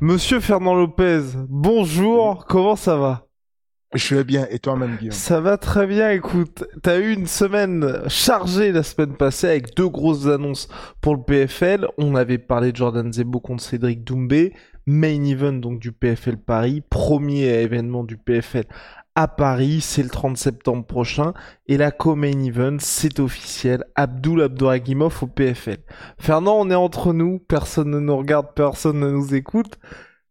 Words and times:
Monsieur 0.00 0.38
Fernand 0.38 0.76
Lopez, 0.76 1.22
bonjour, 1.48 2.46
comment 2.46 2.76
ça 2.76 2.96
va? 2.96 3.26
Je 3.94 4.14
vais 4.14 4.22
bien, 4.22 4.46
et 4.48 4.60
toi-même, 4.60 4.96
Guillaume? 4.96 5.10
Ça 5.10 5.40
va 5.40 5.56
très 5.56 5.88
bien, 5.88 6.12
écoute, 6.12 6.62
t'as 6.84 7.00
eu 7.00 7.12
une 7.12 7.26
semaine 7.26 8.04
chargée 8.06 8.70
la 8.70 8.84
semaine 8.84 9.16
passée 9.16 9.48
avec 9.48 9.74
deux 9.74 9.88
grosses 9.88 10.26
annonces 10.26 10.68
pour 11.00 11.16
le 11.16 11.22
PFL. 11.22 11.88
On 11.98 12.14
avait 12.14 12.38
parlé 12.38 12.70
de 12.70 12.76
Jordan 12.76 13.12
Zebo 13.12 13.40
contre 13.40 13.64
Cédric 13.64 14.04
Doumbé, 14.04 14.54
main 14.86 15.24
event 15.24 15.54
donc 15.54 15.80
du 15.80 15.90
PFL 15.90 16.36
Paris, 16.36 16.80
premier 16.88 17.46
événement 17.62 18.04
du 18.04 18.18
PFL 18.18 18.66
à 19.20 19.26
Paris, 19.26 19.80
c'est 19.80 20.04
le 20.04 20.10
30 20.10 20.36
septembre 20.36 20.86
prochain, 20.86 21.34
et 21.66 21.76
la 21.76 21.90
co-main 21.90 22.38
event, 22.44 22.76
c'est 22.78 23.18
officiel, 23.18 23.82
Abdul 23.96 24.42
Abdouragimov 24.42 25.18
au 25.22 25.26
PFL. 25.26 25.78
Fernand, 26.20 26.54
on 26.60 26.70
est 26.70 26.76
entre 26.76 27.12
nous, 27.12 27.40
personne 27.40 27.90
ne 27.90 27.98
nous 27.98 28.16
regarde, 28.16 28.46
personne 28.54 29.00
ne 29.00 29.10
nous 29.10 29.34
écoute. 29.34 29.74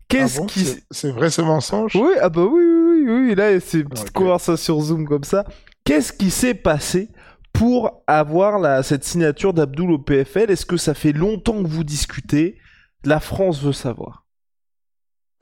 Qu'est-ce 0.07 0.37
Ah 0.37 0.39
bon 0.39 0.45
qui... 0.45 0.65
C'est- 0.89 1.11
vrai 1.11 1.29
ce 1.29 1.41
mensonge? 1.41 1.95
Oui, 1.97 2.13
ah 2.21 2.29
bah 2.29 2.43
oui, 2.45 2.63
oui, 2.63 3.03
oui, 3.05 3.27
oui, 3.27 3.35
là, 3.35 3.59
c'est 3.59 3.79
une 3.79 3.89
petite 3.89 4.07
Ok. 4.07 4.13
conversation 4.13 4.79
Zoom 4.79 5.05
comme 5.05 5.25
ça. 5.25 5.43
Qu'est-ce 5.83 6.13
qui 6.13 6.29
s'est 6.31 6.53
passé 6.53 7.09
pour 7.51 8.03
avoir 8.07 8.57
la, 8.57 8.83
cette 8.83 9.03
signature 9.03 9.53
d'Abdoul 9.53 9.91
au 9.91 9.99
PFL 9.99 10.49
Est-ce 10.49 10.65
que 10.65 10.77
ça 10.77 10.93
fait 10.93 11.11
longtemps 11.11 11.61
que 11.61 11.67
vous 11.67 11.83
discutez? 11.83 12.57
La 13.03 13.19
France 13.19 13.61
veut 13.61 13.73
savoir. 13.73 14.23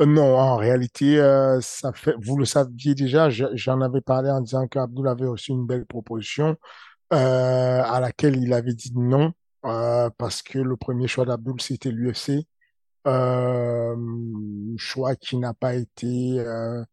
Euh, 0.02 0.06
Non, 0.06 0.36
en 0.38 0.58
réalité, 0.58 1.20
euh, 1.20 1.60
ça 1.62 1.94
fait, 1.94 2.16
vous 2.22 2.38
le 2.38 2.46
saviez 2.46 2.96
déjà, 2.96 3.30
je- 3.30 3.46
j'en 3.56 3.80
avais 3.82 4.02
parlé 4.02 4.30
en 4.30 4.42
disant 4.42 4.68
qu'Abdoul 4.68 5.08
avait 5.08 5.26
reçu 5.28 5.52
une 5.52 5.66
belle 5.66 5.86
proposition 5.86 6.58
euh, 7.14 7.84
à 7.84 8.00
laquelle 8.02 8.38
il 8.38 8.54
avait 8.54 8.74
dit 8.76 8.92
non 8.96 9.34
euh, 9.66 10.10
parce 10.18 10.42
que 10.44 10.60
le 10.60 10.78
premier 10.78 11.08
choix 11.08 11.26
d'Abdoul, 11.26 11.62
c'était 11.62 11.92
l'UFC. 11.92 12.48
Euh, 13.08 13.96
choix 14.78 15.16
qui 15.18 15.38
n'a 15.38 15.54
pas 15.56 15.76
été 15.76 16.40
euh, 16.40 16.84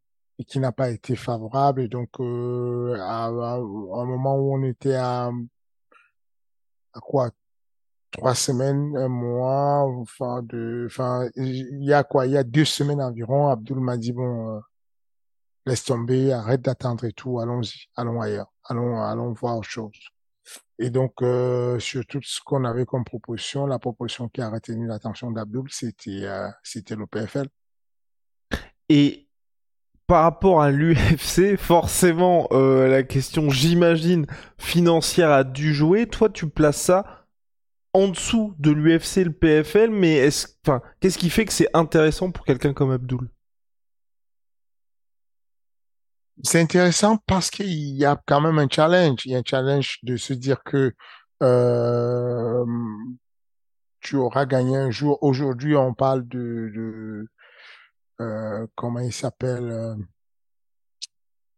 qui 0.49 0.61
n'a 0.61 0.73
pas 0.73 0.91
été 0.91 1.17
favorable. 1.17 1.83
Et 1.83 1.89
donc, 1.89 2.11
à- 2.21 3.27
à 3.27 3.57
un 3.59 4.05
moment 4.07 4.37
où 4.39 4.55
on 4.57 4.63
était 4.65 4.95
à, 4.97 5.31
à 6.95 7.01
quoi? 7.01 7.31
Trois 8.13 8.35
semaines, 8.35 8.97
un 8.97 9.09
mois, 9.09 9.85
enfin 10.01 10.43
de, 10.43 10.85
enfin 10.87 11.29
il 11.37 11.83
y 11.83 11.93
a 11.93 12.05
quoi, 12.05 12.27
il 12.27 12.33
y 12.33 12.37
a 12.37 12.45
deux 12.45 12.65
semaines 12.65 13.03
environ, 13.03 13.49
Abdul 13.49 13.81
m'a 13.81 13.97
dit 13.97 14.13
bon, 14.13 14.57
euh, 14.57 14.61
laisse 15.67 15.85
tomber, 15.85 16.33
arrête 16.33 16.63
d'attendre 16.63 17.05
et 17.05 17.13
tout, 17.13 17.41
allons-y, 17.41 17.89
allons 17.97 18.21
ailleurs, 18.21 18.53
allons, 18.65 19.03
allons 19.03 19.33
voir 19.33 19.59
autre 19.59 19.69
chose. 19.69 19.99
Et 20.79 20.91
donc 20.91 21.23
euh, 21.23 21.79
sur 21.79 22.05
tout 22.07 22.21
ce 22.23 22.41
qu'on 22.45 22.65
avait 22.65 22.85
comme 22.85 23.05
proposition, 23.05 23.67
la 23.67 23.79
proposition 23.79 24.29
qui 24.29 24.41
a 24.41 24.51
retenu 24.51 24.87
l'attention 24.87 25.31
d'Abdul, 25.31 25.65
c'était, 25.71 26.25
euh, 26.25 26.49
c'était 26.63 26.97
le 26.97 27.07
PFL. 27.07 27.49
Et 28.89 29.29
par 30.07 30.25
rapport 30.25 30.61
à 30.61 30.71
l'UFC, 30.71 31.57
forcément, 31.57 32.47
euh, 32.53 32.89
la 32.89 33.03
question, 33.03 33.49
j'imagine, 33.49 34.27
financière 34.59 35.31
a 35.31 35.45
dû 35.45 35.73
jouer. 35.73 36.07
Toi, 36.07 36.29
tu 36.29 36.49
places 36.51 36.83
ça 36.83 37.22
en 37.95 38.09
dessous 38.09 38.55
de 38.59 38.71
l'UFC, 38.71 39.25
le 39.25 39.33
PFL, 39.33 39.91
mais 39.91 40.15
est-ce, 40.17 40.49
enfin, 40.65 40.81
qu'est-ce 41.01 41.19
qui 41.19 41.31
fait 41.31 41.45
que 41.45 41.53
c'est 41.53 41.69
intéressant 41.75 42.31
pour 42.31 42.45
quelqu'un 42.45 42.73
comme 42.73 42.91
Abdul 42.91 43.29
C'est 46.43 46.61
intéressant 46.61 47.19
parce 47.27 47.51
qu'il 47.51 47.67
y 47.69 48.05
a 48.05 48.21
quand 48.27 48.41
même 48.41 48.59
un 48.59 48.69
challenge. 48.69 49.21
Il 49.27 49.33
y 49.33 49.35
a 49.37 49.39
un 49.39 49.43
challenge 49.45 49.99
de 50.03 50.17
se 50.17 50.33
dire 50.33 50.63
que 50.65 50.93
euh, 51.43 52.65
tu 54.01 54.17
auras 54.17 54.47
gagné 54.47 54.77
un 54.77 54.91
jour. 54.91 55.19
Aujourd'hui, 55.23 55.77
on 55.77 55.95
parle 55.95 56.27
de, 56.29 56.71
de 56.75 57.29
euh, 58.21 58.67
comment 58.75 59.01
il 59.01 59.13
s'appelle 59.13 59.71
euh, 59.71 59.97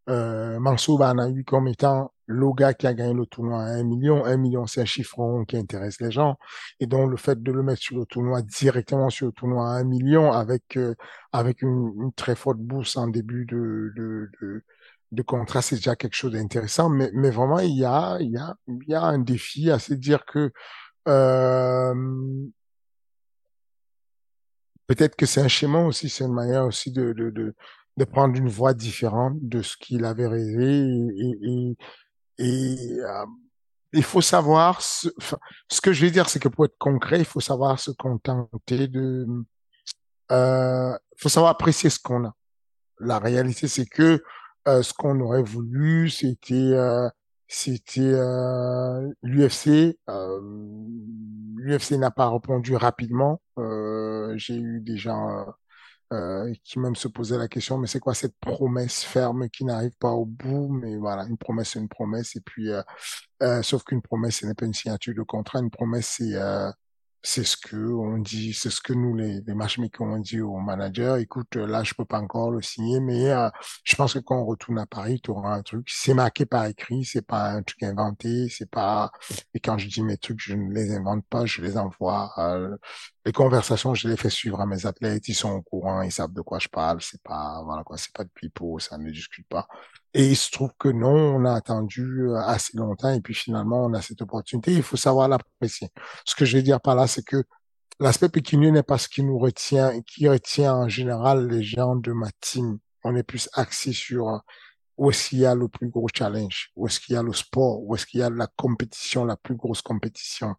euh, 0.08 0.58
Mansour 0.60 0.98
Banahui 0.98 1.44
comme 1.44 1.68
étant 1.68 2.13
le 2.26 2.52
gars 2.54 2.74
qui 2.74 2.86
a 2.86 2.94
gagné 2.94 3.14
le 3.14 3.26
tournoi 3.26 3.60
à 3.62 3.66
un 3.66 3.84
million. 3.84 4.24
Un 4.24 4.36
million, 4.36 4.66
c'est 4.66 4.80
un 4.80 4.84
chiffre 4.84 5.18
rond 5.18 5.44
qui 5.44 5.56
intéresse 5.56 6.00
les 6.00 6.10
gens. 6.10 6.36
Et 6.80 6.86
donc, 6.86 7.10
le 7.10 7.16
fait 7.16 7.42
de 7.42 7.52
le 7.52 7.62
mettre 7.62 7.82
sur 7.82 7.98
le 7.98 8.06
tournoi, 8.06 8.42
directement 8.42 9.10
sur 9.10 9.26
le 9.26 9.32
tournoi 9.32 9.68
à 9.68 9.74
un 9.74 9.84
million, 9.84 10.32
avec, 10.32 10.76
euh, 10.76 10.94
avec 11.32 11.62
une, 11.62 11.92
une 12.02 12.12
très 12.12 12.34
forte 12.34 12.58
bourse 12.58 12.96
en 12.96 13.08
début 13.08 13.44
de, 13.44 13.92
de, 13.96 14.30
de, 14.40 14.62
de 15.12 15.22
contrat, 15.22 15.62
c'est 15.62 15.76
déjà 15.76 15.96
quelque 15.96 16.14
chose 16.16 16.32
d'intéressant. 16.32 16.88
Mais, 16.88 17.10
mais 17.14 17.30
vraiment, 17.30 17.58
il 17.58 17.76
y 17.76 17.84
a, 17.84 18.18
il 18.20 18.30
y 18.30 18.38
a, 18.38 18.56
il 18.68 18.88
y 18.88 18.94
a 18.94 19.02
un 19.02 19.18
défi 19.18 19.70
à 19.70 19.78
se 19.78 19.94
dire 19.94 20.24
que 20.24 20.50
euh, 21.08 21.94
peut-être 24.86 25.16
que 25.16 25.26
c'est 25.26 25.40
un 25.42 25.48
schéma 25.48 25.84
aussi, 25.84 26.08
c'est 26.08 26.24
une 26.24 26.32
manière 26.32 26.64
aussi 26.64 26.90
de, 26.90 27.12
de, 27.12 27.30
de, 27.30 27.54
de 27.96 28.04
prendre 28.04 28.34
une 28.36 28.48
voie 28.48 28.74
différente 28.74 29.36
de 29.40 29.62
ce 29.62 29.76
qu'il 29.76 30.04
avait 30.04 30.26
rêvé 30.26 30.78
et, 30.78 31.38
et 31.42 31.76
euh, 32.40 33.26
il 33.92 34.02
faut 34.02 34.20
savoir 34.20 34.82
ce, 34.82 35.08
ce 35.70 35.80
que 35.80 35.92
je 35.92 36.04
vais 36.04 36.10
dire, 36.10 36.28
c'est 36.28 36.40
que 36.40 36.48
pour 36.48 36.64
être 36.64 36.76
concret, 36.78 37.18
il 37.18 37.24
faut 37.24 37.40
savoir 37.40 37.78
se 37.78 37.90
contenter 37.92 38.88
de, 38.88 39.26
euh, 40.32 40.98
faut 41.16 41.28
savoir 41.28 41.52
apprécier 41.52 41.90
ce 41.90 41.98
qu'on 41.98 42.24
a. 42.24 42.34
La 42.98 43.18
réalité, 43.18 43.68
c'est 43.68 43.86
que 43.86 44.22
euh, 44.66 44.82
ce 44.82 44.94
qu'on 44.94 45.20
aurait 45.20 45.42
voulu, 45.42 46.10
c'était 46.10 46.54
euh, 46.54 47.08
c'était 47.46 48.00
euh, 48.00 49.10
l'UFC. 49.22 49.98
Euh, 50.08 50.40
L'UFC 51.56 51.92
n'a 51.92 52.10
pas 52.10 52.28
répondu 52.28 52.76
rapidement. 52.76 53.40
Euh, 53.58 54.34
J'ai 54.36 54.56
eu 54.56 54.82
gens 54.96 55.46
euh, 56.14 56.52
qui 56.64 56.78
même 56.78 56.96
se 56.96 57.08
posaient 57.08 57.38
la 57.38 57.48
question, 57.48 57.78
mais 57.78 57.86
c'est 57.86 58.00
quoi 58.00 58.14
cette 58.14 58.36
promesse 58.40 59.02
ferme 59.04 59.48
qui 59.50 59.64
n'arrive 59.64 59.96
pas 59.98 60.12
au 60.12 60.24
bout? 60.24 60.68
Mais 60.68 60.96
voilà, 60.96 61.24
une 61.24 61.38
promesse, 61.38 61.70
c'est 61.70 61.80
une 61.80 61.88
promesse. 61.88 62.36
Et 62.36 62.40
puis, 62.40 62.70
euh, 62.70 62.82
euh, 63.42 63.62
sauf 63.62 63.84
qu'une 63.84 64.02
promesse, 64.02 64.36
ce 64.38 64.46
n'est 64.46 64.54
pas 64.54 64.66
une 64.66 64.74
signature 64.74 65.14
de 65.14 65.22
contrat. 65.22 65.60
Une 65.60 65.70
promesse, 65.70 66.22
c'est 67.26 67.44
ce 67.44 67.56
que 67.56 67.76
on 67.76 68.18
dit, 68.18 68.52
c'est 68.52 68.70
ce 68.70 68.80
que 68.82 68.92
nous 68.92 69.16
les, 69.16 69.40
les 69.46 69.54
matchmakers 69.54 70.06
on 70.06 70.18
dit 70.18 70.40
au 70.40 70.58
manager. 70.58 71.16
Écoute, 71.16 71.56
là 71.56 71.82
je 71.82 71.94
peux 71.94 72.04
pas 72.04 72.20
encore 72.20 72.50
le 72.50 72.60
signer, 72.62 73.00
mais 73.00 73.30
je 73.84 73.96
pense 73.96 74.14
que 74.14 74.18
quand 74.18 74.36
on 74.36 74.44
retourne 74.44 74.78
à 74.78 74.86
Paris, 74.86 75.20
tu 75.22 75.30
auras 75.30 75.54
un 75.56 75.62
truc. 75.62 75.88
C'est 75.90 76.14
marqué 76.14 76.44
par 76.46 76.66
écrit, 76.66 77.04
c'est 77.04 77.26
pas 77.26 77.50
un 77.52 77.62
truc 77.62 77.82
inventé, 77.82 78.48
c'est 78.50 78.70
pas. 78.70 79.10
Et 79.54 79.60
quand 79.60 79.78
je 79.78 79.88
dis 79.88 80.02
mes 80.02 80.18
trucs, 80.18 80.40
je 80.40 80.54
ne 80.54 80.72
les 80.72 80.94
invente 80.94 81.24
pas, 81.28 81.46
je 81.46 81.62
les 81.62 81.78
envoie. 81.78 82.30
Euh, 83.26 83.28
les 83.28 83.32
conversations, 83.32 83.94
je 83.94 84.08
les 84.08 84.16
fais 84.16 84.30
suivre 84.30 84.60
à 84.60 84.66
mes 84.66 84.86
athlètes, 84.86 85.28
ils 85.28 85.34
sont 85.34 85.50
au 85.52 85.62
courant, 85.62 86.02
ils 86.02 86.12
savent 86.12 86.32
de 86.32 86.42
quoi 86.42 86.58
je 86.58 86.68
parle. 86.68 87.00
C'est 87.02 87.22
pas 87.22 87.62
voilà 87.64 87.82
quoi, 87.84 87.96
c'est 87.98 88.12
pas 88.12 88.24
de 88.24 88.30
pipeau, 88.34 88.78
ça 88.78 88.98
ne 88.98 89.10
discute 89.10 89.46
pas. 89.48 89.66
Et 90.14 90.28
il 90.28 90.36
se 90.36 90.50
trouve 90.50 90.70
que 90.78 90.88
non, 90.88 91.08
on 91.36 91.44
a 91.44 91.54
attendu 91.54 92.28
assez 92.36 92.76
longtemps 92.76 93.10
et 93.10 93.20
puis 93.20 93.34
finalement 93.34 93.84
on 93.84 93.94
a 93.94 94.02
cette 94.02 94.22
opportunité. 94.22 94.72
Il 94.72 94.82
faut 94.82 94.96
savoir 94.96 95.28
l'apprécier. 95.28 95.90
Ce 96.24 96.34
que 96.34 96.44
je 96.44 96.56
veux 96.56 96.62
dire 96.62 96.80
par 96.80 96.94
là, 96.96 97.06
c'est 97.06 97.24
que 97.24 97.44
l'aspect 98.00 98.28
pécunier 98.28 98.70
n'est 98.70 98.82
pas 98.82 98.98
ce 98.98 99.08
qui 99.08 99.22
nous 99.22 99.38
retient, 99.38 100.00
qui 100.02 100.28
retient 100.28 100.74
en 100.74 100.88
général 100.88 101.48
les 101.48 101.62
gens 101.62 101.96
de 101.96 102.12
ma 102.12 102.30
team. 102.40 102.78
On 103.04 103.16
est 103.16 103.22
plus 103.22 103.48
axé 103.54 103.92
sur 103.92 104.42
où 104.96 105.10
est-ce 105.10 105.30
qu'il 105.30 105.40
y 105.40 105.46
a 105.46 105.54
le 105.54 105.68
plus 105.68 105.88
gros 105.88 106.06
challenge, 106.14 106.70
où 106.76 106.86
est-ce 106.86 107.00
qu'il 107.00 107.14
y 107.14 107.18
a 107.18 107.22
le 107.22 107.32
sport, 107.32 107.82
où 107.82 107.94
est-ce 107.94 108.06
qu'il 108.06 108.20
y 108.20 108.22
a 108.22 108.30
la 108.30 108.46
compétition, 108.56 109.24
la 109.24 109.36
plus 109.36 109.56
grosse 109.56 109.82
compétition. 109.82 110.54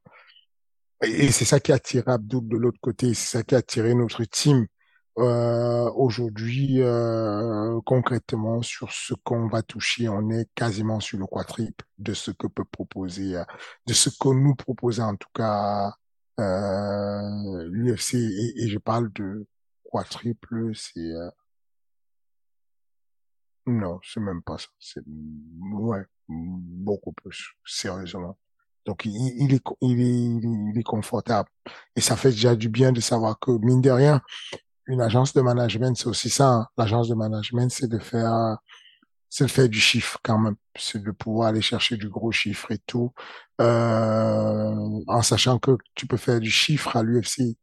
Et 1.06 1.32
c'est 1.32 1.46
ça 1.46 1.60
qui 1.60 1.72
a 1.72 1.76
attiré 1.76 2.12
Abdoul 2.12 2.48
de 2.48 2.58
l'autre 2.58 2.80
côté, 2.82 3.14
c'est 3.14 3.38
ça 3.38 3.44
qui 3.44 3.56
a 3.56 3.60
attiré 3.60 3.94
notre 3.94 4.24
team 4.26 4.66
euh, 5.18 5.90
aujourd'hui 5.96 6.82
euh, 6.82 7.80
concrètement 7.86 8.62
sur 8.62 8.92
ce 8.92 9.14
qu'on 9.24 9.48
va 9.48 9.62
toucher, 9.62 10.10
on 10.10 10.30
est 10.30 10.50
quasiment 10.56 11.00
sur 11.00 11.18
le 11.20 11.26
quadruple 11.26 11.86
de 12.00 12.14
ce 12.14 12.32
que 12.32 12.48
peut 12.48 12.66
proposer, 12.66 13.42
de 13.88 13.94
ce 13.94 14.10
que 14.10 14.30
nous 14.30 14.56
proposait 14.56 15.04
en 15.04 15.16
tout 15.16 15.30
cas 15.34 15.94
Euh, 16.40 17.64
L'UFC, 17.70 18.16
et, 18.16 18.64
et, 18.64 18.68
je 18.68 18.78
parle 18.78 19.12
de 19.14 19.48
quadruple, 19.84 20.72
c'est... 20.76 21.00
Euh... 21.00 21.30
Non, 23.68 24.00
c'est 24.04 24.20
même 24.20 24.42
pas 24.44 24.58
ça. 24.58 24.68
C'est 24.80 25.02
ouais, 25.08 26.04
beaucoup 26.28 27.14
plus, 27.14 27.54
sérieusement. 27.66 28.38
Donc, 28.86 29.06
il, 29.06 29.16
est, 29.54 29.62
il, 29.82 30.02
est, 30.02 30.72
il 30.72 30.74
est 30.78 30.84
confortable. 30.84 31.50
Et 31.96 32.02
ça 32.02 32.16
fait 32.16 32.32
déjà 32.32 32.56
du 32.56 32.70
bien 32.70 32.92
de 32.92 33.02
savoir 33.02 33.40
que, 33.40 33.52
mine 33.52 33.82
de 33.82 33.90
rien, 33.90 34.22
une 34.88 35.02
agence 35.02 35.34
de 35.34 35.42
management, 35.42 35.98
c'est 35.98 36.08
aussi 36.08 36.30
ça. 36.30 36.50
Hein. 36.50 36.68
L'agence 36.78 37.10
de 37.10 37.16
management, 37.16 37.72
c'est 37.72 37.88
de 37.88 38.00
faire 38.00 38.58
c'est 39.30 39.46
de 39.46 39.50
faire 39.52 39.68
du 39.68 39.82
chiffre 39.82 40.18
quand 40.24 40.38
même, 40.40 40.56
c'est 40.78 41.04
de 41.04 41.12
pouvoir 41.12 41.50
aller 41.50 41.62
chercher 41.62 41.98
du 41.98 42.08
gros 42.08 42.32
chiffre 42.32 42.72
et 42.72 42.78
tout, 42.86 43.12
euh, 43.60 45.02
en 45.08 45.22
sachant 45.24 45.60
que 45.60 45.72
tu 45.94 46.08
peux 46.08 46.16
faire 46.16 46.40
du 46.40 46.50
chiffre 46.50 46.96
à 46.96 47.04
l'UFC 47.04 47.58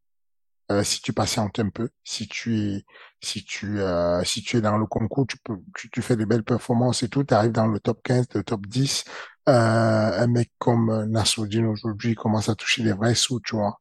euh, 0.71 0.83
si 0.83 1.01
tu 1.01 1.13
patientes 1.13 1.59
un 1.59 1.69
peu, 1.69 1.89
si 2.03 2.27
tu 2.27 2.57
es 2.59 2.85
si 3.21 3.43
tu 3.43 3.79
euh, 3.81 4.23
si 4.23 4.43
tu 4.43 4.57
es 4.57 4.61
dans 4.61 4.77
le 4.77 4.85
concours, 4.85 5.25
tu 5.27 5.37
peux 5.43 5.57
tu, 5.75 5.89
tu 5.89 6.01
fais 6.01 6.15
des 6.15 6.25
belles 6.25 6.43
performances 6.43 7.03
et 7.03 7.09
tout, 7.09 7.23
tu 7.23 7.33
arrives 7.33 7.51
dans 7.51 7.67
le 7.67 7.79
top 7.79 8.01
15, 8.03 8.27
le 8.35 8.43
top 8.43 8.65
10. 8.67 9.03
Euh, 9.49 10.23
un 10.23 10.27
mec 10.27 10.51
comme 10.57 11.05
Nasruddin 11.05 11.65
aujourd'hui 11.65 12.15
commence 12.15 12.49
à 12.49 12.55
toucher 12.55 12.83
des 12.83 12.93
vrais 12.93 13.15
sous, 13.15 13.39
tu 13.41 13.55
vois. 13.55 13.79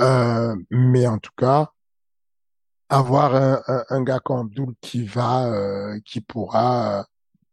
Euh, 0.00 0.56
mais 0.70 1.06
en 1.06 1.18
tout 1.18 1.32
cas, 1.36 1.70
avoir 2.88 3.34
un, 3.34 3.62
un, 3.66 3.84
un, 3.90 4.02
gars 4.02 4.20
comme 4.20 4.40
Abdul 4.40 4.74
qui 4.80 5.04
va, 5.04 5.46
euh, 5.46 6.00
qui 6.04 6.20
pourra 6.20 7.06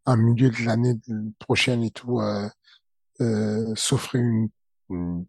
en 0.05 0.17
milieu 0.17 0.49
de 0.49 0.65
l'année 0.65 0.95
prochaine 1.39 1.83
et 1.83 1.91
tout, 1.91 2.19
euh, 2.19 2.49
euh, 3.21 3.73
s'offrir 3.75 4.21
une, 4.21 4.49
une, 4.89 5.25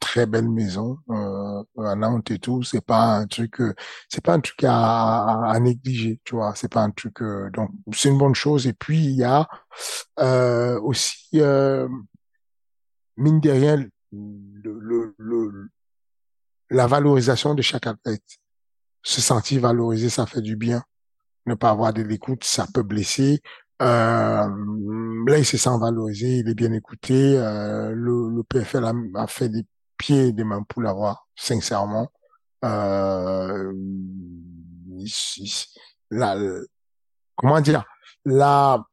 très 0.00 0.26
belle 0.26 0.48
maison 0.48 0.98
euh, 1.10 1.62
à 1.78 1.94
Nantes 1.94 2.30
et 2.30 2.38
tout. 2.38 2.62
C'est 2.62 2.84
pas 2.84 3.18
un 3.18 3.26
truc, 3.26 3.60
euh, 3.60 3.74
c'est 4.08 4.22
pas 4.24 4.34
un 4.34 4.40
truc 4.40 4.64
à, 4.66 5.56
négliger, 5.60 6.20
tu 6.24 6.34
vois. 6.34 6.54
C'est 6.56 6.72
pas 6.72 6.82
un 6.82 6.90
truc. 6.90 7.22
Euh, 7.22 7.50
donc 7.50 7.70
c'est 7.92 8.08
une 8.08 8.18
bonne 8.18 8.34
chose. 8.34 8.66
Et 8.66 8.72
puis 8.72 8.98
il 8.98 9.16
y 9.16 9.24
a 9.24 9.48
euh, 10.18 10.80
aussi 10.80 11.40
mine 13.16 13.40
de 13.40 13.50
rien 13.50 13.86
le, 14.12 15.68
la 16.70 16.86
valorisation 16.86 17.54
de 17.54 17.62
chaque 17.62 17.86
athlète. 17.86 18.24
Se 19.02 19.20
sentir 19.20 19.62
valorisé, 19.62 20.08
ça 20.08 20.26
fait 20.26 20.42
du 20.42 20.56
bien. 20.56 20.82
Ne 21.46 21.54
pas 21.54 21.70
avoir 21.70 21.92
de 21.92 22.02
l'écoute, 22.02 22.44
ça 22.44 22.66
peut 22.72 22.82
blesser. 22.82 23.40
Euh, 23.80 25.24
là, 25.26 25.38
il 25.38 25.44
se 25.44 25.56
sent 25.56 25.78
valorisé, 25.80 26.38
il 26.38 26.48
est 26.48 26.54
bien 26.54 26.72
écouté. 26.72 27.38
Euh, 27.38 27.90
le, 27.92 28.30
le, 28.34 28.42
PFL 28.42 28.84
a, 28.84 28.92
a, 29.22 29.26
fait 29.26 29.48
des 29.48 29.64
pieds 29.96 30.28
et 30.28 30.32
des 30.32 30.44
mains 30.44 30.62
pour 30.62 30.82
l'avoir, 30.82 31.28
sincèrement. 31.34 32.10
Euh, 32.64 33.72
la, 36.10 36.36
comment 37.36 37.60
dire, 37.60 37.84
la, 38.26 38.84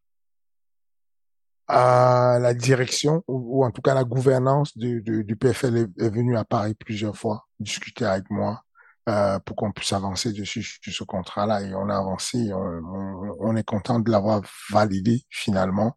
euh, 1.70 2.40
la 2.40 2.54
direction 2.54 3.24
ou, 3.28 3.66
en 3.66 3.72
tout 3.72 3.82
cas 3.82 3.94
la 3.94 4.06
gouvernance 4.06 4.78
du, 4.78 5.02
du, 5.02 5.26
du 5.26 5.36
PFL 5.36 5.90
est 5.98 6.10
venue 6.10 6.38
à 6.38 6.46
Paris 6.46 6.76
plusieurs 6.76 7.18
fois 7.18 7.46
discuter 7.60 8.06
avec 8.06 8.30
moi 8.30 8.64
euh, 9.08 9.40
pour 9.40 9.56
qu'on 9.56 9.72
puisse 9.72 9.94
avancer 9.94 10.34
dessus 10.34 10.64
sur 10.64 10.94
ce 10.94 11.04
contrat-là. 11.06 11.62
Et 11.62 11.74
on 11.74 11.88
a 11.88 11.96
avancé, 11.98 12.52
on, 12.54 13.38
on, 13.40 13.56
est 13.56 13.64
content 13.64 14.00
de 14.00 14.12
l'avoir 14.12 14.42
validé 14.70 15.24
finalement. 15.30 15.96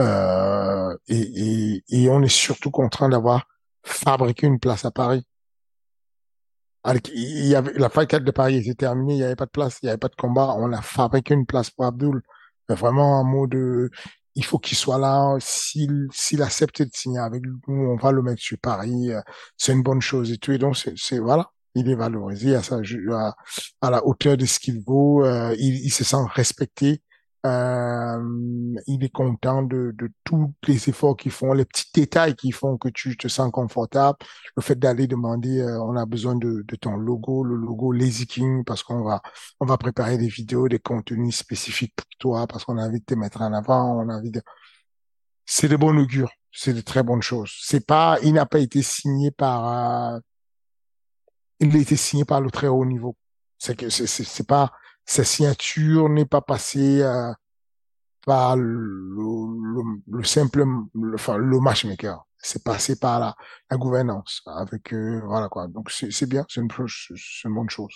Euh, 0.00 0.96
et, 1.06 1.20
et, 1.20 1.84
et, 1.88 2.10
on 2.10 2.20
est 2.22 2.28
surtout 2.28 2.72
content 2.72 3.08
d'avoir 3.08 3.46
fabriqué 3.84 4.48
une 4.48 4.58
place 4.58 4.84
à 4.84 4.90
Paris. 4.90 5.24
Il 7.14 7.46
y 7.46 7.54
avait, 7.54 7.74
la 7.74 7.90
Fight 7.90 8.08
4 8.08 8.24
de 8.24 8.30
Paris 8.32 8.56
était 8.56 8.74
terminée, 8.74 9.14
il 9.14 9.18
n'y 9.18 9.24
avait 9.24 9.36
pas 9.36 9.46
de 9.46 9.50
place, 9.50 9.78
il 9.82 9.86
n'y 9.86 9.90
avait 9.90 9.98
pas 9.98 10.08
de 10.08 10.16
combat. 10.16 10.54
On 10.58 10.72
a 10.72 10.82
fabriqué 10.82 11.34
une 11.34 11.46
place 11.46 11.70
pour 11.70 11.84
Abdul. 11.84 12.22
Vraiment 12.68 13.20
un 13.20 13.24
mot 13.24 13.46
de, 13.46 13.88
il 14.34 14.44
faut 14.44 14.58
qu'il 14.58 14.76
soit 14.76 14.98
là. 14.98 15.36
S'il, 15.38 16.08
s'il 16.12 16.42
accepte 16.42 16.82
de 16.82 16.90
signer 16.92 17.20
avec 17.20 17.42
nous, 17.44 17.60
on 17.68 17.96
va 17.96 18.10
le 18.10 18.22
mettre 18.22 18.42
sur 18.42 18.58
Paris. 18.58 19.10
C'est 19.56 19.72
une 19.72 19.82
bonne 19.84 20.00
chose 20.00 20.32
et 20.32 20.38
tout. 20.38 20.50
Et 20.50 20.58
donc, 20.58 20.76
c'est, 20.76 21.18
voilà 21.18 21.52
il 21.74 21.88
est 21.88 21.94
valorisé 21.94 22.54
à, 22.54 22.62
sa, 22.62 22.80
à, 23.80 23.90
la 23.90 24.04
hauteur 24.06 24.36
de 24.36 24.46
ce 24.46 24.58
qu'il 24.58 24.82
vaut, 24.82 25.24
euh, 25.24 25.54
il, 25.58 25.76
il, 25.84 25.92
se 25.92 26.04
sent 26.04 26.16
respecté, 26.34 27.02
euh, 27.46 28.78
il 28.86 29.04
est 29.04 29.12
content 29.12 29.62
de, 29.62 29.94
de 29.96 30.10
tous 30.24 30.52
les 30.66 30.88
efforts 30.88 31.16
qu'ils 31.16 31.30
font, 31.30 31.52
les 31.52 31.64
petits 31.64 31.86
détails 31.94 32.34
qui 32.34 32.50
font 32.50 32.76
que 32.76 32.88
tu 32.88 33.16
te 33.16 33.28
sens 33.28 33.50
confortable, 33.52 34.18
le 34.56 34.62
fait 34.62 34.76
d'aller 34.76 35.06
demander, 35.06 35.60
euh, 35.60 35.80
on 35.82 35.96
a 35.96 36.04
besoin 36.04 36.34
de, 36.34 36.64
de, 36.66 36.76
ton 36.76 36.96
logo, 36.96 37.44
le 37.44 37.54
logo 37.54 37.92
Lazy 37.92 38.26
King, 38.26 38.64
parce 38.64 38.82
qu'on 38.82 39.04
va, 39.04 39.22
on 39.60 39.66
va 39.66 39.78
préparer 39.78 40.18
des 40.18 40.28
vidéos, 40.28 40.68
des 40.68 40.80
contenus 40.80 41.36
spécifiques 41.36 41.94
pour 41.94 42.06
toi, 42.18 42.46
parce 42.48 42.64
qu'on 42.64 42.76
a 42.76 42.86
envie 42.86 43.00
de 43.00 43.04
te 43.04 43.14
mettre 43.14 43.40
en 43.40 43.52
avant, 43.52 44.02
on 44.02 44.08
a 44.08 44.16
envie 44.16 44.32
de... 44.32 44.42
C'est 45.46 45.68
de 45.68 45.76
bon 45.76 45.96
augure, 45.96 46.30
c'est 46.52 46.74
de 46.74 46.80
très 46.80 47.02
bonnes 47.02 47.22
choses. 47.22 47.52
C'est 47.62 47.86
pas, 47.86 48.18
il 48.22 48.34
n'a 48.34 48.46
pas 48.46 48.58
été 48.58 48.82
signé 48.82 49.30
par 49.30 50.16
euh, 50.16 50.18
il 51.60 51.76
a 51.76 51.78
été 51.78 51.96
signé 51.96 52.24
par 52.24 52.40
le 52.40 52.50
très 52.50 52.68
haut 52.68 52.84
niveau. 52.84 53.16
C'est 53.58 53.76
que 53.76 53.90
c'est, 53.90 54.06
c'est, 54.06 54.46
pas 54.46 54.72
sa 55.04 55.24
signature 55.24 56.08
n'est 56.08 56.26
pas 56.26 56.40
passée 56.40 57.02
euh, 57.02 57.32
par 58.24 58.56
le, 58.56 58.62
le, 58.64 59.82
le 60.18 60.24
simple, 60.24 60.64
le, 60.94 61.14
enfin 61.14 61.36
le 61.36 61.60
matchmaker. 61.60 62.24
C'est 62.38 62.62
passé 62.62 62.96
par 62.96 63.18
la, 63.18 63.34
la 63.70 63.76
gouvernance 63.76 64.42
avec 64.46 64.92
euh, 64.92 65.20
voilà 65.26 65.48
quoi. 65.48 65.66
Donc 65.66 65.90
c'est, 65.90 66.12
c'est 66.12 66.26
bien, 66.26 66.44
c'est 66.48 66.60
une, 66.60 66.68
c'est 66.70 67.48
une 67.48 67.54
bonne 67.54 67.70
chose. 67.70 67.94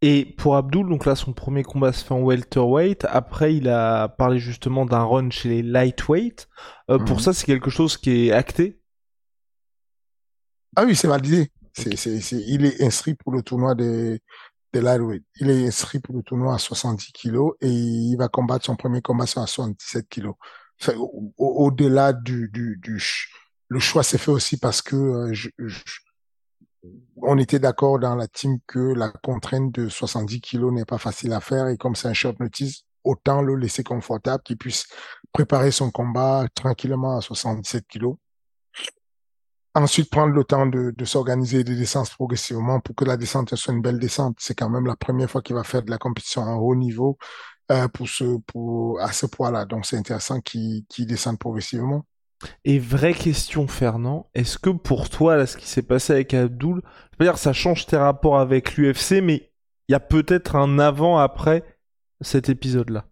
Et 0.00 0.34
pour 0.38 0.56
Abdul, 0.56 0.88
donc 0.88 1.04
là 1.04 1.14
son 1.14 1.32
premier 1.32 1.62
combat 1.62 1.92
se 1.92 2.04
fait 2.04 2.14
en 2.14 2.22
welterweight. 2.22 3.04
Après, 3.04 3.54
il 3.54 3.68
a 3.68 4.08
parlé 4.08 4.38
justement 4.38 4.86
d'un 4.86 5.04
run 5.04 5.30
chez 5.30 5.48
les 5.48 5.62
lightweight. 5.62 6.48
Euh, 6.90 6.98
mmh. 6.98 7.04
Pour 7.04 7.20
ça, 7.20 7.32
c'est 7.32 7.46
quelque 7.46 7.70
chose 7.70 7.96
qui 7.96 8.28
est 8.28 8.32
acté? 8.32 8.80
Ah 10.74 10.84
oui, 10.84 10.96
c'est 10.96 11.08
validé. 11.08 11.50
Il 11.86 12.64
est 12.64 12.82
inscrit 12.82 13.14
pour 13.14 13.32
le 13.32 13.42
tournoi 13.42 13.74
des, 13.74 14.20
des 14.72 14.80
lightweight. 14.80 15.24
Il 15.40 15.50
est 15.50 15.66
inscrit 15.66 16.00
pour 16.00 16.14
le 16.14 16.22
tournoi 16.22 16.54
à 16.54 16.58
70 16.58 17.12
kilos 17.12 17.54
et 17.60 17.70
il 17.70 18.16
va 18.16 18.28
combattre 18.28 18.64
son 18.64 18.76
premier 18.76 19.02
combat 19.02 19.24
à 19.24 19.26
77 19.46 20.08
kilos. 20.08 20.34
Au-delà 21.38 22.12
du, 22.12 22.48
du, 22.52 22.78
du, 22.82 23.02
le 23.68 23.80
choix 23.80 24.02
s'est 24.02 24.18
fait 24.18 24.30
aussi 24.30 24.56
parce 24.56 24.82
que 24.82 24.96
euh, 24.96 25.32
je, 25.32 25.48
on 27.16 27.38
était 27.38 27.58
d'accord 27.58 27.98
dans 27.98 28.14
la 28.14 28.28
team 28.28 28.58
que 28.66 28.78
la 28.78 29.10
contrainte 29.10 29.72
de 29.72 29.88
70 29.88 30.40
kilos 30.40 30.72
n'est 30.72 30.84
pas 30.84 30.98
facile 30.98 31.32
à 31.32 31.40
faire 31.40 31.68
et 31.68 31.76
comme 31.76 31.96
c'est 31.96 32.08
un 32.08 32.14
short 32.14 32.38
notice, 32.38 32.84
autant 33.02 33.42
le 33.42 33.56
laisser 33.56 33.82
confortable 33.82 34.42
qu'il 34.44 34.56
puisse 34.56 34.86
préparer 35.32 35.70
son 35.70 35.90
combat 35.90 36.46
tranquillement 36.54 37.16
à 37.16 37.20
77 37.20 37.86
kilos 37.88 38.16
ensuite 39.80 40.10
prendre 40.10 40.34
le 40.34 40.44
temps 40.44 40.66
de, 40.66 40.92
de 40.96 41.04
s'organiser 41.04 41.64
des 41.64 41.76
descentes 41.76 42.10
progressivement 42.10 42.80
pour 42.80 42.94
que 42.94 43.04
la 43.04 43.16
descente 43.16 43.54
soit 43.54 43.74
une 43.74 43.82
belle 43.82 43.98
descente. 43.98 44.36
C'est 44.38 44.54
quand 44.54 44.70
même 44.70 44.86
la 44.86 44.96
première 44.96 45.30
fois 45.30 45.42
qu'il 45.42 45.56
va 45.56 45.64
faire 45.64 45.82
de 45.82 45.90
la 45.90 45.98
compétition 45.98 46.42
à 46.42 46.54
haut 46.54 46.74
niveau 46.74 47.18
euh, 47.70 47.88
pour 47.88 48.08
ce, 48.08 48.38
pour, 48.46 49.00
à 49.00 49.12
ce 49.12 49.26
poids-là. 49.26 49.64
Donc 49.64 49.86
c'est 49.86 49.96
intéressant 49.96 50.40
qu'il 50.40 50.84
qu 50.86 51.04
descende 51.04 51.38
progressivement. 51.38 52.04
Et 52.64 52.78
vraie 52.78 53.14
question, 53.14 53.66
Fernand, 53.66 54.30
est-ce 54.34 54.58
que 54.58 54.70
pour 54.70 55.10
toi, 55.10 55.44
ce 55.46 55.56
qui 55.56 55.66
s'est 55.66 55.82
passé 55.82 56.12
avec 56.12 56.34
Abdul, 56.34 56.82
je 57.12 57.16
veux 57.18 57.24
dire, 57.24 57.38
ça 57.38 57.52
change 57.52 57.86
tes 57.86 57.96
rapports 57.96 58.38
avec 58.38 58.76
l'UFC, 58.76 59.20
mais 59.22 59.52
il 59.88 59.92
y 59.92 59.94
a 59.94 60.00
peut-être 60.00 60.56
un 60.56 60.78
avant-après 60.78 61.64
cet 62.20 62.48
épisode-là? 62.48 63.06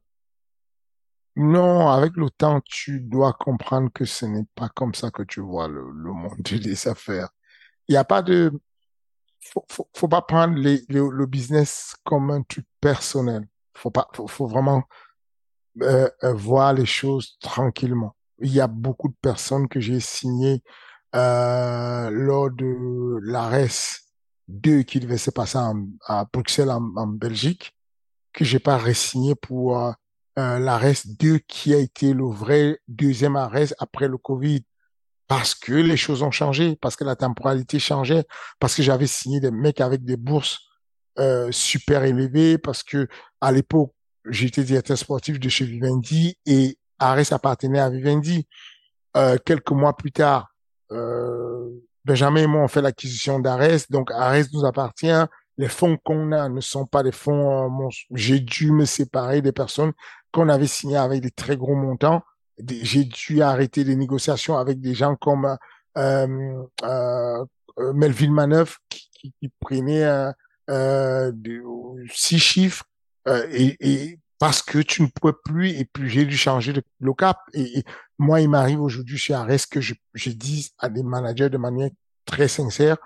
Non, 1.37 1.89
avec 1.89 2.17
le 2.17 2.31
temps, 2.31 2.61
tu 2.65 3.01
dois 3.01 3.33
comprendre 3.35 3.91
que 3.93 4.05
ce 4.05 4.27
n'est 4.27 4.47
pas 4.55 4.69
comme 4.71 4.95
ça 4.95 5.11
que 5.11 5.23
tu 5.23 5.41
vois 5.41 5.69
le, 5.69 5.83
le 5.93 6.13
monde 6.13 6.41
des 6.43 6.89
affaires. 6.89 7.29
Il 7.89 7.93
n'y 7.93 7.99
a 7.99 8.05
pas 8.05 8.23
de, 8.23 8.53
faut, 9.41 9.65
faut, 9.71 9.89
faut 9.95 10.09
pas 10.09 10.23
prendre 10.23 10.57
les, 10.57 10.83
le 10.89 11.27
business 11.27 11.95
comme 12.05 12.31
un 12.31 12.43
truc 12.43 12.67
personnel. 12.81 13.47
Faut 13.75 13.91
pas, 13.91 14.09
faut, 14.15 14.27
faut 14.27 14.47
vraiment 14.47 14.83
euh, 15.83 16.09
euh, 16.25 16.33
voir 16.33 16.73
les 16.73 16.87
choses 16.87 17.37
tranquillement. 17.41 18.17
Il 18.39 18.53
y 18.53 18.61
a 18.61 18.67
beaucoup 18.67 19.09
de 19.09 19.17
personnes 19.21 19.69
que 19.69 19.79
j'ai 19.79 20.01
signées 20.01 20.63
euh, 21.15 22.11
lors 22.11 22.51
de 22.51 23.19
l'ARES 23.23 24.01
2 24.49 24.83
qui 24.83 25.01
devait 25.01 25.19
se 25.19 25.31
passer 25.31 25.59
en, 25.59 25.87
à 26.07 26.27
Bruxelles 26.33 26.71
en, 26.71 26.83
en 26.97 27.07
Belgique 27.07 27.77
que 28.33 28.45
j'ai 28.45 28.59
pas 28.59 28.79
re-signé 28.79 29.35
pour 29.35 29.79
euh, 29.79 29.93
euh, 30.39 30.59
l'ARES 30.59 31.07
2 31.07 31.39
qui 31.39 31.75
a 31.75 31.79
été 31.79 32.13
le 32.13 32.25
vrai 32.25 32.81
deuxième 32.89 33.37
ARES 33.37 33.75
après 33.79 34.09
le 34.09 34.19
Covid. 34.19 34.63
Parce 35.29 35.55
que 35.55 35.73
les 35.73 35.97
choses 35.97 36.23
ont 36.23 36.31
changé, 36.31 36.77
parce 36.77 36.95
que 36.95 37.03
la 37.03 37.17
temporalité 37.17 37.81
changeait, 37.81 38.25
parce 38.61 38.77
que 38.77 38.83
j'avais 38.83 39.09
signé 39.09 39.41
des 39.41 39.51
mecs 39.51 39.81
avec 39.81 40.05
des 40.05 40.17
bourses 40.17 40.61
euh, 41.19 41.51
super 41.51 42.05
élevées, 42.05 42.59
parce 42.59 42.85
que 42.85 43.09
à 43.41 43.51
l'époque, 43.51 43.93
j'étais 44.29 44.63
directeur 44.63 44.97
sportif 44.97 45.41
de 45.41 45.49
chez 45.49 45.65
Vivendi 45.65 46.37
et 46.47 46.79
ARES 46.99 47.33
appartenait 47.33 47.81
à 47.81 47.91
Vivendi. 47.91 48.47
Euh, 49.17 49.37
quelques 49.45 49.71
mois 49.71 49.97
plus 49.97 50.13
tard, 50.13 50.49
euh, 50.93 51.71
Benjamin 52.05 52.43
et 52.43 52.47
moi, 52.47 52.63
on 52.63 52.69
fait 52.69 52.83
l'acquisition 52.83 53.41
d'Ares, 53.41 53.87
donc 53.91 54.11
Ares 54.13 54.45
nous 54.53 54.65
appartient. 54.65 55.27
Les 55.59 55.69
fonds 55.69 55.97
qu'on 55.97 56.33
a 56.33 56.49
ne 56.49 56.61
sont 56.61 56.87
pas 56.87 57.03
des 57.03 57.13
fonds. 57.13 57.87
Euh, 57.87 57.89
j'ai 58.13 58.41
dû 58.41 58.73
me 58.73 58.85
séparer 58.85 59.43
des 59.43 59.53
personnes 59.53 59.93
qu'on 60.33 60.49
avait 60.49 60.67
signées 60.67 60.97
avec 60.97 61.23
des 61.23 61.31
très 61.31 61.57
gros 61.57 61.75
montants. 61.75 62.23
J'ai 62.83 63.05
dû 63.05 63.43
arrêter 63.43 63.85
des 63.85 63.97
négociations 63.97 64.57
avec 64.57 64.81
des 64.81 64.95
gens 64.95 65.17
comme 65.17 65.57
euh, 65.97 66.63
euh, 66.85 67.45
Melville 67.95 68.33
Maneuf 68.33 68.79
qui, 68.89 69.09
qui, 69.13 69.35
qui 69.41 69.49
prenait 69.61 70.05
euh, 70.71 71.33
six 72.11 72.39
chiffres 72.39 72.85
et, 73.51 73.77
et 73.81 74.19
parce 74.39 74.63
que 74.63 74.79
tu 74.79 75.03
ne 75.03 75.09
pouvais 75.09 75.35
plus, 75.45 75.71
et 75.71 75.85
puis 75.85 76.09
j'ai 76.09 76.25
dû 76.25 76.37
changer 76.37 76.73
le, 77.01 77.15
cap. 77.15 77.39
Et, 77.55 77.85
moi, 78.19 78.41
il 78.41 78.49
m'arrive 78.49 78.81
aujourd'hui 78.81 79.19
chez 79.19 79.35
Ares 79.35 79.69
que 79.71 79.81
je, 79.81 79.95
je 80.15 80.31
dis 80.31 80.73
à 80.79 80.89
des 80.89 81.03
managers 81.03 81.49
de 81.49 81.59
manière 81.59 81.91
très 82.25 82.49
sincère, 82.49 82.97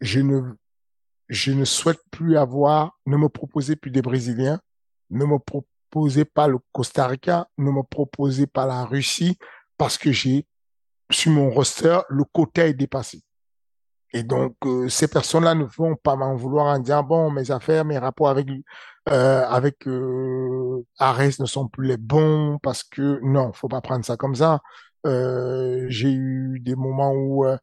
je 0.00 0.20
ne, 0.20 0.40
je 1.28 1.52
ne 1.52 1.64
souhaite 1.64 2.00
plus 2.10 2.36
avoir, 2.36 2.98
ne 3.06 3.16
me 3.16 3.28
proposer 3.28 3.76
plus 3.76 3.90
des 3.90 4.02
Brésiliens, 4.02 4.60
ne 5.10 5.24
me 5.24 5.38
proposez 5.38 6.24
pas 6.24 6.48
le 6.48 6.58
Costa 6.72 7.06
Rica, 7.06 7.48
ne 7.58 7.70
me 7.70 7.82
proposez 7.82 8.46
pas 8.46 8.66
la 8.66 8.84
Russie, 8.84 9.38
parce 9.78 9.98
que 9.98 10.12
j'ai, 10.12 10.46
sur 11.10 11.32
mon 11.32 11.50
roster, 11.50 11.98
le 12.08 12.24
quota 12.24 12.66
est 12.66 12.74
dépassé. 12.74 13.22
Et 14.12 14.22
donc, 14.22 14.54
euh, 14.64 14.88
ces 14.88 15.08
personnes-là 15.08 15.54
ne 15.54 15.64
vont 15.64 15.96
pas 15.96 16.14
m'en 16.14 16.36
vouloir 16.36 16.66
en 16.66 16.78
disant, 16.78 17.02
bon, 17.02 17.30
mes 17.30 17.50
affaires, 17.50 17.84
mes 17.84 17.98
rapports 17.98 18.28
avec 18.28 18.48
euh, 19.10 19.44
avec 19.46 19.86
euh, 19.86 20.84
Ares 20.98 21.38
ne 21.40 21.46
sont 21.46 21.68
plus 21.68 21.86
les 21.88 21.96
bons 21.98 22.58
parce 22.62 22.82
que 22.82 23.20
non, 23.22 23.52
faut 23.52 23.68
pas 23.68 23.80
prendre 23.82 24.04
ça 24.04 24.16
comme 24.16 24.34
ça. 24.34 24.60
Euh, 25.06 25.84
j'ai 25.88 26.12
eu 26.12 26.60
des 26.60 26.74
moments 26.74 27.12
où 27.12 27.44
euh, 27.44 27.58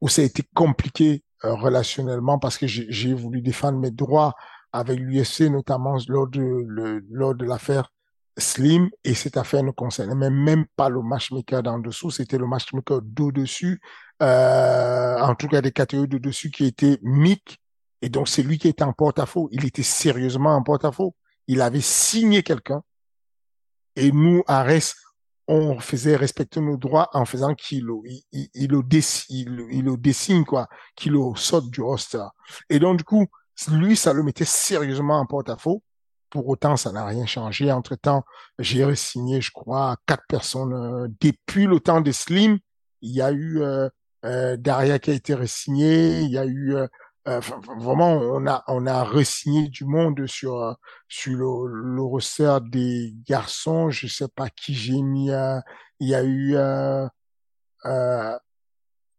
où 0.00 0.08
ça 0.08 0.22
a 0.22 0.24
été 0.24 0.42
compliqué 0.54 1.22
relationnellement 1.42 2.38
parce 2.38 2.58
que 2.58 2.66
j'ai 2.66 3.14
voulu 3.14 3.40
défendre 3.42 3.78
mes 3.78 3.90
droits 3.90 4.34
avec 4.72 4.98
l'UFC, 4.98 5.50
notamment 5.50 5.96
lors 6.08 6.28
de 6.28 6.40
le, 6.40 7.04
lors 7.10 7.34
de 7.34 7.44
l'affaire 7.44 7.92
Slim 8.36 8.88
et 9.04 9.14
cette 9.14 9.36
affaire 9.36 9.62
ne 9.62 9.70
concernait 9.72 10.14
même, 10.14 10.34
même 10.34 10.66
pas 10.76 10.88
le 10.88 11.02
matchmaker 11.02 11.62
d'en 11.62 11.78
dessous, 11.78 12.10
c'était 12.10 12.38
le 12.38 12.46
matchmaker 12.46 13.00
d'au-dessus, 13.02 13.80
euh, 14.22 15.18
en 15.18 15.34
tout 15.34 15.48
cas 15.48 15.60
des 15.60 15.72
catégories 15.72 16.08
de 16.08 16.18
dessus 16.18 16.50
qui 16.50 16.66
étaient 16.66 16.98
Mick 17.02 17.58
et 18.02 18.08
donc, 18.08 18.28
c'est 18.28 18.42
lui 18.42 18.58
qui 18.58 18.68
était 18.68 18.84
en 18.84 18.92
porte-à-faux. 18.92 19.48
Il 19.52 19.64
était 19.64 19.82
sérieusement 19.82 20.54
en 20.54 20.62
porte-à-faux. 20.62 21.14
Il 21.46 21.60
avait 21.60 21.80
signé 21.80 22.42
quelqu'un. 22.42 22.82
Et 23.96 24.12
nous, 24.12 24.42
Ares, 24.46 24.94
on 25.48 25.80
faisait 25.80 26.14
respecter 26.14 26.60
nos 26.60 26.76
droits 26.76 27.08
en 27.14 27.24
faisant 27.24 27.54
qu'il 27.54 27.86
il, 28.04 28.22
il, 28.32 28.48
il, 28.54 28.70
le 28.70 28.82
dessine, 28.82 29.66
il, 29.70 29.84
le 29.84 29.96
dessine, 29.96 30.44
quoi, 30.44 30.68
qu'il 30.94 31.12
le 31.12 31.34
sorte 31.36 31.70
du 31.70 31.80
roster. 31.80 32.24
Et 32.68 32.78
donc, 32.78 32.98
du 32.98 33.04
coup, 33.04 33.26
lui, 33.72 33.96
ça 33.96 34.12
le 34.12 34.22
mettait 34.22 34.44
sérieusement 34.44 35.18
en 35.18 35.26
porte-à-faux. 35.26 35.82
Pour 36.30 36.46
autant, 36.48 36.76
ça 36.76 36.92
n'a 36.92 37.06
rien 37.06 37.24
changé. 37.24 37.72
Entre-temps, 37.72 38.24
j'ai 38.58 38.94
signé, 38.94 39.40
je 39.40 39.50
crois, 39.50 39.96
quatre 40.06 40.24
personnes. 40.28 40.74
Euh, 40.74 41.08
depuis 41.22 41.64
le 41.64 41.80
temps 41.80 42.02
de 42.02 42.12
Slim, 42.12 42.58
il 43.00 43.12
y 43.12 43.22
a 43.22 43.32
eu 43.32 43.62
euh, 43.62 43.88
euh 44.26 44.56
Daria 44.58 44.98
qui 44.98 45.10
a 45.10 45.14
été 45.14 45.32
resigné, 45.32 46.20
il 46.20 46.30
y 46.30 46.38
a 46.38 46.44
eu 46.44 46.76
euh, 47.28 47.36
euh, 47.36 47.40
vraiment, 47.78 48.12
on 48.12 48.46
a, 48.46 48.64
on 48.68 48.86
a 48.86 49.04
resigné 49.04 49.68
du 49.68 49.84
monde 49.84 50.26
sur, 50.26 50.56
euh, 50.56 50.72
sur 51.08 51.32
le, 51.32 51.94
le 51.94 52.02
roster 52.02 52.58
des 52.62 53.14
garçons. 53.26 53.90
Je 53.90 54.06
sais 54.06 54.28
pas 54.28 54.48
qui 54.48 54.74
j'ai 54.74 55.02
mis. 55.02 55.30
Euh, 55.30 55.60
il 56.00 56.08
y 56.08 56.14
a 56.14 56.22
eu 56.22 56.56
euh, 56.56 57.06
euh, 57.84 58.38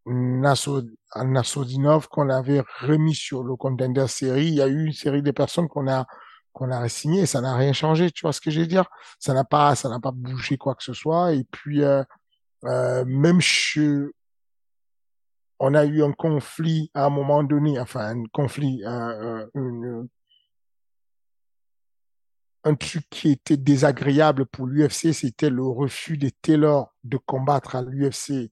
Nasodinov 0.06 2.08
qu'on 2.08 2.30
avait 2.30 2.64
remis 2.82 3.16
sur 3.16 3.44
le 3.44 3.56
contender 3.56 4.08
série. 4.08 4.48
Il 4.48 4.56
y 4.56 4.62
a 4.62 4.68
eu 4.68 4.88
une 4.88 4.94
série 4.94 5.22
de 5.22 5.32
personnes 5.32 5.68
qu'on 5.68 5.88
a 5.88 6.06
qu'on 6.52 6.72
a 6.72 6.82
resigné. 6.82 7.26
Ça 7.26 7.42
n'a 7.42 7.56
rien 7.56 7.74
changé. 7.74 8.12
Tu 8.12 8.24
vois 8.24 8.34
ce 8.34 8.42
que 8.42 8.50
je 8.50 8.62
veux 8.62 8.68
dire? 8.68 8.86
Ça 9.20 9.34
n'a 9.34 9.44
pas, 9.44 9.76
ça 9.76 9.88
n'a 9.88 10.00
pas 10.00 10.12
bougé 10.12 10.58
quoi 10.58 10.76
que 10.76 10.84
ce 10.84 10.94
soit. 10.94 11.34
Et 11.34 11.44
puis 11.44 11.84
euh, 11.84 12.04
même 13.06 13.40
chez 13.40 14.10
on 15.60 15.74
a 15.74 15.86
eu 15.86 16.04
un 16.04 16.14
conflit 16.14 16.90
à 16.94 17.06
un 17.06 17.10
moment 17.10 17.44
donné, 17.44 17.80
enfin 17.80 18.16
un 18.16 18.24
conflit, 18.32 18.82
un, 18.86 19.48
truc 22.80 23.06
qui 23.10 23.32
était 23.32 23.58
désagréable 23.58 24.46
pour 24.46 24.68
l'UFC, 24.68 25.14
c'était 25.14 25.50
le 25.50 25.64
refus 25.64 26.18
de 26.18 26.30
Taylor 26.42 26.94
de 27.04 27.18
combattre 27.18 27.76
à 27.76 27.82
l'UFC. 27.82 28.52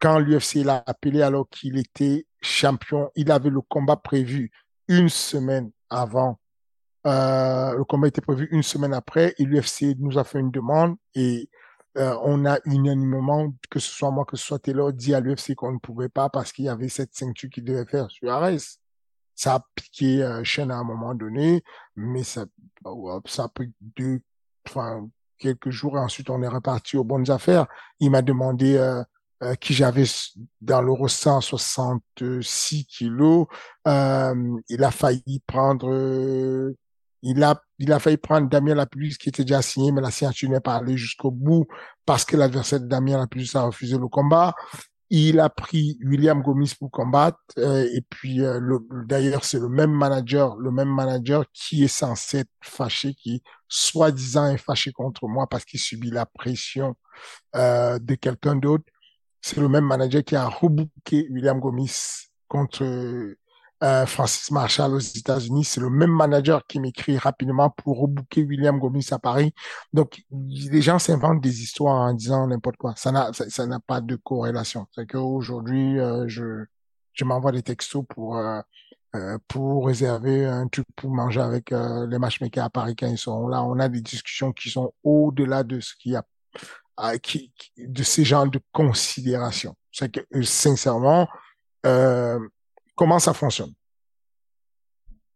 Quand 0.00 0.18
l'UFC 0.18 0.64
l'a 0.64 0.82
appelé 0.86 1.22
alors 1.22 1.48
qu'il 1.48 1.78
était 1.78 2.26
champion, 2.42 3.10
il 3.14 3.30
avait 3.30 3.50
le 3.50 3.60
combat 3.60 3.96
prévu 3.96 4.50
une 4.88 5.08
semaine 5.08 5.70
avant. 5.88 6.40
Euh, 7.06 7.76
le 7.76 7.84
combat 7.84 8.08
était 8.08 8.20
prévu 8.20 8.48
une 8.50 8.62
semaine 8.62 8.92
après 8.92 9.34
et 9.38 9.44
l'UFC 9.44 9.96
nous 9.98 10.18
a 10.18 10.24
fait 10.24 10.40
une 10.40 10.50
demande 10.50 10.96
et 11.14 11.48
euh, 11.96 12.16
on 12.22 12.44
a 12.44 12.58
unanimement, 12.64 13.52
que 13.70 13.78
ce 13.78 13.90
soit 13.90 14.10
moi, 14.10 14.24
que 14.24 14.36
ce 14.36 14.44
soit 14.44 14.58
Taylor, 14.58 14.92
dit 14.92 15.14
à 15.14 15.20
l'UFC 15.20 15.54
qu'on 15.54 15.72
ne 15.72 15.78
pouvait 15.78 16.08
pas 16.08 16.28
parce 16.28 16.52
qu'il 16.52 16.66
y 16.66 16.68
avait 16.68 16.88
cette 16.88 17.14
ceinture 17.14 17.48
qu'il 17.50 17.64
devait 17.64 17.86
faire 17.86 18.10
sur 18.10 18.30
Ares. 18.30 18.78
Ça 19.34 19.54
a 19.56 19.66
piqué 19.74 20.22
euh, 20.22 20.42
à 20.42 20.74
un 20.74 20.84
moment 20.84 21.14
donné, 21.14 21.62
mais 21.94 22.22
ça, 22.22 22.46
ça 23.26 23.44
a 23.44 23.48
pris 23.48 23.72
deux, 23.80 24.20
enfin, 24.66 25.08
quelques 25.38 25.70
jours 25.70 25.96
et 25.96 26.00
ensuite 26.00 26.30
on 26.30 26.42
est 26.42 26.48
reparti 26.48 26.96
aux 26.96 27.04
bonnes 27.04 27.30
affaires. 27.30 27.66
Il 28.00 28.10
m'a 28.10 28.22
demandé 28.22 28.76
euh, 28.76 29.02
euh 29.42 29.54
qui 29.54 29.74
j'avais 29.74 30.04
dans 30.60 30.80
l'euro 30.82 31.08
166 31.08 32.86
kilos. 32.86 33.46
Euh, 33.86 34.60
il 34.68 34.84
a 34.84 34.90
failli 34.90 35.40
prendre 35.46 36.74
il 37.22 37.42
a, 37.42 37.60
il 37.78 37.92
a 37.92 37.98
failli 37.98 38.16
prendre 38.16 38.48
Damien 38.48 38.74
Lapulus 38.74 39.16
qui 39.18 39.28
était 39.28 39.44
déjà 39.44 39.62
signé, 39.62 39.92
mais 39.92 40.00
la 40.00 40.10
signature 40.10 40.50
n'est 40.50 40.60
pas 40.60 40.76
allée 40.76 40.96
jusqu'au 40.96 41.30
bout 41.30 41.66
parce 42.04 42.24
que 42.24 42.36
l'adversaire 42.36 42.80
de 42.80 42.86
Damien 42.86 43.18
Lapulus 43.18 43.50
a 43.54 43.62
refusé 43.62 43.98
le 43.98 44.08
combat. 44.08 44.54
Il 45.08 45.38
a 45.38 45.48
pris 45.48 45.98
William 46.04 46.42
Gomis 46.42 46.74
pour 46.78 46.90
combattre 46.90 47.38
euh, 47.58 47.88
et 47.94 48.00
puis 48.10 48.42
euh, 48.42 48.60
d'ailleurs 49.06 49.44
c'est 49.44 49.60
le 49.60 49.68
même 49.68 49.92
manager, 49.92 50.56
le 50.56 50.72
même 50.72 50.88
manager 50.88 51.44
qui 51.52 51.84
est 51.84 51.88
censé 51.88 52.38
être 52.38 52.50
fâché, 52.60 53.14
qui 53.14 53.40
soi-disant 53.68 54.50
est 54.50 54.58
fâché 54.58 54.90
contre 54.90 55.28
moi 55.28 55.46
parce 55.46 55.64
qu'il 55.64 55.78
subit 55.78 56.10
la 56.10 56.26
pression 56.26 56.96
euh, 57.54 58.00
de 58.00 58.16
quelqu'un 58.16 58.56
d'autre. 58.56 58.84
C'est 59.40 59.58
le 59.60 59.68
même 59.68 59.84
manager 59.84 60.24
qui 60.24 60.34
a 60.34 60.48
rebooké 60.48 61.28
William 61.30 61.60
Gomis 61.60 62.26
contre 62.48 62.84
euh, 63.82 64.06
Francis 64.06 64.50
Marshall 64.50 64.94
aux 64.94 64.98
États-Unis. 64.98 65.64
C'est 65.64 65.80
le 65.80 65.90
même 65.90 66.10
manager 66.10 66.66
qui 66.66 66.80
m'écrit 66.80 67.18
rapidement 67.18 67.70
pour 67.70 68.00
rebooker 68.00 68.42
William 68.44 68.78
Gomis 68.78 69.08
à 69.10 69.18
Paris. 69.18 69.52
Donc, 69.92 70.22
les 70.30 70.82
gens 70.82 70.98
s'inventent 70.98 71.42
des 71.42 71.62
histoires 71.62 71.96
en 71.96 72.14
disant 72.14 72.46
n'importe 72.46 72.76
quoi. 72.76 72.94
Ça 72.96 73.12
n'a, 73.12 73.32
ça 73.32 73.66
n'a 73.66 73.80
pas 73.80 74.00
de 74.00 74.16
corrélation. 74.16 74.86
C'est 74.92 75.06
qu'aujourd'hui, 75.06 75.98
euh, 75.98 76.24
je, 76.26 76.64
je 77.12 77.24
m'envoie 77.24 77.52
des 77.52 77.62
textos 77.62 78.04
pour, 78.08 78.38
euh, 78.38 78.60
euh, 79.14 79.38
pour 79.48 79.86
réserver 79.86 80.46
un 80.46 80.68
truc 80.68 80.86
pour 80.96 81.10
manger 81.10 81.40
avec 81.40 81.70
les 81.70 82.18
matchmakers 82.18 82.64
à 82.64 82.70
Paris 82.70 82.96
quand 82.96 83.08
ils 83.08 83.18
sont 83.18 83.48
là. 83.48 83.62
On 83.62 83.78
a 83.78 83.88
des 83.88 84.00
discussions 84.00 84.52
qui 84.52 84.70
sont 84.70 84.92
au-delà 85.04 85.64
de 85.64 85.80
ce 85.80 85.94
qu'il 85.96 86.12
y 86.12 86.16
a, 86.16 87.18
qui, 87.18 87.52
de 87.76 88.02
ces 88.02 88.24
genres 88.24 88.48
de 88.48 88.60
considération. 88.72 89.74
C'est 89.92 90.10
que, 90.10 90.42
sincèrement, 90.42 91.28
euh, 91.86 92.38
comment 92.96 93.20
ça 93.20 93.32
fonctionne? 93.34 93.72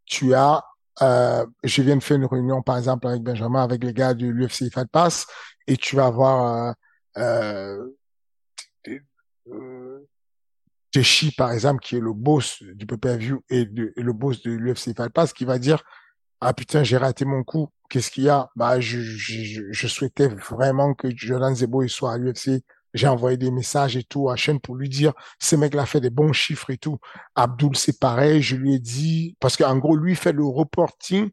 Tu 0.06 0.34
as, 0.34 0.64
euh, 1.02 1.46
je 1.62 1.82
viens 1.82 1.96
de 1.96 2.02
faire 2.02 2.16
une 2.16 2.26
réunion 2.26 2.62
par 2.62 2.78
exemple 2.78 3.06
avec 3.06 3.22
Benjamin, 3.22 3.62
avec 3.62 3.84
les 3.84 3.92
gars 3.92 4.14
de 4.14 4.26
l'UFC 4.26 4.72
Fight 4.72 4.90
Pass, 4.90 5.26
et 5.68 5.76
tu 5.76 5.94
vas 5.94 6.10
voir 6.10 6.74
euh, 7.16 7.86
euh, 9.48 10.00
Teshi 10.90 11.30
par 11.32 11.52
exemple, 11.52 11.80
qui 11.80 11.96
est 11.96 12.00
le 12.00 12.12
boss 12.12 12.62
du 12.62 12.86
pay-per-view 12.86 13.44
et, 13.48 13.64
le 13.64 14.12
boss 14.12 14.42
de 14.42 14.50
l'UFC 14.50 14.96
Fight 14.96 15.12
Pass, 15.12 15.32
qui 15.32 15.44
va 15.44 15.58
dire 15.58 15.84
ah 16.40 16.54
putain 16.54 16.82
j'ai 16.82 16.96
raté 16.96 17.24
mon 17.24 17.44
coup, 17.44 17.68
qu'est-ce 17.88 18.10
qu'il 18.10 18.24
y 18.24 18.28
a 18.28 18.50
Bah 18.56 18.80
je, 18.80 19.86
souhaitais 19.86 20.28
vraiment 20.28 20.94
que 20.94 21.08
Jordan 21.14 21.54
Zebo 21.54 21.86
soit 21.86 22.14
à 22.14 22.18
l'UFC 22.18 22.64
j'ai 22.94 23.08
envoyé 23.08 23.36
des 23.36 23.50
messages 23.50 23.96
et 23.96 24.04
tout 24.04 24.30
à 24.30 24.36
chaîne 24.36 24.60
pour 24.60 24.76
lui 24.76 24.88
dire, 24.88 25.12
ce 25.38 25.56
mec-là 25.56 25.86
fait 25.86 26.00
des 26.00 26.10
bons 26.10 26.32
chiffres 26.32 26.70
et 26.70 26.78
tout. 26.78 26.98
Abdul, 27.34 27.76
c'est 27.76 27.98
pareil. 27.98 28.42
Je 28.42 28.56
lui 28.56 28.74
ai 28.74 28.78
dit, 28.78 29.36
parce 29.40 29.56
qu'en 29.56 29.76
gros, 29.78 29.96
lui 29.96 30.16
fait 30.16 30.32
le 30.32 30.44
reporting 30.44 31.30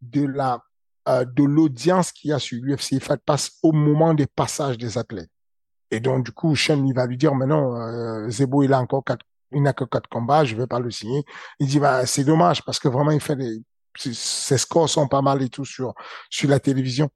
de 0.00 0.24
la, 0.24 0.62
euh, 1.08 1.24
de 1.24 1.44
l'audience 1.44 2.12
qu'il 2.12 2.30
y 2.30 2.32
a 2.32 2.38
sur 2.38 2.58
l'UFC 2.62 3.00
Fight 3.00 3.20
Pass 3.24 3.58
au 3.62 3.72
moment 3.72 4.14
des 4.14 4.26
passages 4.26 4.78
des 4.78 4.98
athlètes. 4.98 5.30
Et 5.90 6.00
donc, 6.00 6.24
du 6.24 6.32
coup, 6.32 6.54
Chen, 6.54 6.86
il 6.86 6.94
va 6.94 7.06
lui 7.06 7.16
dire, 7.16 7.34
mais 7.34 7.46
non, 7.46 7.76
euh, 7.76 8.28
Zebo, 8.30 8.62
il 8.62 8.72
a 8.72 8.80
encore 8.80 9.04
quatre, 9.04 9.26
il 9.52 9.62
n'a 9.62 9.72
que 9.72 9.84
quatre 9.84 10.08
combats, 10.08 10.44
je 10.44 10.56
vais 10.56 10.66
pas 10.66 10.80
le 10.80 10.90
signer. 10.90 11.24
Il 11.58 11.66
dit, 11.66 11.78
bah, 11.78 12.06
c'est 12.06 12.24
dommage 12.24 12.64
parce 12.64 12.78
que 12.78 12.88
vraiment, 12.88 13.10
il 13.10 13.20
fait 13.20 13.36
des, 13.36 13.62
ses 13.98 14.58
scores 14.58 14.88
sont 14.88 15.08
pas 15.08 15.22
mal 15.22 15.42
et 15.42 15.48
tout 15.48 15.64
sur, 15.64 15.94
sur 16.30 16.48
la 16.48 16.60
télévision. 16.60 17.10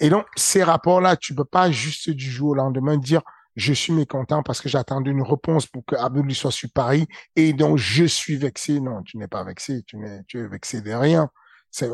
Et 0.00 0.10
donc, 0.10 0.26
ces 0.36 0.62
rapports-là, 0.62 1.16
tu 1.16 1.34
peux 1.34 1.44
pas 1.44 1.70
juste 1.70 2.10
du 2.10 2.30
jour 2.30 2.50
au 2.50 2.54
lendemain 2.54 2.96
dire, 2.96 3.22
je 3.56 3.72
suis 3.72 3.92
mécontent 3.92 4.42
parce 4.42 4.60
que 4.60 4.68
j'attendais 4.68 5.10
une 5.10 5.22
réponse 5.22 5.66
pour 5.66 5.84
que 5.84 5.94
Abdul 5.94 6.34
soit 6.34 6.50
sur 6.50 6.70
Paris 6.70 7.06
et 7.36 7.52
donc 7.52 7.78
je 7.78 8.04
suis 8.04 8.36
vexé. 8.36 8.80
Non, 8.80 9.02
tu 9.02 9.16
n'es 9.16 9.28
pas 9.28 9.44
vexé, 9.44 9.82
tu 9.84 9.96
n'es, 9.96 10.24
tu 10.26 10.40
es 10.40 10.48
vexé 10.48 10.80
de 10.80 10.92
rien. 10.92 11.30
C'est, 11.70 11.88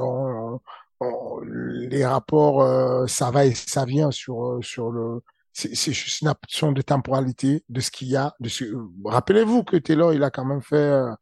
les 1.42 2.04
rapports, 2.04 2.62
euh, 2.62 3.06
ça 3.06 3.30
va 3.30 3.46
et 3.46 3.54
ça 3.54 3.84
vient 3.84 4.10
sur, 4.10 4.44
euh, 4.44 4.62
sur 4.62 4.90
le, 4.90 5.22
c'est 5.52 5.92
juste 5.92 6.20
une 6.22 6.28
option 6.28 6.72
de 6.72 6.82
temporalité 6.82 7.64
de 7.68 7.80
ce 7.80 7.90
qu'il 7.90 8.08
y 8.08 8.16
a. 8.16 8.34
Ce... 8.46 8.64
Rappelez-vous 9.04 9.64
que 9.64 9.76
Taylor, 9.76 10.12
il 10.14 10.22
a 10.22 10.30
quand 10.30 10.44
même 10.44 10.62
fait, 10.62 10.76
euh, 10.76 11.12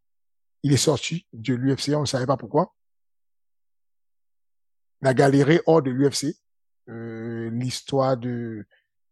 il 0.63 0.73
est 0.73 0.77
sorti 0.77 1.27
de 1.33 1.55
l'UFC, 1.55 1.95
on 1.95 2.03
ne 2.03 2.07
savait 2.07 2.27
pas 2.27 2.37
pourquoi. 2.37 2.75
Il 5.03 5.09
a 5.09 5.15
galéré 5.15 5.61
hors 5.67 5.83
de 5.83 5.91
l'UFC. 5.91 6.37
Euh, 6.89 7.51
L'histoire 7.51 8.17
de 8.17 8.67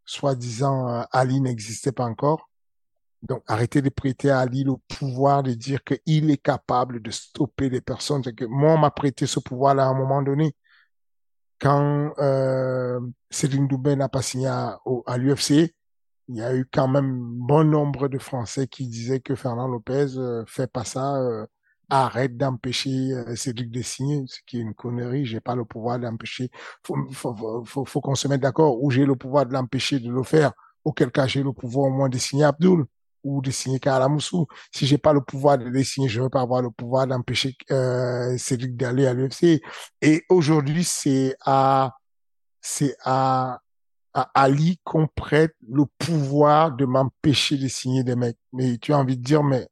soi-disant 0.04 0.88
euh, 0.88 1.02
Ali 1.12 1.40
n'existait 1.40 1.92
pas 1.92 2.04
encore. 2.04 2.50
Donc, 3.22 3.42
arrêtez 3.46 3.82
de 3.82 3.88
prêter 3.88 4.30
à 4.30 4.40
Ali 4.40 4.64
le 4.64 4.74
pouvoir 4.88 5.42
de 5.42 5.52
dire 5.52 5.82
qu'il 5.84 6.30
est 6.30 6.42
capable 6.42 7.02
de 7.02 7.10
stopper 7.10 7.68
les 7.70 7.80
personnes. 7.80 8.22
Que 8.22 8.44
moi, 8.44 8.74
on 8.74 8.78
m'a 8.78 8.90
prêté 8.90 9.26
ce 9.26 9.40
pouvoir-là 9.40 9.86
à 9.86 9.88
un 9.88 9.94
moment 9.94 10.22
donné 10.22 10.54
quand 11.60 12.12
euh, 12.18 13.00
Céline 13.30 13.66
Doubet 13.66 13.96
n'a 13.96 14.08
pas 14.08 14.22
signé 14.22 14.48
à, 14.48 14.78
l'UFC, 15.16 15.74
il 16.28 16.36
y 16.36 16.42
a 16.42 16.54
eu 16.54 16.66
quand 16.70 16.88
même 16.88 17.18
bon 17.20 17.64
nombre 17.64 18.08
de 18.08 18.18
Français 18.18 18.66
qui 18.66 18.88
disaient 18.88 19.20
que 19.20 19.34
Fernand 19.34 19.68
Lopez 19.68 20.18
euh, 20.18 20.44
fait 20.46 20.70
pas 20.70 20.84
ça, 20.84 21.16
arrête 21.88 22.36
d'empêcher 22.36 23.12
euh, 23.12 23.36
Cédric 23.36 23.70
de 23.70 23.82
signer, 23.82 24.24
ce 24.26 24.38
qui 24.46 24.58
est 24.58 24.60
une 24.60 24.74
connerie. 24.74 25.26
J'ai 25.26 25.40
pas 25.40 25.54
le 25.54 25.64
pouvoir 25.64 25.98
d'empêcher. 25.98 26.50
Faut, 26.84 26.96
faut, 27.12 27.64
faut, 27.64 27.84
faut 27.84 28.00
qu'on 28.00 28.14
se 28.14 28.28
mette 28.28 28.40
d'accord. 28.40 28.82
Ou 28.82 28.90
j'ai 28.90 29.04
le 29.06 29.16
pouvoir 29.16 29.46
de 29.46 29.52
l'empêcher 29.52 30.00
de 30.00 30.10
le 30.10 30.22
faire. 30.22 30.52
Auquel 30.84 31.10
cas 31.10 31.26
j'ai 31.26 31.42
le 31.42 31.52
pouvoir 31.52 31.86
au 31.88 31.90
moins 31.90 32.08
de 32.08 32.18
signer 32.18 32.44
Abdul 32.44 32.84
ou 33.24 33.42
de 33.42 33.50
signer 33.50 33.80
Kalamoussou. 33.80 34.46
Si 34.72 34.86
j'ai 34.86 34.98
pas 34.98 35.12
le 35.12 35.20
pouvoir 35.20 35.58
de 35.58 35.64
les 35.64 35.84
signer, 35.84 36.08
je 36.08 36.22
veux 36.22 36.28
pas 36.28 36.42
avoir 36.42 36.62
le 36.62 36.70
pouvoir 36.70 37.06
d'empêcher 37.06 37.56
euh, 37.72 38.36
Cédric 38.38 38.76
d'aller 38.76 39.06
à 39.06 39.14
l'UFC. 39.14 39.60
Et 40.00 40.24
aujourd'hui, 40.28 40.84
c'est 40.84 41.36
à 41.44 41.92
c'est 42.60 42.96
à, 43.04 43.60
à 44.14 44.30
Ali 44.34 44.80
qu'on 44.84 45.06
prête 45.08 45.54
le 45.68 45.84
pouvoir 45.98 46.72
de 46.72 46.84
m'empêcher 46.84 47.56
de 47.56 47.68
signer 47.68 48.02
des 48.04 48.16
mecs. 48.16 48.38
Mais 48.52 48.78
tu 48.78 48.92
as 48.92 48.98
envie 48.98 49.16
de 49.16 49.22
dire, 49.22 49.42
mais 49.42 49.68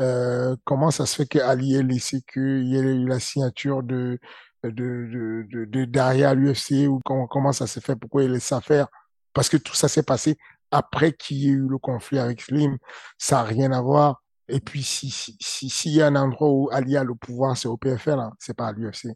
euh, 0.00 0.56
comment 0.64 0.90
ça 0.90 1.06
se 1.06 1.16
fait 1.16 1.26
que 1.26 1.38
Ali 1.38 1.76
ait 1.76 1.82
laissé 1.82 2.22
qu'il 2.32 2.64
y 2.64 2.76
ait 2.76 2.80
eu 2.80 3.06
la 3.06 3.20
signature 3.20 3.82
de 3.82 4.18
de, 4.64 4.70
de, 4.70 5.46
de, 5.50 5.64
de 5.66 5.84
derrière 5.84 6.34
l'UFC 6.34 6.88
ou 6.88 7.00
comment, 7.04 7.26
comment 7.26 7.52
ça 7.52 7.66
s'est 7.66 7.82
fait, 7.82 7.96
pourquoi 7.96 8.24
il 8.24 8.32
laisse 8.32 8.44
ça 8.44 8.62
faire? 8.62 8.86
Parce 9.34 9.50
que 9.50 9.58
tout 9.58 9.74
ça 9.74 9.88
s'est 9.88 10.02
passé 10.02 10.38
après 10.70 11.12
qu'il 11.12 11.36
y 11.38 11.48
ait 11.48 11.52
eu 11.52 11.68
le 11.68 11.78
conflit 11.78 12.18
avec 12.18 12.40
Slim, 12.40 12.78
ça 13.18 13.36
n'a 13.36 13.42
rien 13.44 13.72
à 13.72 13.80
voir. 13.80 14.22
Et 14.48 14.60
puis, 14.60 14.82
s'il 14.82 15.12
si, 15.12 15.36
si, 15.40 15.68
si, 15.68 15.90
y 15.90 16.02
a 16.02 16.06
un 16.06 16.16
endroit 16.16 16.48
où 16.50 16.68
Ali 16.72 16.96
a 16.96 17.04
le 17.04 17.14
pouvoir, 17.14 17.56
c'est 17.56 17.68
au 17.68 17.76
PFL, 17.76 18.18
hein, 18.18 18.32
c'est 18.38 18.56
pas 18.56 18.66
à 18.66 18.72
l'UFC. 18.72 19.08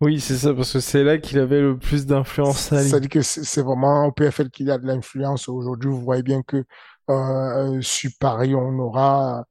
Oui, 0.00 0.20
c'est 0.20 0.36
ça, 0.36 0.52
parce 0.52 0.72
que 0.72 0.80
c'est 0.80 1.04
là 1.04 1.18
qu'il 1.18 1.38
avait 1.38 1.60
le 1.60 1.78
plus 1.78 2.06
d'influence. 2.06 2.68
C'est-à-dire 2.68 3.08
que 3.08 3.22
c'est 3.22 3.62
vraiment 3.62 4.06
au 4.06 4.12
PFL 4.12 4.50
qu'il 4.50 4.70
a 4.70 4.78
de 4.78 4.86
l'influence. 4.86 5.48
Aujourd'hui, 5.48 5.90
vous 5.90 6.00
voyez 6.00 6.22
bien 6.22 6.42
que 6.42 6.64
euh, 7.08 7.80
sur 7.80 8.10
Paris, 8.20 8.54
on 8.54 8.78
aura, 8.78 9.44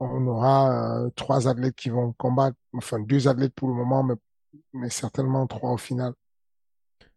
on 0.00 0.26
aura 0.26 1.04
euh, 1.04 1.10
trois 1.16 1.48
athlètes 1.48 1.76
qui 1.76 1.90
vont 1.90 2.12
combattre, 2.12 2.56
enfin 2.74 3.00
deux 3.00 3.28
athlètes 3.28 3.54
pour 3.54 3.68
le 3.68 3.74
moment, 3.74 4.02
mais, 4.72 4.90
certainement 4.90 5.46
trois 5.46 5.70
au 5.72 5.76
final. 5.76 6.12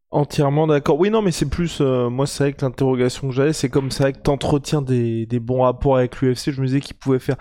Entièrement 0.09 0.67
d'accord. 0.67 0.97
Oui, 0.97 1.09
non, 1.09 1.21
mais 1.21 1.31
c'est 1.31 1.49
plus. 1.49 1.81
Euh, 1.81 2.09
moi, 2.09 2.25
c'est 2.25 2.43
vrai 2.45 2.53
que 2.53 2.63
l'interrogation 2.63 3.27
que 3.27 3.33
j'avais, 3.33 3.51
c'est 3.51 3.69
comme 3.69 3.91
c'est 3.91 4.03
vrai 4.03 4.13
que 4.13 4.19
t'entretiens 4.19 4.81
des, 4.81 5.27
bons 5.41 5.63
rapports 5.63 5.97
avec 5.97 6.21
l'UFC. 6.21 6.51
Je 6.51 6.61
me 6.61 6.67
disais 6.67 6.79
qu'ils 6.79 6.95
pouvaient 6.95 7.19
faire 7.19 7.35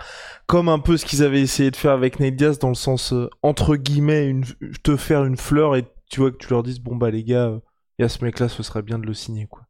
comme 0.47 0.67
un 0.67 0.79
peu 0.79 0.97
ce 0.97 1.05
qu'ils 1.05 1.23
avaient 1.23 1.41
essayé 1.41 1.71
de 1.71 1.77
faire 1.77 1.91
avec 1.91 2.19
Nate 2.19 2.35
Diaz, 2.35 2.59
dans 2.59 2.67
le 2.67 2.75
sens, 2.75 3.13
euh, 3.13 3.29
entre 3.41 3.77
guillemets, 3.77 4.35
te 4.83 4.97
faire 4.97 5.23
une 5.23 5.37
fleur 5.37 5.77
et 5.77 5.85
tu 6.09 6.19
vois 6.19 6.31
que 6.31 6.37
tu 6.37 6.49
leur 6.49 6.63
dises, 6.63 6.79
bon, 6.79 6.95
bah, 6.97 7.09
les 7.09 7.23
gars, 7.23 7.53
il 7.99 8.01
y 8.01 8.05
a 8.05 8.09
ce 8.09 8.23
mec-là, 8.23 8.49
ce 8.49 8.63
serait 8.63 8.81
bien 8.81 8.99
de 8.99 9.05
le 9.05 9.13
signer, 9.13 9.47
quoi. 9.47 9.66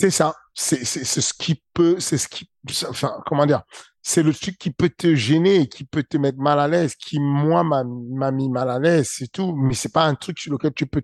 C'est 0.00 0.10
ça. 0.10 0.34
C'est 0.54 0.84
ce 0.84 1.34
qui 1.34 1.62
peut. 1.74 2.00
C'est 2.00 2.16
ce 2.16 2.26
qui. 2.26 2.50
Enfin, 2.88 3.20
comment 3.26 3.44
dire? 3.44 3.62
C'est 4.02 4.22
le 4.22 4.32
truc 4.32 4.56
qui 4.56 4.70
peut 4.70 4.88
te 4.88 5.14
gêner, 5.14 5.68
qui 5.68 5.84
peut 5.84 6.02
te 6.02 6.16
mettre 6.16 6.38
mal 6.38 6.58
à 6.58 6.66
l'aise, 6.68 6.94
qui 6.94 7.20
moi 7.20 7.62
m'a 7.62 8.30
mis 8.30 8.48
mal 8.48 8.70
à 8.70 8.78
l'aise, 8.78 9.10
c'est 9.12 9.30
tout. 9.30 9.54
Mais 9.54 9.74
c'est 9.74 9.92
pas 9.92 10.06
un 10.06 10.14
truc 10.14 10.38
sur 10.38 10.52
lequel 10.52 10.72
tu 10.72 10.86
peux, 10.86 11.02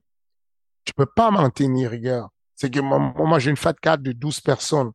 tu 0.85 0.95
peux 0.95 1.07
pas 1.07 1.31
m'en 1.31 1.51
tenir 1.51 1.91
rigueur. 1.91 2.31
C'est 2.55 2.71
que 2.71 2.81
moi, 2.81 2.99
moi 2.99 3.39
j'ai 3.39 3.51
une 3.51 3.59
fat 3.59 3.75
card 3.75 3.99
de 3.99 4.13
12 4.13 4.41
personnes 4.41 4.93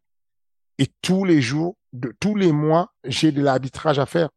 et 0.79 0.87
tous 1.03 1.25
les 1.25 1.41
jours, 1.43 1.77
de 1.93 2.11
tous 2.19 2.35
les 2.35 2.51
mois, 2.51 2.91
j'ai 3.03 3.31
de 3.31 3.43
l'arbitrage 3.43 3.99
à 3.99 4.07
faire. 4.07 4.29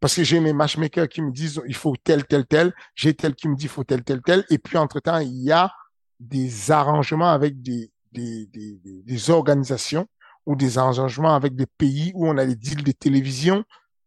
Parce 0.00 0.16
que 0.16 0.24
j'ai 0.24 0.40
mes 0.40 0.52
matchmakers 0.52 1.08
qui 1.08 1.22
me 1.22 1.30
disent 1.30 1.62
il 1.68 1.74
faut 1.76 1.94
tel, 2.02 2.26
tel, 2.26 2.46
tel. 2.46 2.74
J'ai 2.96 3.14
tel 3.14 3.36
qui 3.36 3.48
me 3.48 3.54
dit 3.54 3.66
il 3.66 3.70
faut 3.70 3.84
tel, 3.84 4.02
tel, 4.02 4.22
tel. 4.22 4.44
Et 4.50 4.58
puis, 4.58 4.76
entre-temps, 4.76 5.18
il 5.18 5.44
y 5.44 5.52
a 5.52 5.72
des 6.18 6.72
arrangements 6.72 7.30
avec 7.30 7.62
des, 7.62 7.92
des, 8.16 9.30
organisations 9.30 10.06
ou 10.46 10.56
des 10.56 10.78
arrangements 10.78 11.34
avec 11.34 11.54
des 11.54 11.66
pays 11.66 12.12
où 12.14 12.28
on 12.28 12.36
a 12.38 12.46
des 12.46 12.56
deals 12.56 12.84
de 12.84 12.92
télévision, 12.92 13.64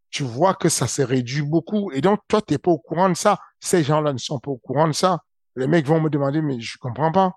tu 0.09 0.23
vois 0.23 0.55
que 0.55 0.69
ça 0.69 0.87
s'est 0.87 1.03
réduit 1.03 1.41
beaucoup. 1.41 1.91
Et 1.91 2.01
donc, 2.01 2.19
toi, 2.27 2.41
tu 2.41 2.53
n'es 2.53 2.57
pas 2.57 2.71
au 2.71 2.79
courant 2.79 3.09
de 3.09 3.15
ça. 3.15 3.39
Ces 3.59 3.83
gens-là 3.83 4.13
ne 4.13 4.17
sont 4.17 4.39
pas 4.39 4.51
au 4.51 4.57
courant 4.57 4.87
de 4.87 4.93
ça. 4.93 5.19
Les 5.55 5.67
mecs 5.67 5.85
vont 5.85 5.99
me 5.99 6.09
demander, 6.09 6.41
mais 6.41 6.59
je 6.59 6.77
comprends 6.77 7.11
pas. 7.11 7.33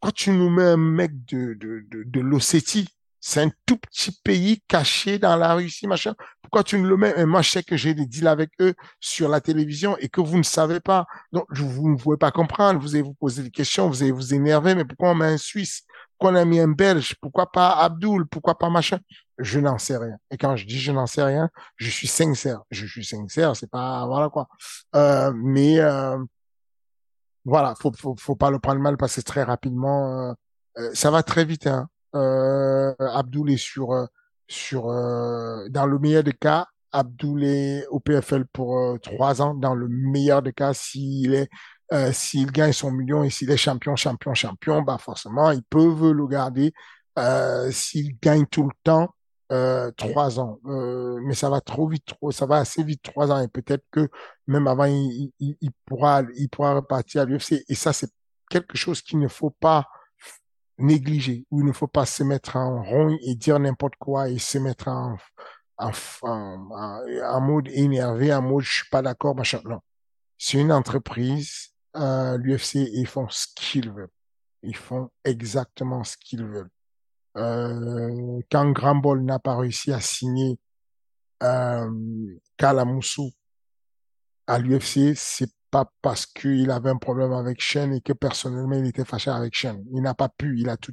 Pourquoi 0.00 0.12
tu 0.12 0.30
nous 0.30 0.48
mets 0.48 0.62
un 0.64 0.76
mec 0.76 1.24
de, 1.26 1.54
de, 1.54 1.84
de, 1.90 2.20
l'Ossétie 2.20 2.88
c'est 3.20 3.42
un 3.42 3.50
tout 3.66 3.76
petit 3.76 4.12
pays 4.12 4.62
caché 4.66 5.18
dans 5.18 5.36
la 5.36 5.54
Russie, 5.54 5.86
machin. 5.86 6.14
Pourquoi 6.40 6.64
tu 6.64 6.78
ne 6.78 6.88
le 6.88 6.96
mets? 6.96 7.26
moi, 7.26 7.42
je 7.42 7.50
sais 7.50 7.62
que 7.62 7.76
j'ai 7.76 7.92
des 7.92 8.06
deals 8.06 8.26
avec 8.26 8.50
eux 8.60 8.74
sur 8.98 9.28
la 9.28 9.42
télévision 9.42 9.96
et 9.98 10.08
que 10.08 10.22
vous 10.22 10.38
ne 10.38 10.42
savez 10.42 10.80
pas. 10.80 11.06
Donc, 11.30 11.44
vous 11.50 11.90
ne 11.90 11.96
pouvez 11.96 12.16
pas 12.16 12.30
comprendre. 12.30 12.80
Vous 12.80 12.94
allez 12.94 13.02
vous 13.02 13.12
poser 13.12 13.42
des 13.42 13.50
questions, 13.50 13.88
vous 13.88 14.02
allez 14.02 14.10
vous 14.10 14.32
énerver. 14.32 14.74
Mais 14.74 14.86
pourquoi 14.86 15.10
on 15.10 15.14
met 15.14 15.26
un 15.26 15.36
Suisse? 15.36 15.82
Pourquoi 16.20 16.38
on 16.38 16.42
a 16.42 16.44
mis 16.44 16.60
un 16.60 16.68
Belge? 16.68 17.16
Pourquoi 17.18 17.50
pas 17.50 17.70
Abdul? 17.78 18.26
Pourquoi 18.26 18.58
pas 18.58 18.68
machin? 18.68 18.98
Je 19.38 19.58
n'en 19.58 19.78
sais 19.78 19.96
rien. 19.96 20.18
Et 20.30 20.36
quand 20.36 20.54
je 20.54 20.66
dis 20.66 20.78
je 20.78 20.92
n'en 20.92 21.06
sais 21.06 21.22
rien, 21.22 21.48
je 21.76 21.88
suis 21.88 22.08
sincère. 22.08 22.60
Je 22.70 22.84
suis 22.84 23.06
sincère. 23.06 23.56
C'est 23.56 23.70
pas, 23.70 24.04
voilà 24.06 24.28
quoi. 24.28 24.46
Euh, 24.94 25.32
mais, 25.34 25.78
euh, 25.80 26.18
voilà. 27.46 27.74
Faut, 27.80 27.90
faut, 27.96 28.14
faut 28.18 28.36
pas 28.36 28.50
le 28.50 28.58
prendre 28.58 28.80
mal 28.82 28.98
parce 28.98 29.16
que 29.16 29.22
très 29.22 29.42
rapidement, 29.44 30.36
euh, 30.76 30.90
ça 30.92 31.10
va 31.10 31.22
très 31.22 31.46
vite, 31.46 31.66
hein. 31.66 31.88
Euh, 32.14 32.92
Abdoul 32.98 33.50
est 33.52 33.56
sur 33.56 33.92
euh, 33.92 34.04
sur 34.48 34.90
euh, 34.90 35.68
dans 35.70 35.86
le 35.86 35.98
meilleur 35.98 36.24
des 36.24 36.32
cas, 36.34 36.66
Abdoul 36.92 37.44
est 37.44 37.86
au 37.86 37.98
PFL 37.98 38.44
pour 38.52 38.98
trois 39.00 39.40
ans. 39.40 39.54
Dans 39.54 39.74
le 39.74 39.88
meilleur 39.88 40.42
des 40.42 40.52
cas, 40.52 40.74
s'il 40.74 41.32
est 41.34 41.48
s'il 42.12 42.52
gagne 42.52 42.72
son 42.72 42.92
million 42.92 43.24
et 43.24 43.30
s'il 43.30 43.50
est 43.50 43.56
champion, 43.56 43.96
champion, 43.96 44.34
champion, 44.34 44.82
bah 44.82 44.98
forcément 44.98 45.50
ils 45.50 45.62
peuvent 45.62 46.10
le 46.12 46.26
garder. 46.26 46.72
s'il 47.72 48.18
gagne 48.20 48.46
tout 48.46 48.64
le 48.64 48.74
temps, 48.84 49.14
euh, 49.52 49.90
trois 49.96 50.38
ans. 50.38 50.60
Euh, 50.66 51.18
mais 51.24 51.34
ça 51.34 51.50
va 51.50 51.60
trop 51.60 51.88
vite, 51.88 52.06
trop, 52.06 52.30
ça 52.30 52.46
va 52.46 52.58
assez 52.58 52.84
vite, 52.84 53.02
trois 53.02 53.32
ans. 53.32 53.40
Et 53.40 53.48
peut-être 53.48 53.84
que 53.90 54.08
même 54.46 54.68
avant, 54.68 54.84
il, 54.84 55.32
il, 55.40 55.56
il 55.60 55.70
pourra, 55.86 56.22
il 56.36 56.48
pourra 56.48 56.74
repartir 56.74 57.22
à 57.22 57.24
l'UFC. 57.24 57.64
Et 57.68 57.74
ça, 57.74 57.92
c'est 57.92 58.10
quelque 58.48 58.76
chose 58.76 59.02
qu'il 59.02 59.18
ne 59.18 59.28
faut 59.28 59.50
pas 59.50 59.86
négliger, 60.78 61.46
où 61.50 61.60
il 61.60 61.66
ne 61.66 61.72
faut 61.72 61.88
pas 61.88 62.06
se 62.06 62.22
mettre 62.22 62.56
en 62.56 62.82
rond 62.82 63.16
et 63.22 63.34
dire 63.34 63.58
n'importe 63.58 63.96
quoi 63.98 64.28
et 64.30 64.38
se 64.38 64.58
mettre 64.58 64.88
en, 64.88 65.16
en, 65.78 65.90
en, 66.22 67.40
mode 67.40 67.68
énervé, 67.68 68.32
en 68.32 68.42
mode 68.42 68.62
je 68.62 68.72
suis 68.72 68.88
pas 68.90 69.02
d'accord, 69.02 69.34
machin. 69.34 69.60
Non. 69.64 69.80
C'est 70.38 70.58
une 70.58 70.72
entreprise, 70.72 71.70
euh, 71.96 72.38
l'UFC, 72.38 72.88
ils 72.92 73.06
font 73.06 73.28
ce 73.28 73.46
qu'ils 73.54 73.90
veulent. 73.90 74.10
Ils 74.62 74.76
font 74.76 75.10
exactement 75.24 76.04
ce 76.04 76.16
qu'ils 76.16 76.44
veulent. 76.44 76.70
Euh, 77.36 78.40
quand 78.50 78.70
Grambol 78.72 79.22
n'a 79.22 79.38
pas 79.38 79.56
réussi 79.56 79.92
à 79.92 80.00
signer 80.00 80.58
euh, 81.42 81.90
Kalamoussou 82.56 83.30
à 84.46 84.58
l'UFC, 84.58 85.14
c'est 85.14 85.50
pas 85.70 85.90
parce 86.02 86.26
qu'il 86.26 86.70
avait 86.70 86.90
un 86.90 86.96
problème 86.96 87.32
avec 87.32 87.60
Shen 87.60 87.94
et 87.94 88.00
que 88.00 88.12
personnellement 88.12 88.76
il 88.76 88.86
était 88.86 89.04
fâché 89.04 89.30
avec 89.30 89.54
Shen. 89.54 89.84
Il 89.92 90.02
n'a 90.02 90.14
pas 90.14 90.28
pu, 90.28 90.58
il 90.58 90.68
a 90.68 90.76
tout, 90.76 90.92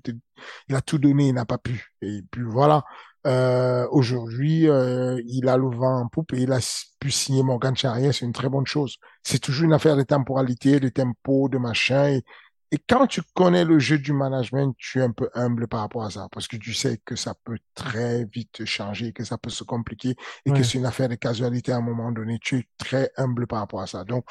il 0.69 0.75
a 0.75 0.81
tout 0.81 0.99
donné, 0.99 1.29
il 1.29 1.33
n'a 1.33 1.45
pas 1.45 1.57
pu. 1.57 1.93
Et 2.01 2.21
puis 2.31 2.43
voilà. 2.43 2.83
Euh, 3.27 3.87
Aujourd'hui, 3.91 4.69
euh, 4.69 5.21
il 5.27 5.47
a 5.49 5.57
le 5.57 5.69
vent 5.69 6.01
en 6.01 6.07
poupe 6.07 6.33
et 6.33 6.41
il 6.41 6.51
a 6.51 6.59
pu 6.99 7.11
signer 7.11 7.43
Morgan 7.43 7.75
Charrier, 7.75 8.11
c'est 8.13 8.25
une 8.25 8.33
très 8.33 8.49
bonne 8.49 8.65
chose. 8.65 8.97
C'est 9.23 9.39
toujours 9.39 9.65
une 9.65 9.73
affaire 9.73 9.97
de 9.97 10.03
temporalité, 10.03 10.79
de 10.79 10.89
tempo, 10.89 11.49
de 11.49 11.57
machin. 11.57 12.07
Et 12.09 12.23
et 12.71 12.77
quand 12.77 13.07
tu 13.07 13.21
connais 13.33 13.63
le 13.63 13.79
jeu 13.79 13.97
du 13.97 14.11
management, 14.11 14.75
tu 14.77 14.99
es 14.99 15.01
un 15.01 15.11
peu 15.11 15.29
humble 15.33 15.67
par 15.69 15.79
rapport 15.79 16.03
à 16.03 16.11
ça, 16.11 16.27
parce 16.31 16.47
que 16.49 16.57
tu 16.57 16.73
sais 16.73 16.97
que 17.05 17.15
ça 17.15 17.33
peut 17.45 17.59
très 17.75 18.25
vite 18.25 18.65
changer, 18.65 19.13
que 19.13 19.23
ça 19.23 19.37
peut 19.37 19.49
se 19.49 19.63
compliquer, 19.63 20.15
et 20.45 20.51
que 20.51 20.63
c'est 20.63 20.77
une 20.77 20.85
affaire 20.85 21.07
de 21.07 21.15
casualité 21.15 21.71
à 21.71 21.77
un 21.77 21.81
moment 21.81 22.11
donné. 22.11 22.39
Tu 22.41 22.57
es 22.57 22.67
très 22.77 23.09
humble 23.15 23.47
par 23.47 23.59
rapport 23.59 23.81
à 23.81 23.87
ça. 23.87 24.03
Donc, 24.03 24.25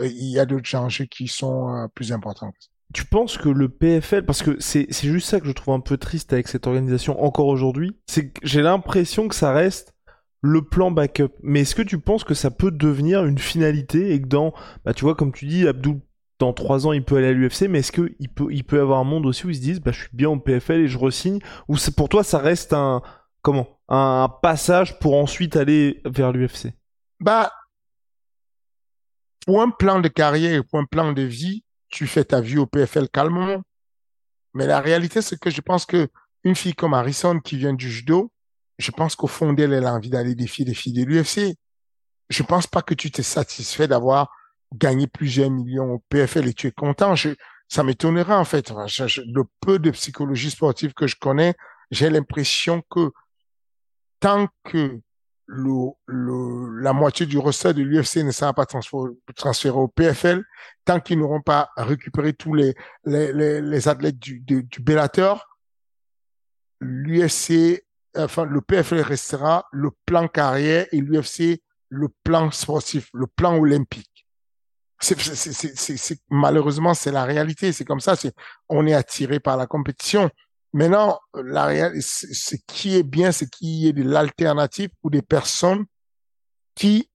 euh, 0.00 0.06
il 0.06 0.30
y 0.30 0.38
a 0.38 0.46
d'autres 0.46 0.74
enjeux 0.74 1.04
qui 1.04 1.28
sont 1.28 1.68
euh, 1.68 1.86
plus 1.88 2.12
importants. 2.12 2.52
Tu 2.92 3.04
penses 3.04 3.38
que 3.38 3.48
le 3.48 3.68
PFL, 3.68 4.24
parce 4.24 4.42
que 4.42 4.56
c'est 4.60 4.92
juste 4.92 5.28
ça 5.28 5.40
que 5.40 5.46
je 5.46 5.52
trouve 5.52 5.74
un 5.74 5.80
peu 5.80 5.96
triste 5.96 6.32
avec 6.32 6.48
cette 6.48 6.66
organisation 6.66 7.22
encore 7.22 7.46
aujourd'hui, 7.46 7.96
c'est 8.06 8.30
que 8.30 8.40
j'ai 8.42 8.62
l'impression 8.62 9.28
que 9.28 9.34
ça 9.34 9.52
reste 9.52 9.94
le 10.42 10.62
plan 10.62 10.90
backup. 10.90 11.30
Mais 11.42 11.60
est-ce 11.60 11.74
que 11.74 11.82
tu 11.82 11.98
penses 11.98 12.24
que 12.24 12.34
ça 12.34 12.50
peut 12.50 12.70
devenir 12.70 13.24
une 13.24 13.38
finalité 13.38 14.12
et 14.12 14.20
que 14.20 14.26
dans, 14.26 14.52
bah 14.84 14.92
tu 14.92 15.04
vois, 15.04 15.14
comme 15.14 15.32
tu 15.32 15.46
dis, 15.46 15.66
Abdul, 15.66 16.00
dans 16.38 16.52
trois 16.52 16.86
ans, 16.86 16.92
il 16.92 17.04
peut 17.04 17.16
aller 17.16 17.28
à 17.28 17.32
l'UFC, 17.32 17.68
mais 17.68 17.78
est-ce 17.78 17.92
qu'il 17.92 18.28
peut, 18.34 18.48
il 18.50 18.64
peut 18.64 18.80
avoir 18.80 18.98
un 18.98 19.04
monde 19.04 19.26
aussi 19.26 19.46
où 19.46 19.50
ils 19.50 19.56
se 19.56 19.60
disent, 19.60 19.80
bah 19.80 19.92
je 19.92 20.00
suis 20.00 20.10
bien 20.12 20.28
au 20.28 20.38
PFL 20.38 20.80
et 20.80 20.88
je 20.88 20.98
resigne, 20.98 21.38
ou 21.68 21.76
pour 21.96 22.08
toi 22.08 22.24
ça 22.24 22.38
reste 22.38 22.72
un, 22.72 23.00
comment, 23.42 23.78
un 23.88 24.28
passage 24.42 24.98
pour 24.98 25.16
ensuite 25.16 25.56
aller 25.56 26.02
vers 26.04 26.32
l'UFC 26.32 26.72
Bah, 27.20 27.52
pour 29.46 29.62
un 29.62 29.70
plan 29.70 30.00
de 30.00 30.08
carrière 30.08 30.54
et 30.54 30.62
pour 30.64 30.80
un 30.80 30.84
plan 30.84 31.12
de 31.12 31.22
vie, 31.22 31.62
tu 31.92 32.08
fais 32.08 32.24
ta 32.24 32.40
vie 32.40 32.58
au 32.58 32.66
PFL 32.66 33.08
calmement. 33.08 33.62
Mais 34.54 34.66
la 34.66 34.80
réalité, 34.80 35.22
c'est 35.22 35.38
que 35.38 35.50
je 35.50 35.60
pense 35.60 35.86
que 35.86 36.08
une 36.42 36.56
fille 36.56 36.74
comme 36.74 36.94
Harrison 36.94 37.38
qui 37.38 37.56
vient 37.56 37.74
du 37.74 37.88
judo, 37.88 38.32
je 38.78 38.90
pense 38.90 39.14
qu'au 39.14 39.28
fond 39.28 39.52
d'elle, 39.52 39.72
elle 39.72 39.86
a 39.86 39.94
envie 39.94 40.10
d'aller 40.10 40.34
défier 40.34 40.64
les 40.64 40.74
filles 40.74 40.94
de 40.94 41.04
l'UFC. 41.04 41.54
Je 42.28 42.42
pense 42.42 42.66
pas 42.66 42.82
que 42.82 42.94
tu 42.94 43.10
t'es 43.10 43.22
satisfait 43.22 43.86
d'avoir 43.86 44.30
gagné 44.74 45.06
plusieurs 45.06 45.50
millions 45.50 45.92
au 45.92 45.98
PFL 46.08 46.48
et 46.48 46.54
tu 46.54 46.66
es 46.66 46.72
content. 46.72 47.14
Ça 47.68 47.84
m'étonnerait 47.84 48.34
en 48.34 48.44
fait. 48.44 48.70
le 48.70 49.42
peu 49.60 49.78
de 49.78 49.90
psychologie 49.90 50.50
sportive 50.50 50.94
que 50.94 51.06
je 51.06 51.16
connais, 51.16 51.54
j'ai 51.90 52.10
l'impression 52.10 52.82
que 52.90 53.12
tant 54.18 54.48
que 54.64 54.98
le, 55.54 55.90
le, 56.06 56.80
la 56.80 56.92
moitié 56.92 57.26
du 57.26 57.38
recette 57.38 57.76
de 57.76 57.82
l'UFC 57.82 58.24
ne 58.24 58.30
sera 58.30 58.54
pas 58.54 58.64
transféré, 58.64 59.76
au 59.76 59.88
PFL, 59.88 60.42
tant 60.84 60.98
qu'ils 60.98 61.18
n'auront 61.18 61.42
pas 61.42 61.70
récupéré 61.76 62.32
tous 62.32 62.54
les, 62.54 62.74
les, 63.04 63.32
les, 63.32 63.60
les 63.60 63.88
athlètes 63.88 64.18
du, 64.18 64.40
du, 64.40 64.62
du 64.64 64.80
Bellator, 64.80 65.46
l'UFC 66.80 67.84
enfin, 68.16 68.44
le 68.44 68.60
PFL 68.60 69.00
restera 69.00 69.66
le 69.72 69.90
plan 70.06 70.28
carrière 70.28 70.86
et 70.92 71.00
l'UFC 71.00 71.60
le 71.88 72.08
plan 72.24 72.50
sportif, 72.50 73.10
le 73.12 73.26
plan 73.26 73.58
olympique. 73.58 74.26
C'est, 74.98 76.18
malheureusement, 76.30 76.94
c'est 76.94 77.10
la 77.10 77.24
réalité. 77.24 77.72
C'est 77.72 77.84
comme 77.84 78.00
ça. 78.00 78.14
C'est, 78.14 78.32
on 78.68 78.86
est 78.86 78.94
attiré 78.94 79.40
par 79.40 79.56
la 79.56 79.66
compétition. 79.66 80.30
Maintenant, 80.72 81.20
la 81.34 81.66
réalité, 81.66 82.00
ce 82.00 82.56
qui 82.66 82.96
est 82.96 83.02
bien, 83.02 83.30
c'est 83.30 83.48
qu'il 83.48 83.68
y 83.68 83.88
ait 83.88 83.92
de 83.92 84.02
l'alternative 84.02 84.90
pour 85.00 85.10
des 85.10 85.22
personnes 85.22 85.84
qui 86.74 87.10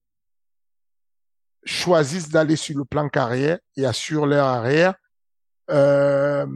choisissent 1.64 2.28
d'aller 2.28 2.56
sur 2.56 2.78
le 2.78 2.84
plan 2.84 3.08
carrière 3.08 3.58
et 3.76 3.84
assurent 3.84 4.26
leur 4.26 4.46
arrière. 4.46 4.94
Euh, 5.70 6.46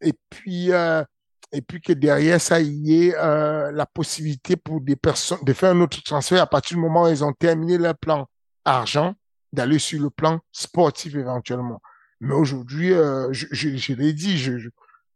et 0.00 0.14
puis, 0.28 0.72
euh, 0.72 1.04
et 1.52 1.62
puis 1.62 1.80
que 1.80 1.92
derrière 1.92 2.40
ça, 2.40 2.60
il 2.60 2.86
y 2.86 3.06
ait 3.06 3.14
euh, 3.16 3.70
la 3.72 3.86
possibilité 3.86 4.56
pour 4.56 4.80
des 4.80 4.96
personnes 4.96 5.42
de 5.42 5.52
faire 5.52 5.70
un 5.70 5.80
autre 5.80 6.02
transfert 6.02 6.42
à 6.42 6.46
partir 6.46 6.76
du 6.76 6.82
moment 6.82 7.04
où 7.04 7.08
ils 7.08 7.24
ont 7.24 7.32
terminé 7.32 7.78
leur 7.78 7.96
plan 7.96 8.26
argent, 8.64 9.14
d'aller 9.52 9.78
sur 9.78 10.00
le 10.00 10.10
plan 10.10 10.40
sportif 10.52 11.14
éventuellement. 11.14 11.80
Mais 12.20 12.34
aujourd'hui, 12.34 12.92
euh, 12.92 13.32
je, 13.32 13.46
je, 13.50 13.76
je 13.76 13.92
l'ai 13.94 14.12
dit, 14.12 14.38
je, 14.38 14.68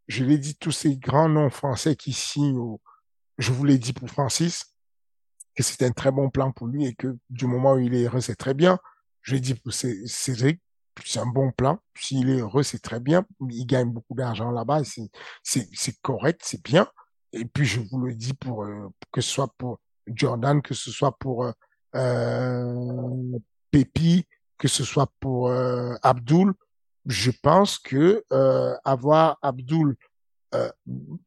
je, 0.08 0.24
l'ai 0.24 0.38
dit, 0.38 0.56
tous 0.56 0.72
ces 0.72 0.96
grands 0.96 1.28
noms 1.28 1.50
français 1.50 1.96
qui 1.96 2.12
signent, 2.12 2.78
je 3.38 3.52
vous 3.52 3.64
l'ai 3.64 3.78
dit 3.78 3.92
pour 3.92 4.08
Francis, 4.08 4.74
que 5.54 5.62
c'est 5.62 5.82
un 5.82 5.92
très 5.92 6.10
bon 6.10 6.30
plan 6.30 6.52
pour 6.52 6.66
lui 6.66 6.86
et 6.86 6.94
que 6.94 7.16
du 7.30 7.46
moment 7.46 7.74
où 7.74 7.78
il 7.78 7.94
est 7.94 8.04
heureux, 8.04 8.20
c'est 8.20 8.36
très 8.36 8.54
bien. 8.54 8.78
Je 9.22 9.34
l'ai 9.34 9.40
dit 9.40 9.54
pour 9.54 9.72
Cédric, 9.72 10.60
c'est 11.04 11.18
un 11.18 11.26
bon 11.26 11.50
plan. 11.50 11.78
S'il 11.96 12.30
est 12.30 12.40
heureux, 12.40 12.62
c'est 12.62 12.80
très 12.80 13.00
bien. 13.00 13.24
Il 13.48 13.66
gagne 13.66 13.90
beaucoup 13.90 14.14
d'argent 14.14 14.50
là-bas. 14.50 14.82
C'est 15.42 16.00
correct, 16.02 16.40
c'est 16.44 16.62
bien. 16.62 16.88
Et 17.32 17.44
puis, 17.44 17.64
je 17.64 17.80
vous 17.80 17.98
le 17.98 18.14
dis 18.14 18.34
pour 18.34 18.64
euh, 18.64 18.88
que 19.10 19.20
ce 19.20 19.30
soit 19.30 19.52
pour 19.58 19.80
Jordan, 20.06 20.62
que 20.62 20.74
ce 20.74 20.90
soit 20.90 21.16
pour 21.18 21.44
euh, 21.44 21.52
euh 21.96 23.38
Pépi, 23.70 24.24
que 24.56 24.68
ce 24.68 24.84
soit 24.84 25.10
pour 25.18 25.48
euh, 25.48 25.94
Abdul, 26.02 26.52
je 27.06 27.30
pense 27.30 27.78
que 27.78 28.24
euh, 28.32 28.74
avoir 28.84 29.38
Abdul 29.42 29.96
euh, 30.54 30.70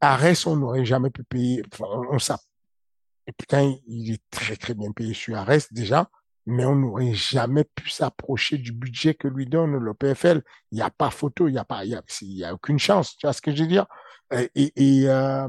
Arès, 0.01 0.45
on 0.47 0.55
n'aurait 0.55 0.85
jamais 0.85 1.09
pu 1.09 1.23
payer. 1.23 1.63
Enfin, 1.73 1.85
on, 2.11 2.17
Et 3.27 3.31
putain, 3.31 3.75
il 3.87 4.13
est 4.13 4.23
très 4.31 4.55
très 4.55 4.73
bien 4.73 4.91
payé 4.91 5.13
sur 5.13 5.35
Arès 5.37 5.71
déjà 5.71 6.09
mais 6.47 6.65
on 6.65 6.75
n'aurait 6.75 7.13
jamais 7.13 7.65
pu 7.65 7.89
s'approcher 7.89 8.57
du 8.57 8.71
budget 8.71 9.13
que 9.13 9.27
lui 9.27 9.45
donne 9.45 9.75
le 9.75 9.93
PFL. 9.93 10.41
Il 10.71 10.75
n'y 10.75 10.81
a 10.81 10.89
pas 10.89 11.09
photo, 11.09 11.49
il 11.49 11.51
n'y 11.51 11.57
a 11.57 11.65
pas, 11.65 11.83
il 11.83 12.43
a, 12.43 12.53
aucune 12.53 12.79
chance. 12.79 13.17
Tu 13.17 13.27
vois 13.27 13.33
ce 13.33 13.41
que 13.41 13.53
je 13.53 13.63
veux 13.63 13.67
dire? 13.67 13.85
Et, 14.31 14.71
euh, 15.09 15.47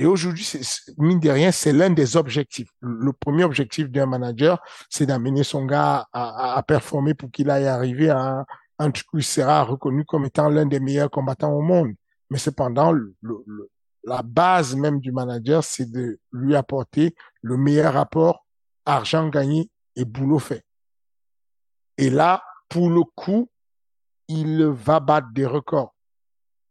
aujourd'hui, 0.00 0.50
mine 0.98 1.20
de 1.20 1.30
rien, 1.30 1.52
c'est 1.52 1.72
l'un 1.72 1.90
des 1.90 2.16
objectifs. 2.16 2.68
Le 2.80 3.12
premier 3.12 3.44
objectif 3.44 3.88
d'un 3.90 4.06
manager, 4.06 4.60
c'est 4.90 5.06
d'amener 5.06 5.44
son 5.44 5.66
gars 5.66 6.08
à, 6.12 6.56
à, 6.56 6.62
performer 6.64 7.14
pour 7.14 7.30
qu'il 7.30 7.48
aille 7.48 7.68
arriver 7.68 8.10
à 8.10 8.44
il 8.80 9.22
sera 9.22 9.62
reconnu 9.62 10.04
comme 10.04 10.24
étant 10.24 10.48
l'un 10.48 10.66
des 10.66 10.80
meilleurs 10.80 11.10
combattants 11.10 11.52
au 11.52 11.62
monde. 11.62 11.94
Mais 12.30 12.38
cependant, 12.38 12.92
le, 12.92 13.14
le, 13.22 13.70
la 14.04 14.22
base 14.22 14.74
même 14.74 15.00
du 15.00 15.12
manager, 15.12 15.62
c'est 15.62 15.90
de 15.90 16.18
lui 16.32 16.54
apporter 16.56 17.14
le 17.42 17.56
meilleur 17.56 17.94
rapport 17.94 18.46
argent 18.84 19.28
gagné 19.28 19.70
et 19.96 20.04
boulot 20.04 20.38
fait. 20.38 20.64
Et 21.96 22.10
là, 22.10 22.42
pour 22.68 22.90
le 22.90 23.02
coup, 23.14 23.48
il 24.28 24.64
va 24.64 25.00
battre 25.00 25.28
des 25.32 25.46
records 25.46 25.94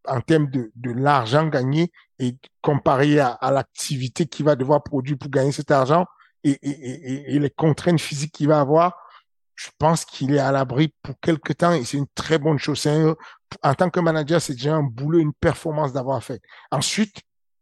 en 0.05 0.19
termes 0.19 0.49
de, 0.49 0.71
de 0.75 0.91
l'argent 0.91 1.47
gagné 1.47 1.91
et 2.19 2.37
comparé 2.61 3.19
à, 3.19 3.29
à 3.29 3.51
l'activité 3.51 4.25
qu'il 4.25 4.45
va 4.45 4.55
devoir 4.55 4.83
produire 4.83 5.17
pour 5.17 5.29
gagner 5.29 5.53
cet 5.53 5.71
argent 5.71 6.05
et, 6.43 6.51
et, 6.61 7.35
et 7.35 7.39
les 7.39 7.49
contraintes 7.49 8.01
physiques 8.01 8.33
qu'il 8.33 8.49
va 8.49 8.59
avoir, 8.59 8.97
je 9.55 9.69
pense 9.77 10.05
qu'il 10.05 10.33
est 10.33 10.39
à 10.39 10.51
l'abri 10.51 10.93
pour 11.01 11.19
quelque 11.19 11.53
temps 11.53 11.73
et 11.73 11.83
c'est 11.83 11.97
une 11.97 12.07
très 12.15 12.37
bonne 12.37 12.57
chose. 12.57 12.87
en 12.87 13.73
tant 13.75 13.89
que 13.89 13.99
manager, 13.99 14.41
c'est 14.41 14.53
déjà 14.53 14.75
un 14.75 14.83
boulot, 14.83 15.19
une 15.19 15.33
performance 15.33 15.93
d'avoir 15.93 16.23
fait. 16.23 16.41
Ensuite, 16.71 17.21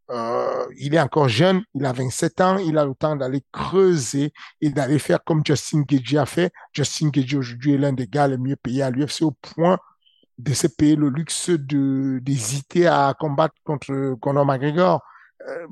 euh, 0.09 0.65
il 0.77 0.93
est 0.93 0.99
encore 0.99 1.29
jeune, 1.29 1.63
il 1.73 1.85
a 1.85 1.93
27 1.93 2.41
ans, 2.41 2.57
il 2.57 2.77
a 2.77 2.85
le 2.85 2.93
temps 2.93 3.15
d'aller 3.15 3.43
creuser 3.51 4.33
et 4.59 4.69
d'aller 4.69 4.99
faire 4.99 5.23
comme 5.23 5.41
Justin 5.45 5.83
Gagey 5.87 6.17
a 6.17 6.25
fait. 6.25 6.51
Justin 6.73 7.09
Gagey 7.09 7.37
aujourd'hui 7.37 7.73
est 7.73 7.77
l'un 7.77 7.93
des 7.93 8.07
gars 8.07 8.27
les 8.27 8.37
mieux 8.37 8.57
payés 8.57 8.83
à 8.83 8.89
l'UFC 8.89 9.21
au 9.21 9.31
point 9.31 9.77
de 10.37 10.53
se 10.53 10.67
payer 10.67 10.95
le 10.95 11.09
luxe 11.09 11.49
d'hésiter 11.49 12.87
à 12.87 13.13
combattre 13.17 13.55
contre 13.63 14.15
Conor 14.19 14.45
McGregor. 14.45 15.01
Euh, 15.47 15.67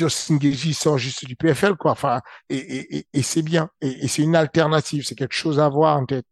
Justin 0.00 0.36
Gagey 0.36 0.72
sort 0.72 0.98
juste 0.98 1.26
du 1.26 1.36
PFL 1.36 1.76
quoi. 1.76 1.92
Enfin 1.92 2.20
et, 2.48 2.56
et, 2.96 3.06
et 3.12 3.22
c'est 3.22 3.42
bien 3.42 3.68
et, 3.80 4.08
c'est 4.08 4.22
une 4.22 4.36
alternative, 4.36 5.04
c'est 5.06 5.14
quelque 5.14 5.34
chose 5.34 5.60
à 5.60 5.68
voir 5.68 5.98
en 5.98 6.06
tête. 6.06 6.26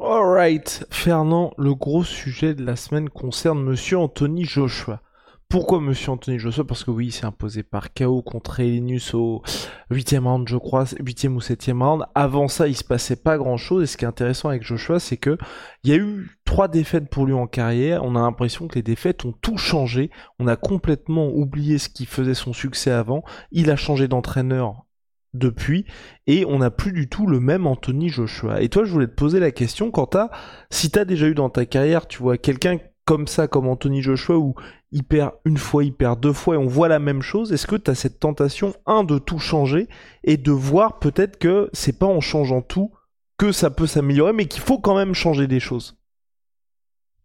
Alright, 0.00 0.86
Fernand, 0.90 1.52
le 1.58 1.74
gros 1.74 2.04
sujet 2.04 2.54
de 2.54 2.64
la 2.64 2.76
semaine 2.76 3.10
concerne 3.10 3.62
Monsieur 3.62 3.98
Anthony 3.98 4.44
Joshua. 4.44 5.02
Pourquoi 5.52 5.82
Monsieur 5.82 6.12
Anthony 6.12 6.38
Joshua? 6.38 6.64
Parce 6.64 6.82
que 6.82 6.90
oui, 6.90 7.08
il 7.08 7.12
s'est 7.12 7.26
imposé 7.26 7.62
par 7.62 7.92
KO 7.92 8.22
contre 8.22 8.60
Elinus 8.60 9.12
au 9.12 9.42
8 9.90 10.16
round, 10.16 10.48
je 10.48 10.56
crois, 10.56 10.86
8 10.98 11.28
ou 11.28 11.42
7 11.42 11.72
round. 11.74 12.04
Avant 12.14 12.48
ça, 12.48 12.68
il 12.68 12.74
se 12.74 12.82
passait 12.82 13.16
pas 13.16 13.36
grand 13.36 13.58
chose. 13.58 13.82
Et 13.82 13.86
ce 13.86 13.98
qui 13.98 14.06
est 14.06 14.08
intéressant 14.08 14.48
avec 14.48 14.62
Joshua, 14.62 14.98
c'est 14.98 15.18
que 15.18 15.36
il 15.84 15.90
y 15.90 15.92
a 15.92 15.98
eu 15.98 16.30
trois 16.46 16.68
défaites 16.68 17.10
pour 17.10 17.26
lui 17.26 17.34
en 17.34 17.46
carrière. 17.46 18.02
On 18.02 18.16
a 18.16 18.20
l'impression 18.20 18.66
que 18.66 18.76
les 18.76 18.82
défaites 18.82 19.26
ont 19.26 19.34
tout 19.42 19.58
changé. 19.58 20.10
On 20.38 20.46
a 20.46 20.56
complètement 20.56 21.28
oublié 21.28 21.76
ce 21.76 21.90
qui 21.90 22.06
faisait 22.06 22.32
son 22.32 22.54
succès 22.54 22.90
avant. 22.90 23.22
Il 23.50 23.70
a 23.70 23.76
changé 23.76 24.08
d'entraîneur 24.08 24.86
depuis 25.34 25.84
et 26.26 26.46
on 26.46 26.60
n'a 26.60 26.70
plus 26.70 26.92
du 26.92 27.10
tout 27.10 27.26
le 27.26 27.40
même 27.40 27.66
Anthony 27.66 28.08
Joshua. 28.08 28.62
Et 28.62 28.70
toi, 28.70 28.84
je 28.84 28.90
voulais 28.90 29.06
te 29.06 29.14
poser 29.14 29.38
la 29.38 29.50
question, 29.50 29.90
quant 29.90 30.08
à 30.14 30.30
si 30.70 30.90
t'as 30.90 31.04
déjà 31.04 31.26
eu 31.26 31.34
dans 31.34 31.50
ta 31.50 31.66
carrière, 31.66 32.06
tu 32.06 32.22
vois, 32.22 32.38
quelqu'un 32.38 32.78
comme 33.04 33.26
ça, 33.26 33.48
comme 33.48 33.68
Anthony 33.68 34.02
Joshua, 34.02 34.38
où 34.38 34.54
il 34.90 35.04
perd 35.04 35.32
une 35.44 35.56
fois, 35.56 35.84
il 35.84 35.92
perd 35.92 36.20
deux 36.20 36.32
fois 36.32 36.54
et 36.54 36.58
on 36.58 36.66
voit 36.66 36.88
la 36.88 36.98
même 36.98 37.22
chose, 37.22 37.52
est-ce 37.52 37.66
que 37.66 37.76
tu 37.76 37.90
as 37.90 37.94
cette 37.94 38.20
tentation, 38.20 38.74
un, 38.86 39.04
de 39.04 39.18
tout 39.18 39.38
changer 39.38 39.88
et 40.24 40.36
de 40.36 40.52
voir 40.52 40.98
peut-être 40.98 41.38
que 41.38 41.68
c'est 41.72 41.98
pas 41.98 42.06
en 42.06 42.20
changeant 42.20 42.62
tout 42.62 42.92
que 43.38 43.52
ça 43.52 43.70
peut 43.70 43.86
s'améliorer, 43.86 44.32
mais 44.32 44.46
qu'il 44.46 44.62
faut 44.62 44.78
quand 44.78 44.96
même 44.96 45.14
changer 45.14 45.46
des 45.46 45.60
choses? 45.60 45.98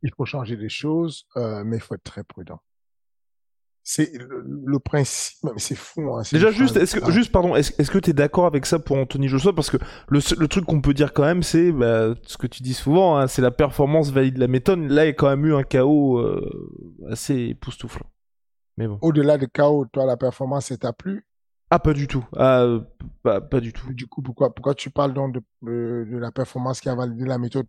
Il 0.02 0.12
faut 0.16 0.26
changer 0.26 0.56
des 0.56 0.70
choses, 0.70 1.28
euh, 1.36 1.64
mais 1.64 1.78
il 1.78 1.82
faut 1.82 1.96
être 1.96 2.04
très 2.04 2.24
prudent 2.24 2.60
c'est 3.90 4.12
le, 4.12 4.80
principe, 4.80 5.38
mais 5.46 5.52
c'est 5.56 5.78
fou. 5.78 6.14
Hein, 6.14 6.22
Déjà, 6.34 6.52
juste, 6.52 6.76
est-ce 6.76 7.00
que, 7.00 7.10
juste, 7.10 7.32
pardon, 7.32 7.56
est-ce, 7.56 7.90
que 7.90 7.98
tu 7.98 8.10
es 8.10 8.14
d'accord 8.14 8.46
avec 8.46 8.66
ça 8.66 8.80
pour 8.80 8.98
Anthony 8.98 9.30
Joshua? 9.30 9.54
Parce 9.54 9.70
que 9.70 9.78
le, 10.10 10.20
le 10.38 10.48
truc 10.50 10.66
qu'on 10.66 10.82
peut 10.82 10.94
dire 10.94 11.14
quand 11.14 11.24
même, 11.24 11.42
c'est 11.42 11.72
bah, 11.72 12.14
ce 12.24 12.36
que 12.36 12.48
tu 12.48 12.64
dis 12.64 12.74
souvent, 12.74 13.16
hein, 13.16 13.28
c'est 13.28 13.42
la 13.42 13.50
performance 13.50 14.12
valide 14.12 14.40
la 14.40 14.50
méthode. 14.50 14.82
Là, 14.90 15.06
il 15.06 15.08
y 15.08 15.12
a 15.12 15.14
quand 15.14 15.30
même 15.30 15.46
eu 15.46 15.56
un 15.56 15.64
chaos 15.64 16.18
euh, 16.18 16.70
assez 17.10 17.36
époustouflant. 17.36 18.08
Mais 18.76 18.90
bon. 18.90 19.00
Au-delà 19.02 19.38
du 19.38 19.48
chaos, 19.48 19.86
toi, 19.86 20.06
la 20.06 20.18
performance, 20.18 20.74
t'a 20.78 20.92
plu? 20.92 21.26
Ah, 21.70 21.80
pas 21.80 21.94
du 21.94 22.08
tout. 22.08 22.26
Ah, 22.36 22.80
pas, 23.24 23.40
pas, 23.40 23.62
du 23.62 23.72
tout. 23.72 23.94
Du 23.94 24.06
coup, 24.06 24.22
pourquoi, 24.22 24.54
pourquoi 24.54 24.76
tu 24.76 24.90
parles 24.90 25.14
donc 25.14 25.34
de, 25.62 26.18
la 26.18 26.34
performance 26.34 26.82
qui 26.82 26.90
a 26.90 26.96
validé 26.96 27.24
la 27.24 27.38
méthode? 27.38 27.68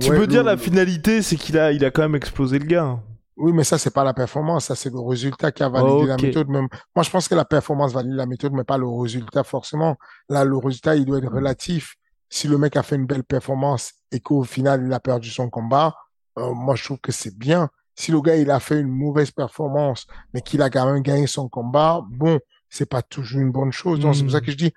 Tu 0.00 0.10
Ouais, 0.10 0.16
peux 0.16 0.28
dire 0.28 0.44
la 0.44 0.56
finalité, 0.56 1.22
c'est 1.22 1.34
qu'il 1.34 1.58
a, 1.58 1.72
il 1.72 1.84
a 1.84 1.90
quand 1.90 2.02
même 2.02 2.14
explosé 2.14 2.60
le 2.60 2.66
gars. 2.66 3.00
Oui, 3.36 3.52
mais 3.52 3.64
ça, 3.64 3.76
c'est 3.76 3.90
pas 3.92 4.02
la 4.04 4.14
performance, 4.14 4.64
ça, 4.66 4.74
c'est 4.74 4.90
le 4.90 5.00
résultat 5.00 5.52
qui 5.52 5.62
a 5.62 5.68
validé 5.68 6.06
la 6.06 6.16
méthode. 6.16 6.48
Même, 6.48 6.68
moi, 6.94 7.02
je 7.02 7.10
pense 7.10 7.28
que 7.28 7.34
la 7.34 7.44
performance 7.44 7.92
valide 7.92 8.12
la 8.14 8.24
méthode, 8.26 8.52
mais 8.54 8.64
pas 8.64 8.78
le 8.78 8.88
résultat 8.88 9.44
forcément. 9.44 9.96
Là, 10.30 10.44
le 10.44 10.56
résultat, 10.56 10.96
il 10.96 11.04
doit 11.04 11.18
être 11.18 11.30
relatif. 11.30 11.96
Si 12.30 12.48
le 12.48 12.56
mec 12.58 12.76
a 12.76 12.82
fait 12.82 12.96
une 12.96 13.06
belle 13.06 13.24
performance 13.24 13.92
et 14.10 14.20
qu'au 14.20 14.42
final, 14.42 14.84
il 14.86 14.92
a 14.92 15.00
perdu 15.00 15.28
son 15.30 15.50
combat, 15.50 15.94
euh, 16.38 16.52
moi, 16.54 16.74
je 16.76 16.84
trouve 16.84 16.98
que 16.98 17.12
c'est 17.12 17.36
bien. 17.36 17.68
Si 17.94 18.10
le 18.10 18.20
gars, 18.20 18.36
il 18.36 18.50
a 18.50 18.58
fait 18.58 18.80
une 18.80 18.88
mauvaise 18.88 19.30
performance, 19.30 20.06
mais 20.32 20.40
qu'il 20.40 20.60
a 20.62 20.70
quand 20.70 20.90
même 20.90 21.02
gagné 21.02 21.26
son 21.26 21.48
combat, 21.48 22.02
bon, 22.10 22.38
c'est 22.70 22.88
pas 22.88 23.02
toujours 23.02 23.40
une 23.40 23.52
bonne 23.52 23.70
chose. 23.72 24.00
Donc, 24.00 24.14
c'est 24.14 24.22
pour 24.22 24.32
ça 24.32 24.38
Hmm. 24.38 24.44
que 24.44 24.50
je 24.50 24.56
dis, 24.56 24.72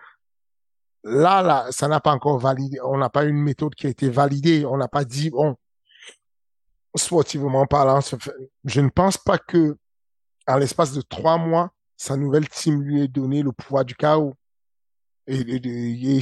là, 1.03 1.41
là, 1.41 1.67
ça 1.71 1.87
n'a 1.87 1.99
pas 1.99 2.11
encore 2.11 2.37
validé. 2.39 2.77
On 2.83 2.97
n'a 2.97 3.09
pas 3.09 3.23
une 3.23 3.41
méthode 3.41 3.73
qui 3.75 3.87
a 3.87 3.89
été 3.89 4.09
validée. 4.09 4.65
On 4.65 4.77
n'a 4.77 4.87
pas 4.87 5.05
dit, 5.05 5.29
bon, 5.29 5.55
sportivement 6.99 7.65
parlant, 7.65 7.99
je 8.65 8.81
ne 8.81 8.89
pense 8.89 9.17
pas 9.17 9.37
que, 9.37 9.77
en 10.47 10.57
l'espace 10.57 10.93
de 10.93 11.01
trois 11.01 11.37
mois, 11.37 11.71
sa 11.97 12.15
nouvelle 12.15 12.47
team 12.47 12.81
lui 12.81 13.03
ait 13.03 13.07
donné 13.07 13.43
le 13.43 13.51
pouvoir 13.51 13.85
du 13.85 13.95
chaos 13.95 14.33
et, 15.27 15.39
et, 15.39 16.15
et 16.15 16.21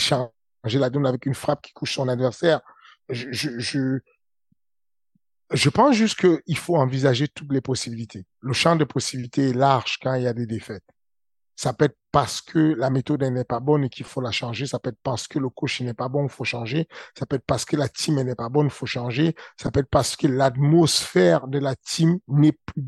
la 0.74 0.90
donne 0.90 1.06
avec 1.06 1.26
une 1.26 1.36
frappe 1.36 1.62
qui 1.62 1.72
couche 1.74 1.96
son 1.96 2.08
adversaire. 2.08 2.62
Je, 3.10 4.02
je 5.52 5.70
pense 5.70 5.96
juste 5.96 6.20
qu'il 6.20 6.58
faut 6.58 6.76
envisager 6.76 7.28
toutes 7.28 7.54
les 7.54 7.62
possibilités. 7.62 8.26
Le 8.42 8.54
champ 8.54 8.76
de 8.76 8.84
possibilités 8.84 9.50
est 9.50 9.54
large 9.54 9.98
quand 10.02 10.16
il 10.16 10.24
y 10.24 10.28
a 10.28 10.34
des 10.34 10.46
défaites. 10.46 10.84
Ça 11.56 11.74
peut 11.74 11.86
être 11.86 11.98
parce 12.18 12.42
que 12.42 12.74
la 12.74 12.90
méthode 12.90 13.22
n'est 13.22 13.44
pas 13.44 13.60
bonne 13.60 13.84
et 13.84 13.90
qu'il 13.90 14.04
faut 14.04 14.22
la 14.22 14.32
changer. 14.32 14.66
Ça 14.66 14.80
peut 14.80 14.90
être 14.90 14.98
parce 15.04 15.28
que 15.28 15.38
le 15.38 15.50
coach 15.50 15.82
n'est 15.82 15.94
pas 15.94 16.10
bon, 16.10 16.24
il 16.24 16.32
faut 16.32 16.44
changer. 16.44 16.88
Ça 17.14 17.28
peut 17.28 17.36
être 17.36 17.46
parce 17.46 17.64
que 17.64 17.76
la 17.76 17.88
team 17.88 18.20
n'est 18.20 18.34
pas 18.34 18.50
bonne, 18.50 18.66
il 18.66 18.72
faut 18.72 18.88
changer. 18.88 19.36
Ça 19.56 19.70
peut 19.70 19.82
être 19.82 19.90
parce 19.92 20.16
que 20.16 20.26
l'atmosphère 20.26 21.48
de 21.48 21.60
la 21.60 21.76
team 21.76 22.18
n'est 22.28 22.54
plus 22.54 22.84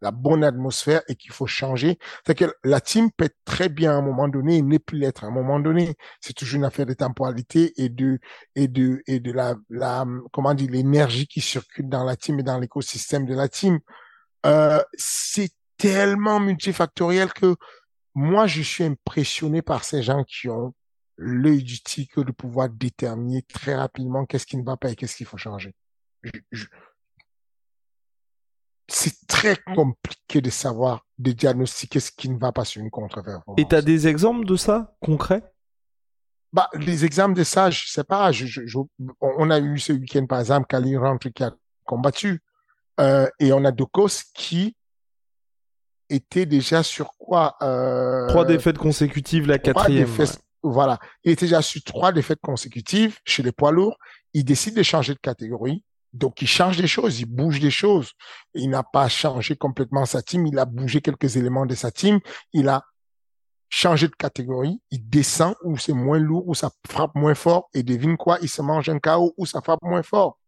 la 0.00 0.12
bonne 0.12 0.44
atmosphère 0.44 1.02
et 1.08 1.14
qu'il 1.14 1.30
faut 1.30 1.46
changer. 1.46 1.98
C'est 2.26 2.34
que 2.34 2.46
la 2.64 2.80
team 2.80 3.10
peut 3.14 3.26
être 3.26 3.36
très 3.44 3.68
bien 3.68 3.92
à 3.92 3.96
un 3.96 4.00
moment 4.00 4.28
donné 4.28 4.56
et 4.56 4.62
ne 4.62 4.78
plus 4.78 4.98
l'être 4.98 5.24
à 5.24 5.26
un 5.26 5.30
moment 5.30 5.60
donné. 5.60 5.94
C'est 6.22 6.32
toujours 6.32 6.56
une 6.56 6.64
affaire 6.64 6.86
de 6.86 6.94
temporalité 6.94 7.74
et 7.76 7.90
de 7.90 8.18
et 8.54 8.66
de 8.66 9.02
et 9.06 9.20
de 9.20 9.30
la 9.30 9.56
la 9.68 10.06
comment 10.32 10.54
dire 10.54 10.70
l'énergie 10.70 11.26
qui 11.26 11.42
circule 11.42 11.90
dans 11.90 12.04
la 12.04 12.16
team 12.16 12.40
et 12.40 12.42
dans 12.42 12.58
l'écosystème 12.58 13.26
de 13.26 13.34
la 13.34 13.50
team. 13.50 13.78
Euh, 14.46 14.82
c'est 14.94 15.50
tellement 15.76 16.40
multifactoriel 16.40 17.30
que 17.34 17.56
moi 18.14 18.46
je 18.46 18.62
suis 18.62 18.84
impressionné 18.84 19.62
par 19.62 19.84
ces 19.84 20.02
gens 20.02 20.24
qui 20.24 20.48
ont 20.48 20.74
l'œil 21.16 21.62
du 21.62 21.80
tigre 21.82 22.24
de 22.24 22.32
pouvoir 22.32 22.68
déterminer 22.68 23.42
très 23.42 23.74
rapidement 23.74 24.24
qu'est-ce 24.26 24.46
qui 24.46 24.56
ne 24.56 24.64
va 24.64 24.76
pas 24.76 24.90
et 24.90 24.96
qu'est-ce 24.96 25.16
qu'il 25.16 25.26
faut 25.26 25.36
changer. 25.36 25.74
Je- 26.22 26.30
je- 26.50 26.66
c'est 28.88 29.26
très 29.26 29.56
compliqué 29.74 30.40
de 30.40 30.50
savoir, 30.50 31.06
de 31.18 31.32
diagnostiquer 31.32 32.00
ce 32.00 32.10
qui 32.10 32.28
ne 32.28 32.38
va 32.38 32.52
pas 32.52 32.64
sur 32.64 32.82
une 32.82 32.90
contre-performance. 32.90 33.58
Et 33.60 33.66
t'as 33.66 33.82
des 33.82 34.06
exemples 34.06 34.44
de 34.44 34.56
ça, 34.56 34.94
concrets? 35.00 35.42
Bah, 36.52 36.68
les 36.74 37.04
exemples 37.06 37.34
de 37.34 37.44
ça, 37.44 37.70
je 37.70 37.86
sais 37.88 38.04
pas. 38.04 38.30
Je, 38.32 38.44
je- 38.46 38.66
je- 38.66 38.78
on 39.20 39.50
a 39.50 39.58
eu 39.58 39.78
ce 39.78 39.92
week-end, 39.94 40.26
par 40.26 40.40
exemple, 40.40 40.66
Khalil 40.66 40.98
Rentre 40.98 41.30
qui 41.30 41.42
a 41.42 41.54
combattu. 41.84 42.42
Euh, 43.00 43.26
et 43.38 43.52
on 43.54 43.64
a 43.64 43.72
Dokos 43.72 44.20
qui 44.34 44.76
était 46.12 46.46
déjà 46.46 46.82
sur 46.82 47.12
quoi 47.18 47.56
euh, 47.62 48.26
Trois 48.28 48.44
défaites 48.44 48.78
consécutives, 48.78 49.46
la 49.46 49.58
quatrième. 49.58 50.06
défaites- 50.08 50.40
Voilà. 50.62 50.98
Il 51.24 51.32
était 51.32 51.46
déjà 51.46 51.62
sur 51.62 51.82
trois 51.82 52.12
défaites 52.12 52.40
consécutives 52.40 53.18
chez 53.24 53.42
les 53.42 53.52
poids 53.52 53.72
lourds. 53.72 53.96
Il 54.34 54.44
décide 54.44 54.76
de 54.76 54.82
changer 54.82 55.14
de 55.14 55.18
catégorie. 55.20 55.84
Donc, 56.12 56.42
il 56.42 56.48
change 56.48 56.76
des 56.76 56.86
choses, 56.86 57.20
il 57.20 57.24
bouge 57.26 57.58
des 57.58 57.70
choses. 57.70 58.12
Il 58.54 58.68
n'a 58.70 58.82
pas 58.82 59.08
changé 59.08 59.56
complètement 59.56 60.04
sa 60.04 60.20
team, 60.22 60.46
il 60.46 60.58
a 60.58 60.66
bougé 60.66 61.00
quelques 61.00 61.36
éléments 61.36 61.64
de 61.66 61.74
sa 61.74 61.90
team. 61.90 62.20
Il 62.52 62.68
a 62.68 62.84
changé 63.70 64.06
de 64.08 64.14
catégorie, 64.14 64.82
il 64.90 65.08
descend 65.08 65.54
où 65.64 65.78
c'est 65.78 65.94
moins 65.94 66.18
lourd, 66.18 66.46
où 66.46 66.54
ça 66.54 66.70
frappe 66.86 67.14
moins 67.14 67.34
fort. 67.34 67.70
Et 67.72 67.82
devine 67.82 68.18
quoi, 68.18 68.38
il 68.42 68.48
se 68.50 68.60
mange 68.60 68.90
un 68.90 68.98
KO 68.98 69.32
où 69.38 69.46
ça 69.46 69.62
frappe 69.62 69.80
moins 69.82 70.02
fort. 70.02 70.38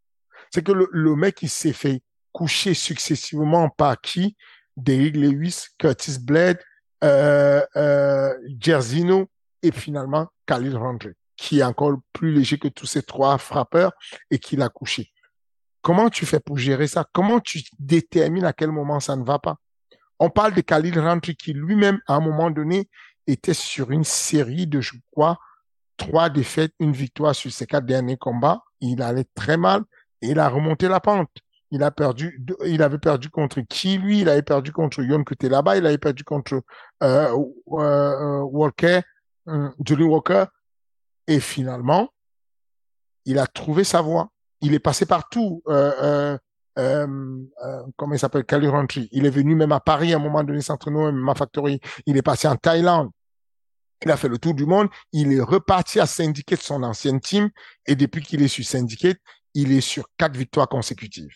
C'est 0.53 0.63
que 0.63 0.71
le, 0.71 0.87
le 0.91 1.15
mec, 1.15 1.41
il 1.41 1.49
s'est 1.49 1.73
fait 1.73 2.03
coucher 2.31 2.73
successivement 2.75 3.69
par 3.69 3.99
qui? 3.99 4.35
Derrick 4.77 5.15
Lewis, 5.15 5.67
Curtis 5.77 6.19
Blade, 6.19 6.59
euh, 7.03 7.65
euh, 7.75 8.33
Jerzino 8.59 9.29
et 9.61 9.71
finalement 9.71 10.27
Khalil 10.45 10.75
Randre, 10.75 11.09
qui 11.37 11.59
est 11.59 11.63
encore 11.63 11.97
plus 12.13 12.33
léger 12.33 12.57
que 12.57 12.67
tous 12.67 12.85
ces 12.85 13.03
trois 13.03 13.37
frappeurs 13.37 13.93
et 14.31 14.39
qui 14.39 14.55
l'a 14.55 14.69
couché. 14.69 15.11
Comment 15.81 16.09
tu 16.09 16.25
fais 16.25 16.39
pour 16.39 16.57
gérer 16.57 16.87
ça? 16.87 17.05
Comment 17.11 17.39
tu 17.39 17.61
détermines 17.77 18.45
à 18.45 18.53
quel 18.53 18.71
moment 18.71 18.99
ça 18.99 19.15
ne 19.15 19.23
va 19.23 19.39
pas? 19.39 19.57
On 20.19 20.29
parle 20.29 20.53
de 20.53 20.61
Khalil 20.61 20.99
Randre 20.99 21.33
qui 21.37 21.53
lui-même, 21.53 21.99
à 22.07 22.15
un 22.15 22.21
moment 22.21 22.49
donné, 22.49 22.89
était 23.27 23.53
sur 23.53 23.91
une 23.91 24.03
série 24.03 24.65
de, 24.65 24.81
je 24.81 24.93
crois, 25.11 25.37
trois 25.97 26.29
défaites, 26.29 26.73
une 26.79 26.91
victoire 26.91 27.35
sur 27.35 27.51
ses 27.51 27.65
quatre 27.65 27.85
derniers 27.85 28.17
combats. 28.17 28.61
Il 28.81 29.01
allait 29.01 29.27
très 29.35 29.57
mal 29.57 29.81
et 30.21 30.29
il 30.29 30.39
a 30.39 30.49
remonté 30.49 30.87
la 30.87 30.99
pente. 30.99 31.29
Il 31.75 31.83
a 31.83 31.91
perdu, 31.91 32.41
il 32.65 32.81
avait 32.81 32.99
perdu 32.99 33.29
contre 33.29 33.59
qui 33.59 33.97
lui? 33.97 34.21
Il 34.21 34.29
avait 34.29 34.43
perdu 34.43 34.71
contre 34.71 35.03
Yon 35.03 35.25
là-bas, 35.41 35.75
il 35.75 35.85
avait 35.85 35.97
perdu 35.97 36.23
contre 36.23 36.61
euh, 37.03 37.37
euh, 37.67 37.81
euh, 37.81 38.39
Walker, 38.43 39.01
euh, 39.49 39.69
Walker, 39.77 40.45
et 41.27 41.41
finalement, 41.41 42.13
il 43.25 43.39
a 43.39 43.45
trouvé 43.45 43.83
sa 43.83 44.01
voie. 44.01 44.29
Il 44.61 44.73
est 44.73 44.79
passé 44.79 45.05
partout. 45.05 45.61
Comment 45.65 46.39
il 48.13 48.19
s'appelle? 48.19 48.45
Khalil 48.45 48.69
Rountree. 48.69 49.09
Il 49.11 49.25
est 49.25 49.29
venu 49.29 49.53
même 49.53 49.73
à 49.73 49.81
Paris 49.81 50.13
à 50.13 50.15
un 50.15 50.19
moment 50.19 50.45
donné 50.45 50.61
s'entraîner 50.61 51.11
MMA 51.11 51.35
Factory. 51.35 51.81
Il 52.05 52.15
est 52.15 52.21
passé 52.21 52.47
en 52.47 52.55
Thaïlande. 52.55 53.09
Il 54.05 54.11
a 54.11 54.15
fait 54.15 54.29
le 54.29 54.37
tour 54.37 54.53
du 54.53 54.65
monde. 54.65 54.87
Il 55.11 55.33
est 55.33 55.41
reparti 55.41 55.99
à 55.99 56.05
Syndicate, 56.05 56.61
son 56.61 56.83
ancienne 56.83 57.19
team. 57.19 57.49
Et 57.85 57.97
depuis 57.97 58.21
qu'il 58.21 58.41
est 58.41 58.47
sur 58.47 58.63
Syndicate, 58.63 59.17
il 59.53 59.73
est 59.73 59.81
sur 59.81 60.05
quatre 60.17 60.37
victoires 60.37 60.69
consécutives. 60.69 61.35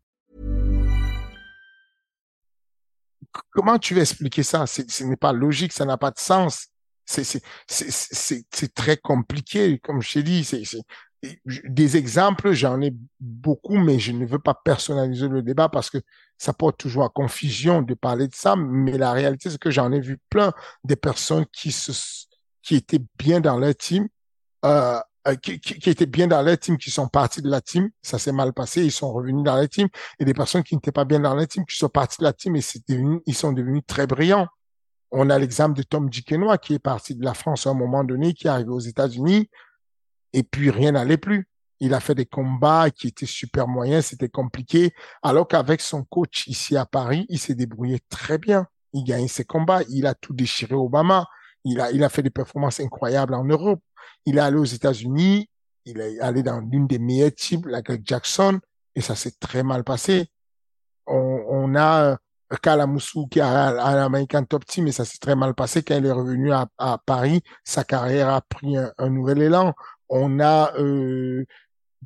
Comment 3.51 3.77
tu 3.79 3.95
vas 3.95 4.01
expliquer 4.01 4.43
ça? 4.43 4.65
Ce 4.67 5.03
n'est 5.03 5.15
pas 5.17 5.33
logique, 5.33 5.73
ça 5.73 5.85
n'a 5.85 5.97
pas 5.97 6.11
de 6.11 6.19
sens. 6.19 6.67
C'est 7.05 8.73
très 8.73 8.97
compliqué, 8.97 9.79
comme 9.79 10.01
je 10.01 10.13
t'ai 10.13 10.23
dit. 10.23 10.43
c'est- 10.43 10.63
Des 11.65 11.97
exemples, 11.97 12.51
j'en 12.53 12.81
ai 12.81 12.93
beaucoup, 13.19 13.77
mais 13.77 13.99
je 13.99 14.11
ne 14.11 14.25
veux 14.25 14.39
pas 14.39 14.55
personnaliser 14.55 15.27
le 15.27 15.43
débat 15.43 15.69
parce 15.69 15.89
que 15.91 15.99
ça 16.39 16.51
porte 16.51 16.77
toujours 16.79 17.03
à 17.03 17.09
confusion 17.09 17.83
de 17.83 17.93
parler 17.93 18.27
de 18.27 18.33
ça. 18.33 18.55
Mais 18.55 18.97
la 18.97 19.11
réalité, 19.11 19.49
c'est 19.51 19.59
que 19.59 19.69
j'en 19.69 19.91
ai 19.91 19.99
vu 19.99 20.17
plein 20.29 20.51
des 20.83 20.95
personnes 20.95 21.45
qui 21.53 21.71
se, 21.71 21.91
qui 22.63 22.75
étaient 22.75 23.01
bien 23.19 23.39
dans 23.39 23.59
leur 23.59 23.75
team, 23.75 24.07
euh, 24.65 24.99
euh, 25.27 25.35
qui, 25.35 25.59
qui, 25.59 25.77
qui 25.77 25.89
étaient 25.89 26.05
bien 26.05 26.27
dans 26.27 26.41
leur 26.41 26.57
team, 26.57 26.77
qui 26.77 26.89
sont 26.89 27.07
partis 27.07 27.41
de 27.41 27.49
la 27.49 27.61
team, 27.61 27.89
ça 28.01 28.17
s'est 28.17 28.31
mal 28.31 28.53
passé, 28.53 28.83
ils 28.83 28.91
sont 28.91 29.13
revenus 29.13 29.43
dans 29.43 29.55
la 29.55 29.67
team, 29.67 29.87
et 30.19 30.25
des 30.25 30.33
personnes 30.33 30.63
qui 30.63 30.75
n'étaient 30.75 30.91
pas 30.91 31.05
bien 31.05 31.19
dans 31.19 31.35
la 31.35 31.45
team, 31.45 31.65
qui 31.65 31.75
sont 31.77 31.89
partis 31.89 32.17
de 32.19 32.23
la 32.23 32.33
team 32.33 32.55
et 32.55 32.61
devenu, 32.87 33.21
ils 33.25 33.35
sont 33.35 33.53
devenus 33.53 33.83
très 33.85 34.07
brillants. 34.07 34.47
On 35.11 35.29
a 35.29 35.37
l'exemple 35.37 35.77
de 35.77 35.83
Tom 35.83 36.09
Duquesnoy 36.09 36.57
qui 36.57 36.73
est 36.73 36.79
parti 36.79 37.15
de 37.15 37.23
la 37.23 37.33
France 37.33 37.67
à 37.67 37.71
un 37.71 37.73
moment 37.73 38.03
donné, 38.03 38.33
qui 38.33 38.47
est 38.47 38.49
arrivé 38.49 38.69
aux 38.69 38.79
États-Unis, 38.79 39.49
et 40.33 40.43
puis 40.43 40.69
rien 40.69 40.93
n'allait 40.93 41.17
plus. 41.17 41.47
Il 41.79 41.93
a 41.93 41.99
fait 41.99 42.15
des 42.15 42.25
combats 42.25 42.89
qui 42.91 43.07
étaient 43.07 43.25
super 43.25 43.67
moyens, 43.67 44.05
c'était 44.05 44.29
compliqué, 44.29 44.93
alors 45.21 45.47
qu'avec 45.47 45.81
son 45.81 46.03
coach 46.03 46.47
ici 46.47 46.77
à 46.77 46.85
Paris, 46.85 47.25
il 47.29 47.39
s'est 47.39 47.55
débrouillé 47.55 47.99
très 48.09 48.37
bien. 48.37 48.67
Il 48.93 49.03
gagne 49.03 49.27
ses 49.27 49.45
combats, 49.45 49.81
il 49.89 50.05
a 50.05 50.13
tout 50.13 50.33
déchiré 50.33 50.75
Obama, 50.75 51.27
il 51.63 51.79
a, 51.79 51.91
il 51.91 52.03
a 52.03 52.09
fait 52.09 52.23
des 52.23 52.29
performances 52.29 52.79
incroyables 52.79 53.33
en 53.33 53.43
Europe. 53.43 53.81
Il 54.25 54.37
est 54.37 54.41
allé 54.41 54.57
aux 54.57 54.65
États-Unis, 54.65 55.49
il 55.85 55.99
est 55.99 56.19
allé 56.19 56.43
dans 56.43 56.59
l'une 56.59 56.87
des 56.87 56.99
meilleures 56.99 57.33
types, 57.33 57.65
la 57.65 57.81
Greg 57.81 58.01
Jackson, 58.05 58.59
et 58.95 59.01
ça 59.01 59.15
s'est 59.15 59.33
très 59.39 59.63
mal 59.63 59.83
passé. 59.83 60.27
On, 61.07 61.75
a 61.75 62.11
euh, 62.11 62.15
Kalamoussou 62.61 63.27
qui 63.27 63.39
a 63.41 63.67
à 63.67 63.95
l'American 63.95 64.43
Top 64.43 64.65
Team, 64.65 64.87
et 64.87 64.91
ça 64.91 65.05
s'est 65.05 65.17
très 65.19 65.35
mal 65.35 65.53
passé 65.53 65.83
quand 65.83 65.97
il 65.97 66.05
est 66.05 66.11
revenu 66.11 66.51
à, 66.51 66.67
Paris. 67.05 67.41
Sa 67.63 67.83
carrière 67.83 68.29
a 68.29 68.41
pris 68.41 68.75
un, 68.77 69.09
nouvel 69.09 69.41
élan. 69.41 69.73
On 70.09 70.39
a 70.39 70.73
euh, 70.77 71.45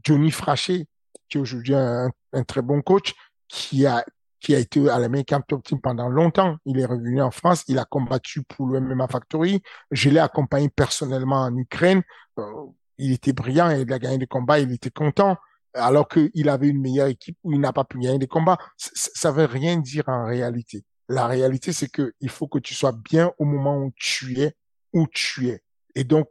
Johnny 0.03 0.31
Frachet, 0.31 0.87
qui 1.29 1.37
est 1.37 1.41
aujourd'hui 1.41 1.75
un, 1.75 2.11
très 2.47 2.61
bon 2.61 2.81
coach, 2.81 3.13
qui 3.47 3.85
a 3.85 4.05
qui 4.45 4.53
a 4.53 4.59
été 4.59 4.87
à 4.91 4.99
l'American 4.99 5.41
Top 5.41 5.63
Team 5.63 5.81
pendant 5.81 6.07
longtemps. 6.07 6.57
Il 6.67 6.79
est 6.79 6.85
revenu 6.85 7.19
en 7.19 7.31
France, 7.31 7.63
il 7.67 7.79
a 7.79 7.85
combattu 7.85 8.43
pour 8.43 8.67
le 8.67 8.79
MMA 8.79 9.07
Factory. 9.07 9.63
Je 9.89 10.11
l'ai 10.11 10.19
accompagné 10.19 10.69
personnellement 10.69 11.41
en 11.41 11.57
Ukraine. 11.57 12.03
Euh, 12.37 12.43
il 12.99 13.11
était 13.11 13.33
brillant 13.33 13.71
il 13.71 13.91
a 13.91 13.97
gagné 13.97 14.19
des 14.19 14.27
combats, 14.27 14.59
il 14.59 14.71
était 14.71 14.91
content 14.91 15.35
alors 15.73 16.07
qu'il 16.07 16.47
avait 16.47 16.67
une 16.67 16.79
meilleure 16.79 17.07
équipe 17.07 17.37
où 17.43 17.53
il 17.53 17.59
n'a 17.59 17.73
pas 17.73 17.85
pu 17.85 17.97
gagner 17.97 18.19
des 18.19 18.27
combats. 18.27 18.59
Ça 18.77 19.31
veut 19.31 19.45
rien 19.45 19.77
dire 19.77 20.03
en 20.07 20.27
réalité. 20.27 20.83
La 21.09 21.25
réalité, 21.25 21.73
c'est 21.73 21.89
que 21.89 22.13
il 22.21 22.29
faut 22.29 22.47
que 22.47 22.59
tu 22.59 22.75
sois 22.75 22.93
bien 22.93 23.31
au 23.39 23.45
moment 23.45 23.79
où 23.79 23.91
tu 23.95 24.39
es, 24.41 24.53
où 24.93 25.07
tu 25.11 25.47
es. 25.47 25.63
Et 25.95 26.03
donc, 26.03 26.27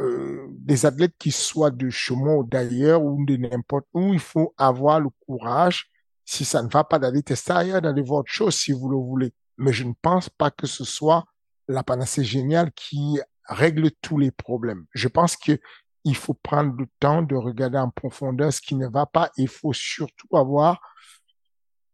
euh, 0.00 0.46
des 0.50 0.86
athlètes 0.86 1.14
qui 1.18 1.32
soient 1.32 1.72
de 1.72 1.90
Chaumont 1.90 2.38
ou 2.38 2.44
d'ailleurs 2.44 3.02
ou 3.02 3.24
de 3.26 3.36
n'importe 3.36 3.86
où, 3.92 4.14
il 4.14 4.20
faut 4.20 4.54
avoir 4.56 5.00
le 5.00 5.08
courage, 5.26 5.90
si 6.26 6.44
ça 6.44 6.62
ne 6.62 6.68
va 6.68 6.84
pas 6.84 6.98
d'aller 6.98 7.22
tester 7.22 7.52
ailleurs, 7.52 7.80
d'aller 7.80 8.02
voir 8.02 8.20
autre 8.20 8.32
chose 8.32 8.54
si 8.54 8.72
vous 8.72 8.90
le 8.90 8.96
voulez. 8.96 9.32
Mais 9.56 9.72
je 9.72 9.84
ne 9.84 9.94
pense 10.02 10.28
pas 10.28 10.50
que 10.50 10.66
ce 10.66 10.84
soit 10.84 11.24
la 11.68 11.82
panacée 11.82 12.24
géniale 12.24 12.72
qui 12.72 13.18
règle 13.44 13.90
tous 14.02 14.18
les 14.18 14.32
problèmes. 14.32 14.84
Je 14.92 15.08
pense 15.08 15.36
que 15.36 15.58
il 16.04 16.16
faut 16.16 16.34
prendre 16.34 16.74
le 16.78 16.86
temps 17.00 17.22
de 17.22 17.34
regarder 17.34 17.78
en 17.78 17.90
profondeur 17.90 18.52
ce 18.52 18.60
qui 18.60 18.74
ne 18.76 18.86
va 18.86 19.06
pas. 19.06 19.30
Il 19.36 19.48
faut 19.48 19.72
surtout 19.72 20.36
avoir 20.36 20.80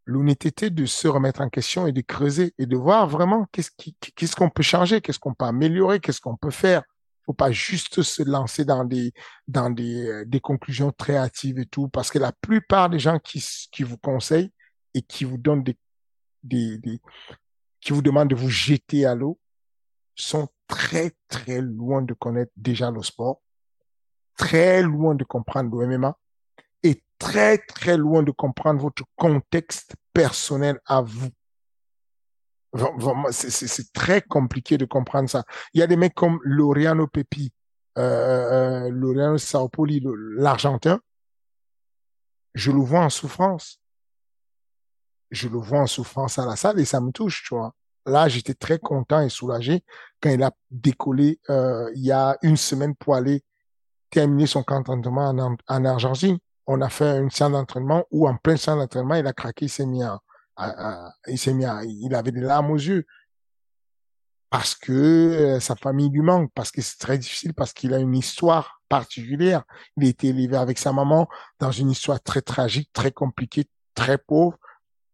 l'honnêteté 0.05 0.69
de 0.69 0.85
se 0.85 1.07
remettre 1.07 1.41
en 1.41 1.49
question 1.49 1.87
et 1.87 1.91
de 1.91 2.01
creuser 2.01 2.53
et 2.57 2.65
de 2.65 2.75
voir 2.75 3.07
vraiment 3.07 3.47
qu'est-ce 3.51 4.35
qu'on 4.35 4.49
peut 4.49 4.63
changer, 4.63 5.01
qu'est-ce 5.01 5.19
qu'on 5.19 5.33
peut 5.33 5.45
améliorer, 5.45 5.99
qu'est-ce 5.99 6.21
qu'on 6.21 6.35
peut 6.35 6.51
faire. 6.51 6.83
Faut 7.25 7.33
pas 7.33 7.51
juste 7.51 8.01
se 8.01 8.23
lancer 8.23 8.65
dans 8.65 8.83
des 8.83 9.13
dans 9.47 9.69
des, 9.69 10.07
euh, 10.07 10.25
des 10.25 10.39
conclusions 10.39 10.91
très 10.91 11.15
hâtives 11.15 11.59
et 11.59 11.65
tout, 11.65 11.87
parce 11.87 12.11
que 12.11 12.19
la 12.19 12.31
plupart 12.31 12.89
des 12.89 12.99
gens 12.99 13.19
qui 13.19 13.43
qui 13.71 13.83
vous 13.83 13.97
conseillent 13.97 14.51
et 14.93 15.01
qui 15.01 15.23
vous 15.23 15.37
donnent 15.37 15.63
des 15.63 15.77
des, 16.43 16.77
des 16.77 16.99
qui 17.81 17.93
vous 17.93 18.01
demandent 18.01 18.29
de 18.29 18.35
vous 18.35 18.49
jeter 18.49 19.05
à 19.05 19.15
l'eau 19.15 19.39
sont 20.15 20.47
très 20.67 21.13
très 21.27 21.61
loin 21.61 22.01
de 22.01 22.13
connaître 22.13 22.51
déjà 22.57 22.91
le 22.91 23.01
sport 23.01 23.41
très 24.37 24.81
loin 24.81 25.15
de 25.15 25.23
comprendre 25.23 25.75
le 25.77 25.97
MMA 25.97 26.17
et 26.83 27.03
très, 27.17 27.57
très 27.57 27.97
loin 27.97 28.23
de 28.23 28.31
comprendre 28.31 28.81
votre 28.81 29.03
contexte 29.15 29.95
personnel 30.13 30.79
à 30.85 31.01
vous. 31.01 31.29
C'est 33.31 33.93
très 33.93 34.21
compliqué 34.21 34.77
de 34.77 34.85
comprendre 34.85 35.29
ça. 35.29 35.43
Il 35.73 35.79
y 35.79 35.83
a 35.83 35.87
des 35.87 35.95
mecs 35.95 36.15
comme 36.15 36.39
Loriano 36.43 37.07
Pepi, 37.07 37.51
euh, 37.97 38.85
euh 38.85 38.89
Loriano 38.89 39.37
Saopoli, 39.37 40.03
l'Argentin. 40.37 40.99
Je 42.55 42.71
le 42.71 42.79
vois 42.79 43.01
en 43.01 43.09
souffrance. 43.09 43.79
Je 45.29 45.47
le 45.47 45.57
vois 45.57 45.79
en 45.81 45.87
souffrance 45.87 46.37
à 46.39 46.45
la 46.45 46.55
salle 46.55 46.79
et 46.79 46.85
ça 46.85 46.99
me 46.99 47.11
touche, 47.11 47.43
tu 47.47 47.55
vois. 47.55 47.73
Là, 48.05 48.27
j'étais 48.27 48.53
très 48.53 48.79
content 48.79 49.21
et 49.21 49.29
soulagé 49.29 49.83
quand 50.21 50.29
il 50.29 50.43
a 50.43 50.51
décollé 50.69 51.39
euh, 51.49 51.89
il 51.95 52.03
y 52.03 52.11
a 52.11 52.37
une 52.41 52.57
semaine 52.57 52.95
pour 52.95 53.15
aller 53.15 53.43
terminé 54.09 54.45
son 54.45 54.61
camp 54.63 54.81
d'entraînement 54.81 55.29
en, 55.29 55.55
en, 55.67 55.85
Argentine. 55.85 56.37
On 56.67 56.81
a 56.81 56.89
fait 56.89 57.17
une 57.19 57.31
séance 57.31 57.51
d'entraînement 57.51 58.05
où 58.11 58.27
en 58.27 58.35
plein 58.35 58.57
séance 58.57 58.79
d'entraînement, 58.79 59.15
il 59.15 59.25
a 59.25 59.33
craqué, 59.33 59.65
il 59.65 59.69
s'est 59.69 59.85
mis 59.85 60.03
à, 60.03 60.19
il 61.27 61.37
s'est 61.37 61.53
mis 61.53 61.65
il 62.03 62.13
avait 62.15 62.31
des 62.31 62.41
larmes 62.41 62.71
aux 62.71 62.77
yeux 62.77 63.05
parce 64.53 64.75
que 64.75 64.91
euh, 64.91 65.59
sa 65.59 65.75
famille 65.75 66.11
lui 66.11 66.21
manque, 66.21 66.51
parce 66.53 66.69
que 66.69 66.79
c'est 66.83 66.99
très 66.99 67.17
difficile, 67.17 67.55
parce 67.55 67.73
qu'il 67.73 67.91
a 67.91 67.97
une 67.97 68.15
histoire 68.15 68.83
particulière. 68.87 69.63
Il 69.97 70.05
a 70.05 70.09
été 70.09 70.27
élevé 70.27 70.55
avec 70.55 70.77
sa 70.77 70.93
maman 70.93 71.27
dans 71.57 71.71
une 71.71 71.89
histoire 71.89 72.21
très 72.21 72.43
tragique, 72.43 72.91
très 72.93 73.11
compliquée, 73.11 73.65
très 73.95 74.19
pauvre. 74.19 74.59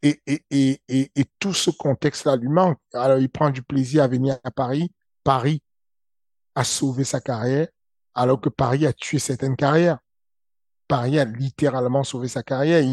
Et, 0.02 0.22
et, 0.28 0.44
et, 0.52 1.12
et 1.16 1.26
tout 1.40 1.54
ce 1.54 1.70
contexte-là 1.72 2.36
lui 2.36 2.50
manque. 2.50 2.80
Alors, 2.94 3.18
il 3.18 3.30
prend 3.30 3.50
du 3.50 3.64
plaisir 3.64 4.04
à 4.04 4.10
venir 4.10 4.38
à 4.44 4.52
Paris. 4.52 4.92
Paris 5.24 5.64
a 6.56 6.66
sauvé 6.66 7.06
sa 7.06 7.22
carrière 7.22 7.70
alors 8.14 8.42
que 8.42 8.50
Paris 8.50 8.86
a 8.86 8.92
tué 8.92 9.20
certaines 9.20 9.56
carrières. 9.56 10.00
Paris 10.90 11.20
a 11.20 11.26
littéralement 11.26 12.04
sauvé 12.04 12.28
sa 12.28 12.44
carrière. 12.44 12.84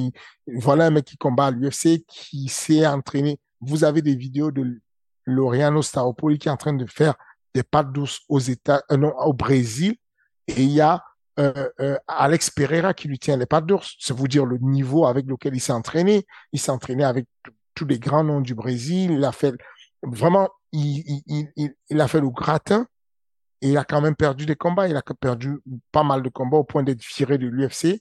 voilà 0.47 0.87
un 0.87 0.91
mec 0.91 1.07
qui 1.07 1.17
combat 1.17 1.47
à 1.47 1.51
l'UFC, 1.51 2.05
qui 2.07 2.47
s'est 2.49 2.87
entraîné. 2.87 3.41
Vous 3.61 3.83
avez 3.83 4.03
des 4.03 4.15
vidéos 4.15 4.53
de 4.53 4.81
Loriano 5.25 5.83
Staropoli 5.83 6.39
qui 6.39 6.49
est 6.49 6.53
en 6.53 6.59
train 6.59 6.75
de 6.75 6.87
faire 6.87 7.15
des 7.55 7.63
pattes 7.63 7.91
douces 7.91 8.21
aux 8.29 8.39
États, 8.39 8.83
euh, 8.93 8.99
non, 8.99 9.15
au 9.19 9.33
Brésil. 9.33 9.97
Et 10.47 10.63
il 10.63 10.71
y 10.71 10.83
a 10.83 11.03
euh, 11.41 11.71
euh, 11.81 11.97
Alex 12.07 12.51
Pereira 12.51 12.93
qui 12.93 13.09
lui 13.09 13.19
tient 13.19 13.39
les 13.39 13.47
pattes 13.47 13.65
d'ours. 13.65 13.97
C'est 13.99 14.15
vous 14.15 14.29
dire 14.29 14.45
le 14.45 14.59
niveau 14.59 15.07
avec 15.07 15.27
lequel 15.27 15.55
il 15.55 15.61
s'est 15.61 15.73
entraîné. 15.73 16.27
Il 16.53 16.61
s'est 16.61 16.71
entraîné 16.71 17.03
avec 17.03 17.27
tous 17.75 17.87
les 17.87 17.99
grands 17.99 18.25
noms 18.25 18.43
du 18.43 18.55
Brésil. 18.55 19.13
Il 19.13 19.25
a 19.25 19.33
fait 19.33 19.55
vraiment, 20.03 20.51
il, 20.73 22.01
a 22.01 22.09
fait 22.09 22.21
le 22.21 22.29
gratin 22.29 22.87
et 23.63 23.71
il 23.71 23.79
a 23.79 23.85
quand 23.85 24.01
même 24.01 24.17
perdu 24.17 24.47
des 24.47 24.57
combats. 24.57 24.89
Il 24.89 24.97
a 24.97 25.03
perdu 25.03 25.59
pas 25.93 26.03
mal 26.03 26.23
de 26.23 26.29
combats 26.29 26.59
au 26.59 26.65
point 26.65 26.83
d'être 26.83 27.03
viré 27.17 27.39
de 27.39 27.47
l'UFC. 27.47 28.01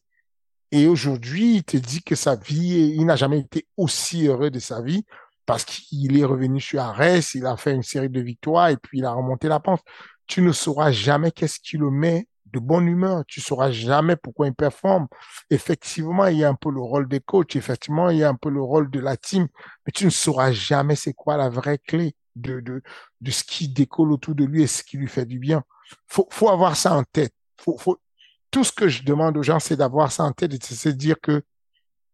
Et 0.72 0.88
aujourd'hui, 0.88 1.58
il 1.58 1.63
te 1.63 1.78
dit 1.78 2.04
que 2.04 2.15
sa 2.15 2.36
vie, 2.36 2.94
il 2.96 3.06
n'a 3.06 3.15
jamais 3.15 3.39
été 3.39 3.68
aussi 3.78 4.28
heureux 4.28 4.50
de 4.50 4.60
sa 4.60 4.82
vie 4.82 5.06
parce 5.46 5.63
qu'il 5.63 6.18
est 6.18 6.26
revenu 6.26 6.60
sur 6.60 6.82
Arès, 6.82 7.36
il 7.36 7.46
a 7.46 7.56
fait 7.56 7.74
une 7.74 7.84
série 7.84 8.10
de 8.10 8.20
victoires 8.20 8.70
et 8.70 8.78
puis 8.78 8.98
il 8.98 9.06
a 9.06 9.12
remonté 9.12 9.48
la 9.48 9.60
pente. 9.60 9.82
Tu 10.28 10.41
ne 10.41 10.52
sauras 10.52 10.91
jamais 10.91 11.32
qu'est-ce 11.32 11.60
qui 11.60 11.78
le 11.78 11.91
met 11.91 12.28
de 12.46 12.60
bonne 12.60 12.88
humeur. 12.88 13.24
Tu 13.28 13.41
sauras 13.41 13.70
jamais 13.70 14.15
pourquoi 14.15 14.48
il 14.48 14.56
performe. 14.56 15.08
Effectivement, 15.52 16.26
il 16.26 16.38
y 16.39 16.44
a 16.44 16.50
un 16.50 16.56
peu 16.56 16.72
le 16.72 16.82
rôle 16.82 17.08
des 17.08 17.20
coachs. 17.20 17.56
Effectivement, 17.56 18.10
il 18.10 18.18
y 18.18 18.24
a 18.24 18.30
un 18.30 18.36
peu 18.36 18.50
le 18.50 18.62
rôle 18.62 18.89
de 18.89 19.00
la 19.00 19.18
team. 19.18 19.48
Mais 19.86 19.91
tu 19.94 20.06
ne 20.06 20.10
sauras 20.10 20.52
jamais 20.52 20.96
c'est 20.96 21.13
quoi 21.13 21.38
la 21.38 21.50
vraie 21.50 21.78
clé 21.78 22.15
de, 22.36 22.60
de, 22.60 22.82
de 23.21 23.32
ce 23.32 23.43
qui 23.43 23.67
décolle 23.67 24.12
autour 24.12 24.36
de 24.36 24.45
lui 24.45 24.63
et 24.63 24.67
ce 24.67 24.84
qui 24.84 24.98
lui 24.98 25.08
fait 25.08 25.26
du 25.26 25.39
bien. 25.39 25.63
Faut, 26.08 26.28
faut 26.32 26.50
avoir 26.50 26.76
ça 26.76 26.95
en 26.95 27.04
tête. 27.04 27.34
Faut, 27.60 27.78
faut... 27.78 28.00
Tout 28.52 28.63
ce 28.63 28.71
que 28.71 28.88
je 28.88 29.04
demande 29.04 29.38
aux 29.38 29.43
gens, 29.43 29.60
c'est 29.60 29.76
d'avoir 29.76 30.12
ça 30.12 30.24
en 30.24 30.32
tête 30.32 30.54
et 30.54 30.58
de 30.58 30.63
se 30.63 30.89
dire 30.89 31.19
que 31.21 31.43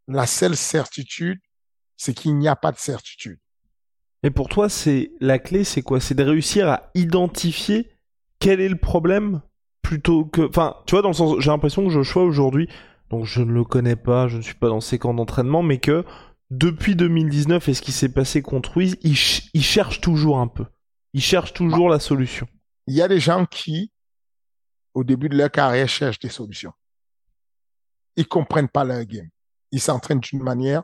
la 0.07 0.25
seule 0.25 0.55
certitude, 0.55 1.39
c'est 1.97 2.13
qu'il 2.13 2.37
n'y 2.37 2.47
a 2.47 2.55
pas 2.55 2.71
de 2.71 2.79
certitude. 2.79 3.39
Et 4.23 4.31
pour 4.31 4.49
toi, 4.49 4.69
c'est 4.69 5.11
la 5.19 5.39
clé, 5.39 5.63
c'est 5.63 5.81
quoi? 5.81 5.99
C'est 5.99 6.15
de 6.15 6.23
réussir 6.23 6.67
à 6.67 6.91
identifier 6.95 7.91
quel 8.39 8.59
est 8.59 8.69
le 8.69 8.77
problème 8.77 9.41
plutôt 9.81 10.25
que, 10.25 10.47
enfin, 10.47 10.77
tu 10.85 10.95
vois, 10.95 11.01
dans 11.01 11.09
le 11.09 11.13
sens, 11.13 11.39
j'ai 11.39 11.49
l'impression 11.49 11.83
que 11.83 11.89
Joshua 11.91 12.23
aujourd'hui, 12.23 12.69
donc 13.09 13.25
je 13.25 13.41
ne 13.41 13.51
le 13.51 13.63
connais 13.63 13.95
pas, 13.95 14.27
je 14.27 14.37
ne 14.37 14.41
suis 14.41 14.55
pas 14.55 14.69
dans 14.69 14.81
ses 14.81 14.97
camps 14.97 15.13
d'entraînement, 15.13 15.63
mais 15.63 15.79
que 15.79 16.05
depuis 16.51 16.97
2019 16.97 17.69
et 17.69 17.73
ce 17.73 17.81
qui 17.81 17.93
s'est 17.93 18.11
passé 18.11 18.41
contre 18.41 18.75
Wiz, 18.77 18.97
il, 19.03 19.15
cherche 19.15 20.01
toujours 20.01 20.37
un 20.37 20.47
peu. 20.47 20.65
Il 21.13 21.21
cherche 21.21 21.53
toujours 21.53 21.89
la 21.89 21.99
solution. 21.99 22.45
Il 22.87 22.93
y 22.93 23.01
a 23.01 23.07
des 23.07 23.21
gens 23.21 23.45
qui, 23.45 23.91
au 24.93 25.05
début 25.05 25.29
de 25.29 25.37
leur 25.37 25.49
carrière, 25.49 25.87
cherchent 25.87 26.19
des 26.19 26.29
solutions. 26.29 26.73
Ils 28.17 28.27
comprennent 28.27 28.67
pas 28.67 28.83
leur 28.83 29.03
game. 29.05 29.29
Ils 29.71 29.79
s'entraînent 29.79 30.19
d'une 30.19 30.43
manière. 30.43 30.83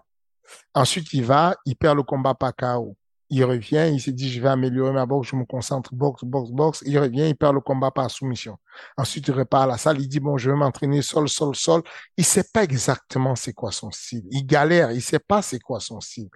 Ensuite, 0.74 1.12
il 1.12 1.26
va, 1.26 1.58
il 1.66 1.76
perd 1.76 1.98
le 1.98 2.04
combat 2.04 2.34
par 2.34 2.56
KO 2.56 2.98
il 3.30 3.44
revient, 3.44 3.90
il 3.92 4.00
se 4.00 4.10
dit, 4.10 4.30
je 4.30 4.42
vais 4.42 4.48
améliorer 4.48 4.94
ma 4.94 5.06
boxe, 5.06 5.30
je 5.30 5.36
me 5.36 5.46
concentre, 5.46 5.94
boxe, 5.94 6.24
boxe, 6.24 6.52
boxe. 6.52 6.84
Il 6.86 6.98
revient, 6.98 7.28
il 7.28 7.36
perd 7.36 7.56
le 7.56 7.62
combat 7.62 7.92
par 7.92 8.10
soumission. 8.10 8.58
Ensuite, 8.96 9.28
il 9.28 9.34
repart 9.34 9.64
à 9.64 9.68
la 9.68 9.78
salle, 9.78 10.00
il 10.00 10.08
dit, 10.08 10.20
bon, 10.20 10.38
je 10.38 10.50
vais 10.50 10.56
m'entraîner 10.56 11.02
sol, 11.02 11.28
sol, 11.28 11.56
sol. 11.56 11.82
Il 12.16 12.24
sait 12.24 12.46
pas 12.54 12.64
exactement 12.64 13.36
c'est 13.36 13.54
quoi 13.54 13.72
son 13.72 13.92
style. 13.92 14.24
Il 14.32 14.46
galère, 14.46 14.92
il 14.92 15.02
sait 15.02 15.20
pas 15.20 15.42
c'est 15.42 15.60
quoi 15.60 15.80
son 15.80 16.00
style. 16.00 16.30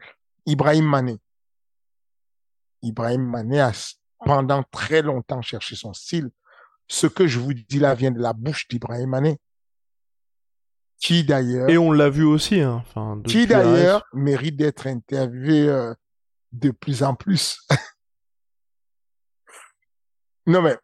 Ibrahim 0.46 0.86
Mané. 0.86 1.18
Ibrahim 2.82 3.24
Mané 3.24 3.62
a 3.62 3.72
pendant 4.26 4.64
très 4.72 5.02
longtemps 5.02 5.42
cherché 5.42 5.76
son 5.76 5.94
style. 5.94 6.30
Ce 6.88 7.08
que 7.08 7.26
je 7.26 7.40
vous 7.40 7.54
dis 7.54 7.80
là 7.80 7.96
vient 7.96 8.12
de 8.12 8.20
la 8.20 8.34
bouche 8.34 8.68
d'Ibrahim 8.68 9.10
Mané. 9.10 9.38
Qui 11.00 11.24
d'ailleurs. 11.24 11.70
Et 11.70 11.78
on 11.78 11.92
l'a 11.92 12.10
vu 12.10 12.24
aussi, 12.24 12.60
hein. 12.60 12.84
Enfin, 12.86 13.22
qui 13.26 13.48
d'ailleurs 13.48 14.04
mérite 14.14 14.56
d'être 14.56 14.86
interviewé 14.86 15.68
euh, 15.68 15.96
de 16.52 16.72
plus 16.72 17.04
en 17.04 17.16
plus. 17.16 17.60
non, 20.45 20.62
mais 20.62 20.78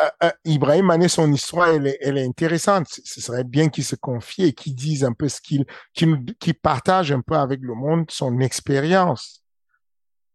euh, 0.00 0.08
euh, 0.24 0.30
Ibrahim 0.44 0.86
Mané, 0.86 1.08
son 1.08 1.30
histoire, 1.32 1.68
elle 1.68 1.86
est, 1.86 1.98
elle 2.00 2.18
est 2.18 2.26
intéressante. 2.26 2.86
Ce 2.88 3.20
serait 3.20 3.44
bien 3.44 3.68
qu'il 3.68 3.84
se 3.84 3.96
confie 3.96 4.44
et 4.44 4.52
qu'il 4.52 4.74
dise 4.74 5.04
un 5.04 5.12
peu 5.12 5.28
ce 5.28 5.40
qu'il, 5.40 5.64
qu'il, 5.92 6.54
partage 6.54 7.12
un 7.12 7.20
peu 7.20 7.34
avec 7.34 7.60
le 7.60 7.74
monde 7.74 8.10
son 8.10 8.40
expérience. 8.40 9.44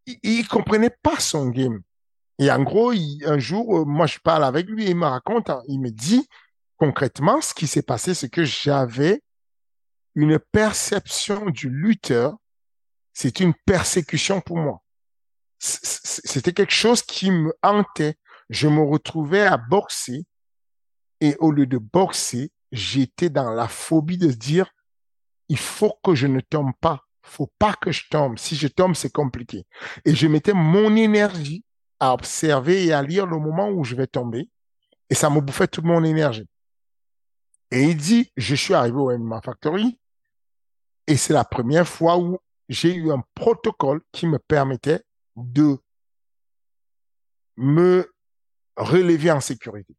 Il, 0.06 0.18
il 0.24 0.47
comprenait 0.47 0.95
pas 1.01 1.20
son 1.20 1.47
game. 1.47 1.82
Et 2.38 2.51
en 2.51 2.64
gros, 2.64 2.91
un 2.91 3.39
jour, 3.39 3.80
euh, 3.80 3.86
moi, 3.86 4.08
je 4.08 4.20
parle 4.20 4.43
avec 4.43 4.68
lui 4.68 4.86
et 4.86 4.91
il 4.91 4.97
me 4.97 5.06
raconte, 5.06 5.49
hein, 5.49 5.64
il 5.68 5.80
me 5.80 5.89
dit 5.89 6.28
concrètement 6.78 7.41
ce 7.41 7.53
qui 7.53 7.68
s'est 7.68 7.82
passé, 7.82 8.14
c'est 8.14 8.30
que 8.30 8.43
j'avais 8.43 9.22
une 10.16 10.39
perception 10.51 11.49
du 11.49 11.70
lutteur 11.70 12.36
c'est 13.16 13.39
une 13.39 13.53
persécution 13.66 14.41
pour 14.41 14.57
moi. 14.57 14.84
C'était 15.57 16.53
quelque 16.53 16.74
chose 16.74 17.01
qui 17.01 17.32
me 17.32 17.51
hantait. 17.63 18.18
Je 18.49 18.68
me 18.68 18.84
retrouvais 18.84 19.41
à 19.41 19.57
boxer 19.57 20.26
Et 21.22 21.36
au 21.39 21.51
lieu 21.51 21.66
de 21.66 21.78
boxer, 21.78 22.51
j'étais 22.72 23.30
dans 23.30 23.49
la 23.51 23.68
phobie 23.70 24.18
de 24.18 24.32
dire, 24.32 24.70
il 25.47 25.57
faut 25.57 25.97
que 26.03 26.13
je 26.13 26.28
ne 26.28 26.41
tombe 26.41 26.74
pas. 26.82 27.05
Faut 27.24 27.51
pas 27.57 27.74
que 27.74 27.91
je 27.91 28.03
tombe. 28.11 28.38
Si 28.38 28.55
je 28.55 28.68
tombe, 28.68 28.95
c'est 28.95 29.11
compliqué. 29.11 29.66
Et 30.03 30.13
je 30.13 30.28
mettais 30.28 30.53
mon 30.53 30.95
énergie 30.95 31.63
à 31.99 32.13
observer 32.13 32.86
et 32.86 32.93
à 32.93 33.01
lire 33.01 33.26
le 33.26 33.39
moment 33.39 33.70
où 33.70 33.84
je 33.86 33.95
vais 33.95 34.07
tomber. 34.07 34.49
Et 35.09 35.16
ça 35.16 35.30
me 35.30 35.39
bouffait 35.39 35.68
toute 35.68 35.86
mon 35.86 36.03
énergie. 36.03 36.47
Et 37.72 37.84
il 37.84 37.97
dit, 37.97 38.32
je 38.36 38.55
suis 38.55 38.74
arrivé 38.74 38.97
au 38.97 39.18
MMA 39.18 39.41
Factory 39.41 39.97
et 41.07 41.18
c'est 41.18 41.34
la 41.34 41.45
première 41.45 41.88
fois 41.88 42.18
où 42.18 42.39
j'ai 42.70 42.93
eu 42.93 43.11
un 43.11 43.24
protocole 43.34 44.01
qui 44.11 44.28
me 44.28 44.39
permettait 44.39 45.03
de 45.36 45.78
me 47.57 48.11
relever 48.76 49.32
en 49.32 49.39
sécurité. 49.39 49.95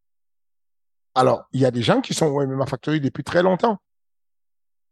Alors, 1.15 1.45
il 1.53 1.61
y 1.61 1.65
a 1.65 1.71
des 1.71 1.83
gens 1.83 2.01
qui 2.01 2.13
sont 2.13 2.27
au 2.27 2.47
MMA 2.47 2.67
Factory 2.67 3.01
depuis 3.01 3.25
très 3.25 3.43
longtemps, 3.43 3.79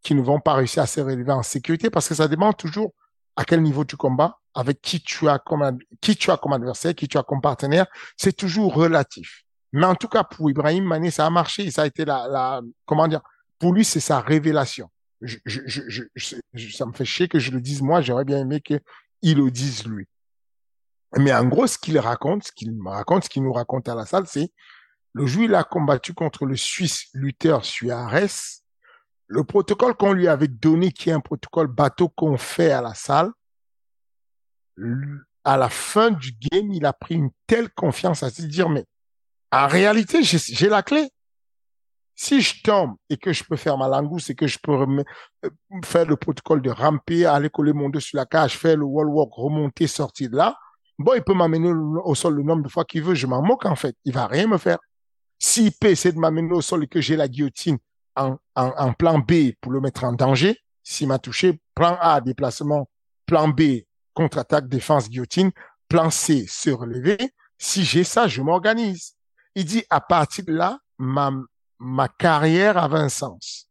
qui 0.02 0.14
ne 0.14 0.22
vont 0.22 0.40
pas 0.40 0.54
réussir 0.54 0.82
à 0.82 0.86
se 0.86 1.00
relever 1.00 1.32
en 1.32 1.42
sécurité 1.42 1.90
parce 1.90 2.08
que 2.08 2.14
ça 2.14 2.28
dépend 2.28 2.52
toujours 2.52 2.94
à 3.36 3.44
quel 3.44 3.62
niveau 3.62 3.84
tu 3.84 3.96
combats, 3.96 4.38
avec 4.54 4.80
qui 4.80 5.02
tu 5.02 5.28
as 5.28 5.38
comme, 5.38 5.78
qui 6.00 6.16
tu 6.16 6.30
as 6.30 6.36
comme 6.36 6.52
adversaire, 6.52 6.94
qui 6.94 7.08
tu 7.08 7.18
as 7.18 7.22
comme 7.22 7.40
partenaire. 7.40 7.86
C'est 8.16 8.32
toujours 8.34 8.74
relatif. 8.74 9.44
Mais 9.72 9.86
en 9.86 9.96
tout 9.96 10.08
cas, 10.08 10.22
pour 10.22 10.48
Ibrahim 10.48 10.84
Mané, 10.84 11.10
ça 11.10 11.26
a 11.26 11.30
marché. 11.30 11.70
Ça 11.70 11.82
a 11.82 11.86
été 11.86 12.04
la, 12.04 12.28
la 12.28 12.62
comment 12.86 13.08
dire, 13.08 13.20
pour 13.58 13.72
lui, 13.72 13.84
c'est 13.84 14.00
sa 14.00 14.20
révélation. 14.20 14.88
Je, 15.24 15.38
je, 15.44 16.02
je, 16.14 16.76
ça 16.76 16.86
me 16.86 16.92
fait 16.92 17.04
chier 17.04 17.28
que 17.28 17.38
je 17.38 17.50
le 17.50 17.60
dise 17.60 17.82
moi. 17.82 18.00
J'aurais 18.00 18.24
bien 18.24 18.38
aimé 18.38 18.60
qu'il 18.60 18.80
le 19.22 19.50
dise 19.50 19.86
lui. 19.86 20.06
Mais 21.16 21.32
en 21.32 21.44
gros, 21.44 21.66
ce 21.66 21.78
qu'il 21.78 21.98
raconte, 21.98 22.44
ce 22.44 22.52
qu'il 22.52 22.72
me 22.72 22.88
raconte, 22.88 23.24
ce 23.24 23.28
qu'il 23.28 23.42
nous 23.42 23.52
raconte 23.52 23.88
à 23.88 23.94
la 23.94 24.04
salle, 24.04 24.26
c'est 24.26 24.52
le 25.12 25.26
jour 25.26 25.44
il 25.44 25.54
a 25.54 25.62
combattu 25.62 26.12
contre 26.12 26.44
le 26.44 26.56
Suisse 26.56 27.06
lutteur 27.14 27.64
Suarez, 27.64 28.26
le 29.28 29.44
protocole 29.44 29.94
qu'on 29.94 30.12
lui 30.12 30.28
avait 30.28 30.48
donné, 30.48 30.90
qui 30.90 31.10
est 31.10 31.12
un 31.12 31.20
protocole 31.20 31.68
bateau 31.68 32.08
qu'on 32.08 32.36
fait 32.36 32.72
à 32.72 32.82
la 32.82 32.94
salle, 32.94 33.30
à 35.44 35.56
la 35.56 35.68
fin 35.68 36.10
du 36.10 36.32
game, 36.32 36.72
il 36.72 36.84
a 36.84 36.92
pris 36.92 37.14
une 37.14 37.30
telle 37.46 37.70
confiance 37.70 38.22
à 38.22 38.30
se 38.30 38.42
dire, 38.42 38.68
mais 38.68 38.84
en 39.52 39.68
réalité, 39.68 40.22
j'ai 40.22 40.68
la 40.68 40.82
clé. 40.82 41.10
Si 42.16 42.40
je 42.40 42.62
tombe 42.62 42.94
et 43.10 43.16
que 43.16 43.32
je 43.32 43.42
peux 43.42 43.56
faire 43.56 43.76
ma 43.76 43.88
langouste 43.88 44.30
et 44.30 44.34
que 44.34 44.46
je 44.46 44.58
peux 44.62 44.72
euh, 44.72 45.50
faire 45.84 46.06
le 46.06 46.16
protocole 46.16 46.62
de 46.62 46.70
ramper, 46.70 47.26
aller 47.26 47.50
coller 47.50 47.72
mon 47.72 47.88
dos 47.88 48.00
sur 48.00 48.16
la 48.16 48.26
cage, 48.26 48.56
faire 48.56 48.76
le 48.76 48.84
wall 48.84 49.08
walk, 49.08 49.32
remonter, 49.32 49.86
sortir 49.86 50.30
de 50.30 50.36
là, 50.36 50.56
bon, 50.98 51.14
il 51.14 51.22
peut 51.22 51.34
m'amener 51.34 51.70
au 51.70 52.14
sol 52.14 52.34
le 52.34 52.42
nombre 52.42 52.62
de 52.62 52.68
fois 52.68 52.84
qu'il 52.84 53.02
veut, 53.02 53.14
je 53.14 53.26
m'en 53.26 53.42
moque 53.42 53.66
en 53.66 53.76
fait. 53.76 53.96
Il 54.04 54.12
va 54.12 54.26
rien 54.26 54.46
me 54.46 54.58
faire. 54.58 54.78
S'il 55.38 55.72
peut 55.72 55.88
essayer 55.88 56.12
de 56.12 56.18
m'amener 56.18 56.52
au 56.52 56.60
sol 56.60 56.84
et 56.84 56.86
que 56.86 57.00
j'ai 57.00 57.16
la 57.16 57.28
guillotine 57.28 57.78
en, 58.16 58.36
en, 58.54 58.72
en, 58.78 58.92
plan 58.92 59.18
B 59.18 59.52
pour 59.60 59.72
le 59.72 59.80
mettre 59.80 60.04
en 60.04 60.12
danger, 60.12 60.56
s'il 60.84 61.08
m'a 61.08 61.18
touché, 61.18 61.60
plan 61.74 61.98
A, 62.00 62.20
déplacement, 62.20 62.88
plan 63.26 63.48
B, 63.48 63.82
contre-attaque, 64.14 64.68
défense, 64.68 65.08
guillotine, 65.10 65.50
plan 65.88 66.10
C, 66.10 66.46
se 66.48 66.70
relever. 66.70 67.18
Si 67.58 67.84
j'ai 67.84 68.04
ça, 68.04 68.28
je 68.28 68.40
m'organise. 68.42 69.16
Il 69.54 69.64
dit, 69.64 69.84
à 69.90 70.00
partir 70.00 70.44
de 70.44 70.52
là, 70.52 70.78
ma, 70.98 71.32
ma 71.78 72.08
carrière 72.08 72.78
avait 72.78 72.98
un 72.98 73.08
sens. 73.08 73.68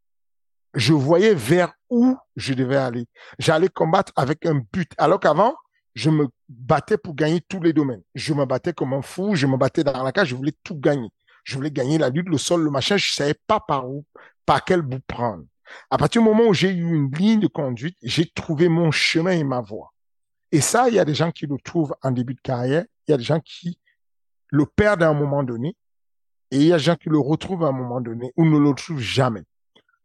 Je 0.74 0.94
voyais 0.94 1.36
vers 1.36 1.74
où 1.90 2.18
je 2.36 2.54
devais 2.54 2.78
aller. 2.78 3.06
J'allais 3.38 3.70
combattre 3.70 4.12
avec 4.16 4.46
un 4.46 4.62
but. 4.74 4.92
Alors 4.98 5.20
qu'avant, 5.20 5.56
je 5.94 6.10
me 6.10 6.28
battais 6.50 6.98
pour 6.98 7.16
gagner 7.16 7.42
tous 7.42 7.62
les 7.62 7.74
domaines. 7.74 8.02
Je 8.16 8.34
me 8.34 8.46
battais 8.46 8.74
comme 8.74 8.94
un 8.94 9.02
fou, 9.02 9.36
je 9.36 9.46
me 9.46 9.58
battais 9.58 9.84
dans 9.84 10.04
la 10.04 10.12
cage, 10.12 10.30
je 10.30 10.36
voulais 10.36 10.56
tout 10.64 10.76
gagner. 10.76 11.10
Je 11.44 11.56
voulais 11.56 11.72
gagner 11.72 11.98
la 11.98 12.10
lutte, 12.10 12.30
le 12.30 12.38
sol, 12.38 12.64
le 12.64 12.72
machin, 12.72 12.98
je 12.98 13.14
savais 13.14 13.36
pas 13.48 13.60
par 13.60 13.88
où, 13.88 14.06
par 14.46 14.64
quel 14.64 14.82
bout 14.82 15.04
prendre. 15.06 15.44
À 15.90 15.98
partir 15.98 16.22
du 16.22 16.28
moment 16.28 16.46
où 16.46 16.54
j'ai 16.54 16.72
eu 16.72 16.96
une 16.96 17.12
ligne 17.12 17.40
de 17.40 17.48
conduite, 17.48 17.98
j'ai 18.02 18.26
trouvé 18.30 18.70
mon 18.70 18.92
chemin 18.92 19.32
et 19.32 19.44
ma 19.44 19.62
voie. 19.62 19.94
Et 20.52 20.62
ça, 20.62 20.88
il 20.88 20.96
y 20.96 21.00
a 21.00 21.06
des 21.06 21.16
gens 21.16 21.32
qui 21.32 21.48
le 21.48 21.58
trouvent 21.64 21.96
en 22.02 22.12
début 22.12 22.36
de 22.36 22.42
carrière, 22.42 22.86
il 23.08 23.12
y 23.12 23.14
a 23.14 23.18
des 23.18 23.24
gens 23.24 23.40
qui 23.40 23.80
le 24.50 24.66
perdent 24.66 25.04
à 25.04 25.10
un 25.10 25.14
moment 25.14 25.44
donné, 25.44 25.76
et 26.54 26.58
il 26.58 26.68
y 26.68 26.74
a 26.74 26.78
des 26.78 26.84
gens 26.84 26.96
qui 26.96 27.10
le 27.10 27.18
retrouvent 27.18 27.64
à 27.64 27.70
un 27.70 27.72
moment 27.72 28.00
donné 28.00 28.32
ou 28.38 28.46
ne 28.46 28.60
le 28.60 28.70
retrouvent 28.70 29.00
jamais. 29.00 29.42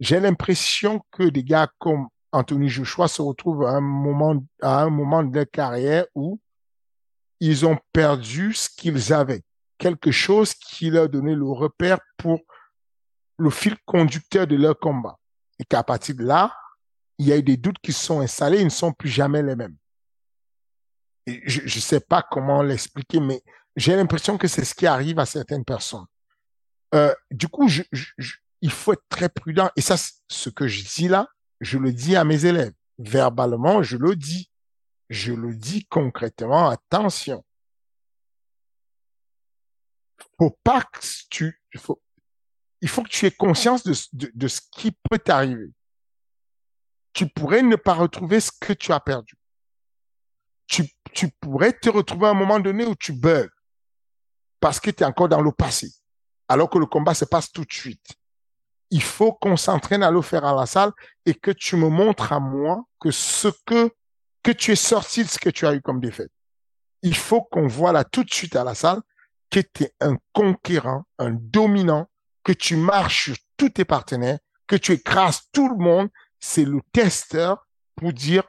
J'ai 0.01 0.19
l'impression 0.19 1.03
que 1.11 1.25
des 1.25 1.45
gars 1.45 1.71
comme 1.79 2.09
Anthony 2.33 2.71
Joshua 2.71 3.07
se 3.07 3.21
retrouvent 3.21 3.67
à 3.67 3.73
un 3.73 3.81
moment, 3.83 4.35
de 4.35 5.35
leur 5.35 5.51
carrière 5.51 6.07
où 6.15 6.41
ils 7.41 7.67
ont 7.67 7.77
perdu 7.93 8.55
ce 8.55 8.71
qu'ils 8.75 9.13
avaient. 9.13 9.43
Quelque 9.77 10.11
chose 10.11 10.55
qui 10.55 10.89
leur 10.89 11.11
donnait 11.11 11.35
le 11.35 11.45
repère 11.45 11.99
pour 12.17 12.41
le 13.37 13.51
fil 13.51 13.77
conducteur 13.85 14.47
de 14.47 14.57
leur 14.57 14.79
combat. 14.79 15.19
Et 15.59 15.65
qu'à 15.65 15.83
partir 15.83 16.15
de 16.17 16.25
là, 16.25 16.57
il 17.19 17.27
y 17.27 17.33
a 17.33 17.37
eu 17.37 17.43
des 17.43 17.59
doutes 17.59 17.79
qui 17.83 17.93
se 17.93 18.07
sont 18.07 18.21
installés, 18.21 18.61
ils 18.61 18.65
ne 18.65 18.71
sont 18.71 18.93
plus 18.93 19.11
jamais 19.11 19.43
les 19.43 19.55
mêmes. 19.55 19.77
Je 21.27 21.63
ne 21.63 21.69
sais 21.69 22.01
pas 22.01 22.23
comment 22.23 22.63
l'expliquer, 22.63 23.21
mais 23.21 23.43
j'ai 23.77 23.95
l'impression 23.95 24.39
que 24.39 24.49
c'est 24.49 24.65
ce 24.65 24.75
qui 24.75 24.87
arrive 24.87 25.19
à 25.19 25.27
certaines 25.27 25.65
personnes. 25.65 26.07
Euh, 26.95 27.15
du 27.31 27.49
coup, 27.49 27.69
il 28.61 28.71
faut 28.71 28.93
être 28.93 29.09
très 29.09 29.29
prudent. 29.29 29.71
Et 29.77 29.81
ça, 29.81 29.97
ce 30.29 30.51
que 30.51 30.67
je 30.67 30.85
dis 30.85 31.09
là, 31.09 31.29
je 31.61 31.79
le 31.79 31.93
dis 31.93 32.17
à 32.17 32.25
mes 32.25 32.45
élèves. 32.45 32.73
Verbalement, 32.99 33.83
je 33.83 33.97
le 33.97 34.17
dis. 34.17 34.51
Je 35.09 35.33
le 35.33 35.55
dis 35.55 35.87
concrètement. 35.87 36.69
Attention. 36.69 37.45
Faut 40.39 40.57
pas 40.63 40.83
que 40.83 41.01
tu, 41.31 41.61
il 42.81 42.89
faut 42.89 43.03
que 43.03 43.09
tu 43.09 43.27
aies 43.27 43.31
conscience 43.31 43.83
de, 43.83 43.95
de, 44.13 44.31
de 44.35 44.49
ce 44.49 44.61
qui 44.71 44.93
peut 44.93 45.19
t'arriver. 45.19 45.73
Tu 47.13 47.29
pourrais 47.29 47.63
ne 47.63 47.77
pas 47.77 47.95
retrouver 47.95 48.41
ce 48.41 48.53
que 48.53 48.73
tu 48.73 48.93
as 48.93 49.01
perdu. 49.01 49.35
Tu, 50.67 50.85
tu 51.13 51.29
pourrais 51.41 51.73
te 51.73 51.89
retrouver 51.89 52.27
à 52.27 52.31
un 52.31 52.35
moment 52.35 52.61
donné 52.61 52.85
où 52.85 52.95
tu 52.95 53.13
bugs 53.13 53.49
parce 54.61 54.79
que 54.79 54.91
tu 54.91 55.03
es 55.03 55.07
encore 55.07 55.29
dans 55.29 55.41
le 55.41 55.51
passé 55.51 55.89
alors 56.49 56.71
que 56.71 56.79
le 56.79 56.87
combat 56.87 57.15
se 57.15 57.25
passe 57.25 57.53
tout 57.53 57.65
de 57.65 57.73
suite. 57.73 58.17
Il 58.91 59.03
faut 59.03 59.33
qu'on 59.33 59.57
s'entraîne 59.57 60.03
à 60.03 60.11
le 60.11 60.23
faire 60.23 60.45
à 60.45 60.55
la 60.55 60.67
salle 60.67 60.93
et 61.27 61.35
que 61.35 61.51
tu 61.51 61.77
me 61.77 61.89
montres 61.89 62.33
à 62.33 62.41
moi 62.41 62.85
que 63.01 63.11
ce 63.11 63.49
que, 63.67 63.91
que 64.43 64.51
tu 64.51 64.73
es 64.73 64.77
sorti 64.77 65.25
de 65.25 65.29
ce 65.29 65.39
que 65.39 65.51
tu 65.51 65.67
as 65.67 65.75
eu 65.75 65.83
comme 65.83 66.01
défaite. 66.01 66.33
Il 67.03 67.17
faut 67.17 67.43
qu'on 67.43 67.67
voit 67.67 67.93
là 67.93 68.05
tout 68.05 68.25
de 68.25 68.33
suite 68.33 68.57
à 68.57 68.65
la 68.65 68.75
salle 68.75 69.01
que 69.51 69.61
tu 69.61 69.85
es 69.85 69.93
un 70.01 70.17
conquérant, 70.33 71.05
un 71.19 71.31
dominant, 71.31 72.09
que 72.45 72.53
tu 72.53 72.77
marches 72.77 73.25
sur 73.25 73.37
tous 73.57 73.71
tes 73.71 73.85
partenaires, 73.85 74.39
que 74.67 74.77
tu 74.77 74.93
écrases 74.93 75.43
tout 75.53 75.69
le 75.69 75.77
monde. 75.77 76.09
C'est 76.41 76.65
le 76.65 76.81
testeur 76.93 77.67
pour 77.95 78.13
dire 78.13 78.45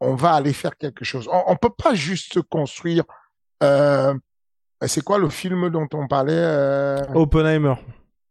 on 0.00 0.14
va 0.14 0.34
aller 0.34 0.52
faire 0.52 0.76
quelque 0.76 1.04
chose. 1.04 1.28
On, 1.30 1.52
ne 1.52 1.56
peut 1.56 1.74
pas 1.76 1.94
juste 1.94 2.40
construire 2.42 3.04
euh, 3.62 4.14
c'est 4.86 5.02
quoi 5.02 5.18
le 5.18 5.28
film 5.28 5.70
dont 5.70 5.88
on 5.92 6.06
parlait 6.06 6.32
euh... 6.34 7.02
Oppenheimer. 7.14 7.74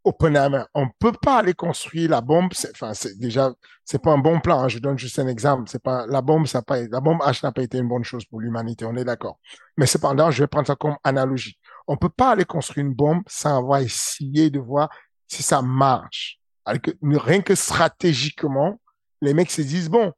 Oppenheimer. 0.04 0.62
On 0.74 0.88
peut 0.98 1.12
pas 1.12 1.38
aller 1.38 1.52
construire 1.52 2.10
la 2.10 2.20
bombe. 2.20 2.52
Enfin, 2.70 2.94
c'est 2.94 3.18
déjà, 3.18 3.52
c'est 3.84 4.00
pas 4.00 4.12
un 4.12 4.18
bon 4.18 4.40
plan. 4.40 4.60
Hein. 4.60 4.68
Je 4.68 4.78
donne 4.78 4.98
juste 4.98 5.18
un 5.18 5.28
exemple. 5.28 5.68
C'est 5.68 5.82
pas 5.82 6.06
la 6.06 6.22
bombe, 6.22 6.46
ça 6.46 6.62
pas, 6.62 6.80
la 6.80 7.00
bombe 7.00 7.18
H 7.20 7.40
n'a 7.42 7.52
pas 7.52 7.62
été 7.62 7.78
une 7.78 7.88
bonne 7.88 8.04
chose 8.04 8.24
pour 8.24 8.40
l'humanité. 8.40 8.86
On 8.86 8.96
est 8.96 9.04
d'accord. 9.04 9.38
Mais 9.76 9.86
cependant, 9.86 10.30
je 10.30 10.42
vais 10.42 10.46
prendre 10.46 10.66
ça 10.66 10.76
comme 10.76 10.96
analogie. 11.04 11.58
On 11.86 11.96
peut 11.96 12.08
pas 12.08 12.30
aller 12.30 12.44
construire 12.46 12.86
une 12.86 12.94
bombe 12.94 13.22
sans 13.26 13.58
avoir 13.58 13.80
essayé 13.80 14.48
de 14.50 14.60
voir 14.60 14.88
si 15.26 15.42
ça 15.42 15.60
marche. 15.60 16.38
rien 16.64 17.42
que 17.42 17.54
stratégiquement, 17.54 18.80
les 19.20 19.34
mecs 19.34 19.50
se 19.50 19.62
disent 19.62 19.90
bon, 19.90 20.12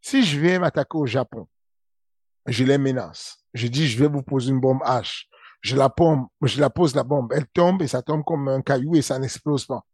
si 0.00 0.24
je 0.24 0.38
vais 0.38 0.58
m'attaquer 0.58 0.98
au 0.98 1.06
Japon, 1.06 1.48
je 2.46 2.64
les 2.64 2.78
menace. 2.78 3.38
Je 3.54 3.66
dis 3.66 3.88
je 3.88 3.98
vais 3.98 4.08
vous 4.08 4.22
poser 4.22 4.50
une 4.50 4.60
bombe 4.60 4.82
H 4.82 5.26
je 5.62 5.76
la 5.76 5.88
pompe, 5.88 6.28
je 6.42 6.60
la 6.60 6.70
pose 6.70 6.94
la 6.94 7.04
bombe, 7.04 7.32
elle 7.32 7.46
tombe 7.46 7.82
et 7.82 7.88
ça 7.88 8.02
tombe 8.02 8.24
comme 8.24 8.48
un 8.48 8.60
caillou 8.62 8.96
et 8.96 9.02
ça 9.02 9.18
n'explose 9.18 9.64
pas. 9.64 9.86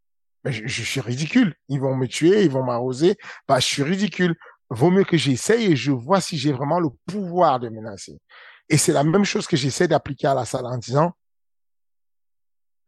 Mais 0.44 0.52
je, 0.52 0.82
suis 0.82 1.00
ridicule. 1.00 1.54
Ils 1.68 1.80
vont 1.80 1.94
me 1.94 2.06
tuer, 2.06 2.44
ils 2.44 2.50
vont 2.50 2.64
m'arroser. 2.64 3.16
Bah, 3.46 3.60
je 3.60 3.66
suis 3.66 3.82
ridicule. 3.82 4.36
Vaut 4.70 4.90
mieux 4.90 5.04
que 5.04 5.16
j'essaye 5.16 5.72
et 5.72 5.76
je 5.76 5.90
vois 5.90 6.20
si 6.20 6.38
j'ai 6.38 6.52
vraiment 6.52 6.80
le 6.80 6.88
pouvoir 7.06 7.58
de 7.60 7.68
menacer. 7.68 8.18
Et 8.68 8.76
c'est 8.76 8.92
la 8.92 9.04
même 9.04 9.24
chose 9.24 9.46
que 9.46 9.56
j'essaie 9.56 9.88
d'appliquer 9.88 10.28
à 10.28 10.34
la 10.34 10.44
salle 10.44 10.66
en 10.66 10.76
disant, 10.76 11.12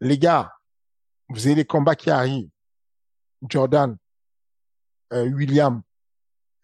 les 0.01 0.19
gars, 0.19 0.53
vous 1.29 1.47
avez 1.47 1.57
les 1.57 1.65
combats 1.65 1.97
qui 1.97 2.11
arrivent. 2.11 2.51
Jordan, 3.49 3.97
euh, 5.13 5.29
William, 5.29 5.83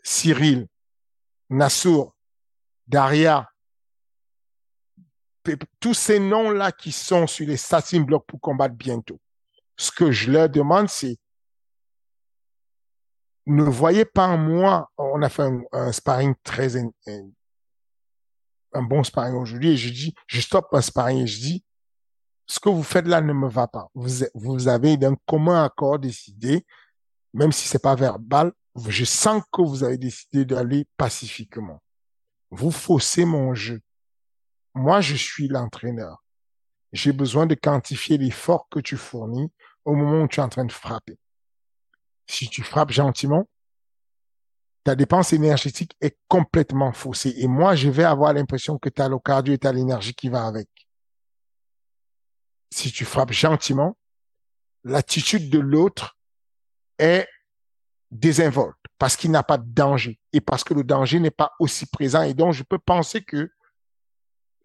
Cyril, 0.02 0.68
Nassour, 1.50 2.14
Daria, 2.86 3.48
tous 5.80 5.94
ces 5.94 6.18
noms-là 6.18 6.72
qui 6.72 6.92
sont 6.92 7.26
sur 7.26 7.46
les 7.46 7.56
starting 7.56 8.04
blocks 8.04 8.26
pour 8.26 8.40
combattre 8.40 8.74
bientôt. 8.74 9.20
Ce 9.76 9.90
que 9.90 10.10
je 10.10 10.30
leur 10.30 10.48
demande, 10.48 10.88
c'est 10.88 11.18
ne 13.46 13.62
voyez 13.62 14.04
pas 14.04 14.26
en 14.26 14.38
moi, 14.38 14.90
on 14.98 15.22
a 15.22 15.28
fait 15.28 15.48
un, 15.72 15.92
sparring 15.92 16.34
très, 16.42 16.76
un, 16.76 16.88
bon 18.82 19.04
sparring 19.04 19.36
aujourd'hui 19.36 19.70
et 19.70 19.76
je 19.76 19.92
dis, 19.92 20.14
je 20.26 20.40
stoppe 20.40 20.66
un 20.72 20.80
sparring 20.80 21.22
et 21.22 21.26
je 21.26 21.38
dis, 21.38 21.64
ce 22.46 22.58
que 22.60 22.68
vous 22.68 22.82
faites 22.82 23.06
là 23.06 23.20
ne 23.20 23.32
me 23.32 23.48
va 23.48 23.68
pas. 23.68 23.88
Vous, 23.94 24.24
vous 24.34 24.68
avez 24.68 24.96
d'un 24.96 25.14
commun 25.26 25.64
accord 25.64 25.98
décidé, 25.98 26.64
même 27.32 27.52
si 27.52 27.68
c'est 27.68 27.82
pas 27.82 27.94
verbal, 27.94 28.52
je 28.88 29.04
sens 29.04 29.42
que 29.52 29.62
vous 29.62 29.84
avez 29.84 29.98
décidé 29.98 30.44
d'aller 30.44 30.86
pacifiquement. 30.96 31.80
Vous 32.50 32.70
faussez 32.70 33.24
mon 33.24 33.54
jeu. 33.54 33.80
Moi, 34.76 35.00
je 35.00 35.16
suis 35.16 35.48
l'entraîneur. 35.48 36.22
J'ai 36.92 37.12
besoin 37.12 37.46
de 37.46 37.54
quantifier 37.54 38.18
l'effort 38.18 38.68
que 38.68 38.78
tu 38.78 38.98
fournis 38.98 39.50
au 39.86 39.94
moment 39.94 40.24
où 40.24 40.28
tu 40.28 40.38
es 40.38 40.42
en 40.42 40.50
train 40.50 40.66
de 40.66 40.72
frapper. 40.72 41.18
Si 42.26 42.50
tu 42.50 42.62
frappes 42.62 42.90
gentiment, 42.90 43.48
ta 44.84 44.94
dépense 44.94 45.32
énergétique 45.32 45.96
est 46.02 46.18
complètement 46.28 46.92
faussée. 46.92 47.32
Et 47.38 47.48
moi, 47.48 47.74
je 47.74 47.88
vais 47.88 48.04
avoir 48.04 48.34
l'impression 48.34 48.78
que 48.78 48.90
tu 48.90 49.00
as 49.00 49.08
le 49.08 49.18
cardio 49.18 49.54
et 49.54 49.58
tu 49.58 49.66
as 49.66 49.72
l'énergie 49.72 50.14
qui 50.14 50.28
va 50.28 50.46
avec. 50.46 50.68
Si 52.70 52.92
tu 52.92 53.06
frappes 53.06 53.32
gentiment, 53.32 53.96
l'attitude 54.84 55.48
de 55.48 55.58
l'autre 55.58 56.18
est 56.98 57.26
désinvolte 58.10 58.76
parce 58.98 59.16
qu'il 59.16 59.30
n'a 59.30 59.42
pas 59.42 59.56
de 59.56 59.72
danger 59.72 60.20
et 60.34 60.42
parce 60.42 60.64
que 60.64 60.74
le 60.74 60.84
danger 60.84 61.18
n'est 61.18 61.30
pas 61.30 61.52
aussi 61.60 61.86
présent. 61.86 62.22
Et 62.22 62.34
donc, 62.34 62.52
je 62.52 62.62
peux 62.62 62.78
penser 62.78 63.24
que 63.24 63.50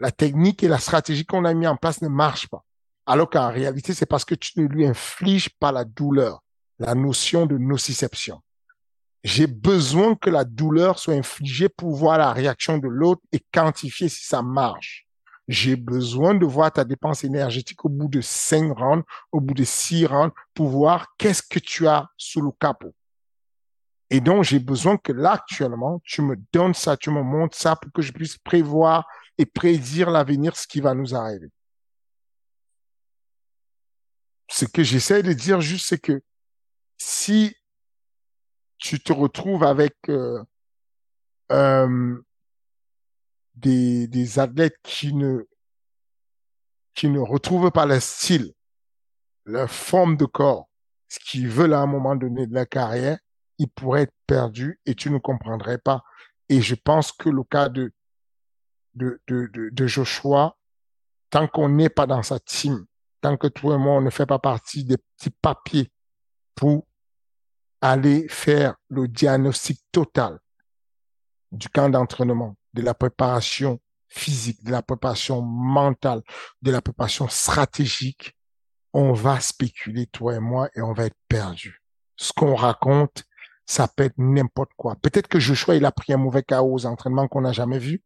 la 0.01 0.11
technique 0.11 0.63
et 0.63 0.67
la 0.67 0.79
stratégie 0.79 1.25
qu'on 1.25 1.45
a 1.45 1.53
mis 1.53 1.67
en 1.67 1.77
place 1.77 2.01
ne 2.01 2.07
marchent 2.07 2.47
pas. 2.47 2.65
Alors 3.05 3.29
qu'en 3.29 3.51
réalité, 3.51 3.93
c'est 3.93 4.07
parce 4.07 4.25
que 4.25 4.35
tu 4.35 4.59
ne 4.59 4.67
lui 4.67 4.85
infliges 4.85 5.49
pas 5.49 5.71
la 5.71 5.85
douleur, 5.85 6.41
la 6.79 6.95
notion 6.95 7.45
de 7.45 7.57
nociception. 7.57 8.41
J'ai 9.23 9.45
besoin 9.45 10.15
que 10.15 10.31
la 10.31 10.43
douleur 10.43 10.97
soit 10.97 11.13
infligée 11.13 11.69
pour 11.69 11.95
voir 11.95 12.17
la 12.17 12.33
réaction 12.33 12.79
de 12.79 12.87
l'autre 12.87 13.21
et 13.31 13.39
quantifier 13.53 14.09
si 14.09 14.25
ça 14.25 14.41
marche. 14.41 15.05
J'ai 15.47 15.75
besoin 15.75 16.33
de 16.33 16.45
voir 16.45 16.71
ta 16.71 16.83
dépense 16.83 17.23
énergétique 17.23 17.85
au 17.85 17.89
bout 17.89 18.07
de 18.07 18.21
cinq 18.21 18.75
rounds, 18.75 19.05
au 19.31 19.39
bout 19.39 19.53
de 19.53 19.63
six 19.63 20.07
rounds, 20.07 20.33
pour 20.55 20.69
voir 20.69 21.07
qu'est-ce 21.17 21.43
que 21.43 21.59
tu 21.59 21.87
as 21.87 22.07
sous 22.17 22.41
le 22.41 22.51
capot. 22.59 22.95
Et 24.09 24.19
donc, 24.19 24.43
j'ai 24.43 24.59
besoin 24.59 24.97
que 24.97 25.11
là, 25.11 25.33
actuellement, 25.33 26.01
tu 26.03 26.21
me 26.21 26.35
donnes 26.51 26.73
ça, 26.73 26.97
tu 26.97 27.11
me 27.11 27.21
montres 27.21 27.57
ça 27.57 27.75
pour 27.75 27.91
que 27.91 28.01
je 28.01 28.11
puisse 28.11 28.37
prévoir 28.37 29.05
prédire 29.45 30.09
l'avenir, 30.11 30.55
ce 30.55 30.67
qui 30.67 30.81
va 30.81 30.93
nous 30.93 31.15
arriver. 31.15 31.49
Ce 34.49 34.65
que 34.65 34.83
j'essaie 34.83 35.23
de 35.23 35.33
dire 35.33 35.61
juste, 35.61 35.87
c'est 35.87 35.99
que 35.99 36.21
si 36.97 37.55
tu 38.77 38.99
te 38.99 39.13
retrouves 39.13 39.63
avec 39.63 39.95
euh, 40.09 40.43
euh, 41.51 42.21
des, 43.55 44.07
des 44.07 44.39
athlètes 44.39 44.77
qui 44.83 45.13
ne 45.13 45.47
qui 46.93 47.09
ne 47.09 47.19
retrouvent 47.19 47.71
pas 47.71 47.85
leur 47.85 48.01
style, 48.01 48.53
leur 49.45 49.71
forme 49.71 50.17
de 50.17 50.25
corps, 50.25 50.69
ce 51.07 51.19
qu'ils 51.19 51.47
veulent 51.47 51.73
à 51.73 51.79
un 51.79 51.87
moment 51.87 52.15
donné 52.15 52.47
de 52.47 52.53
leur 52.53 52.67
carrière, 52.67 53.17
ils 53.57 53.69
pourraient 53.69 54.03
être 54.03 54.15
perdus 54.27 54.79
et 54.85 54.95
tu 54.95 55.09
ne 55.09 55.17
comprendrais 55.17 55.77
pas. 55.77 56.03
Et 56.49 56.61
je 56.61 56.75
pense 56.75 57.11
que 57.11 57.29
le 57.29 57.43
cas 57.43 57.69
de, 57.69 57.93
de, 58.95 59.21
de, 59.27 59.49
de, 59.53 59.87
Joshua, 59.87 60.57
tant 61.29 61.47
qu'on 61.47 61.69
n'est 61.69 61.89
pas 61.89 62.07
dans 62.07 62.23
sa 62.23 62.39
team, 62.39 62.85
tant 63.21 63.37
que 63.37 63.47
toi 63.47 63.75
et 63.75 63.77
moi, 63.77 63.93
on 63.93 64.01
ne 64.01 64.09
fait 64.09 64.25
pas 64.25 64.39
partie 64.39 64.83
des 64.83 64.97
petits 64.97 65.29
papiers 65.29 65.91
pour 66.55 66.87
aller 67.81 68.27
faire 68.29 68.75
le 68.89 69.07
diagnostic 69.07 69.81
total 69.91 70.39
du 71.51 71.69
camp 71.69 71.89
d'entraînement, 71.89 72.55
de 72.73 72.81
la 72.81 72.93
préparation 72.93 73.79
physique, 74.07 74.63
de 74.63 74.71
la 74.71 74.81
préparation 74.81 75.41
mentale, 75.41 76.21
de 76.61 76.71
la 76.71 76.81
préparation 76.81 77.27
stratégique, 77.27 78.35
on 78.93 79.13
va 79.13 79.39
spéculer, 79.39 80.05
toi 80.07 80.35
et 80.35 80.39
moi, 80.39 80.69
et 80.75 80.81
on 80.81 80.93
va 80.93 81.05
être 81.05 81.17
perdu. 81.27 81.81
Ce 82.17 82.33
qu'on 82.33 82.55
raconte, 82.55 83.23
ça 83.65 83.87
peut 83.87 84.03
être 84.03 84.17
n'importe 84.17 84.71
quoi. 84.75 84.95
Peut-être 85.01 85.27
que 85.27 85.39
Joshua, 85.39 85.75
il 85.75 85.85
a 85.85 85.91
pris 85.91 86.13
un 86.13 86.17
mauvais 86.17 86.43
chaos 86.43 86.73
aux 86.73 86.85
entraînements 86.85 87.27
qu'on 87.27 87.41
n'a 87.41 87.53
jamais 87.53 87.79
vu, 87.79 88.03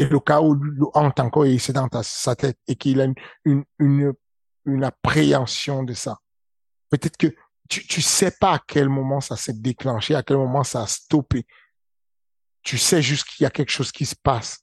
et 0.00 0.06
le 0.06 0.18
chaos 0.18 0.54
le 0.54 0.86
hante 0.94 1.20
encore 1.20 1.44
et 1.44 1.58
c'est 1.58 1.74
dans 1.74 1.88
sa 2.02 2.34
tête, 2.34 2.58
et 2.66 2.74
qu'il 2.74 3.00
a 3.00 3.04
une, 3.44 3.64
une, 3.78 4.14
une, 4.64 4.84
appréhension 4.84 5.82
de 5.82 5.92
ça. 5.92 6.18
Peut-être 6.88 7.16
que 7.16 7.34
tu, 7.68 7.86
tu 7.86 8.00
sais 8.00 8.32
pas 8.40 8.54
à 8.54 8.60
quel 8.66 8.88
moment 8.88 9.20
ça 9.20 9.36
s'est 9.36 9.52
déclenché, 9.52 10.14
à 10.14 10.22
quel 10.22 10.38
moment 10.38 10.64
ça 10.64 10.82
a 10.82 10.86
stoppé. 10.86 11.46
Tu 12.62 12.78
sais 12.78 13.02
juste 13.02 13.26
qu'il 13.26 13.44
y 13.44 13.46
a 13.46 13.50
quelque 13.50 13.70
chose 13.70 13.92
qui 13.92 14.06
se 14.06 14.16
passe. 14.16 14.60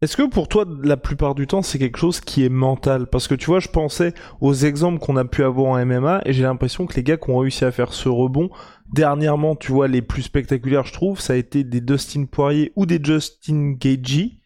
Est-ce 0.00 0.16
que 0.16 0.28
pour 0.28 0.46
toi, 0.46 0.64
la 0.84 0.96
plupart 0.96 1.34
du 1.34 1.48
temps, 1.48 1.62
c'est 1.62 1.78
quelque 1.78 1.98
chose 1.98 2.20
qui 2.20 2.44
est 2.44 2.48
mental? 2.48 3.08
Parce 3.08 3.26
que 3.26 3.34
tu 3.34 3.46
vois, 3.46 3.58
je 3.58 3.68
pensais 3.68 4.14
aux 4.40 4.54
exemples 4.54 5.00
qu'on 5.00 5.16
a 5.16 5.24
pu 5.24 5.42
avoir 5.42 5.72
en 5.72 5.84
MMA 5.84 6.22
et 6.24 6.32
j'ai 6.32 6.44
l'impression 6.44 6.86
que 6.86 6.94
les 6.94 7.02
gars 7.02 7.16
qui 7.16 7.30
ont 7.30 7.38
réussi 7.38 7.64
à 7.64 7.72
faire 7.72 7.92
ce 7.92 8.08
rebond, 8.08 8.48
dernièrement, 8.92 9.56
tu 9.56 9.72
vois, 9.72 9.88
les 9.88 10.00
plus 10.00 10.22
spectaculaires, 10.22 10.86
je 10.86 10.92
trouve, 10.92 11.18
ça 11.20 11.32
a 11.32 11.36
été 11.36 11.64
des 11.64 11.80
Dustin 11.80 12.26
Poirier 12.26 12.72
ou 12.76 12.86
des 12.86 13.00
Justin 13.02 13.72
Gagey 13.72 14.38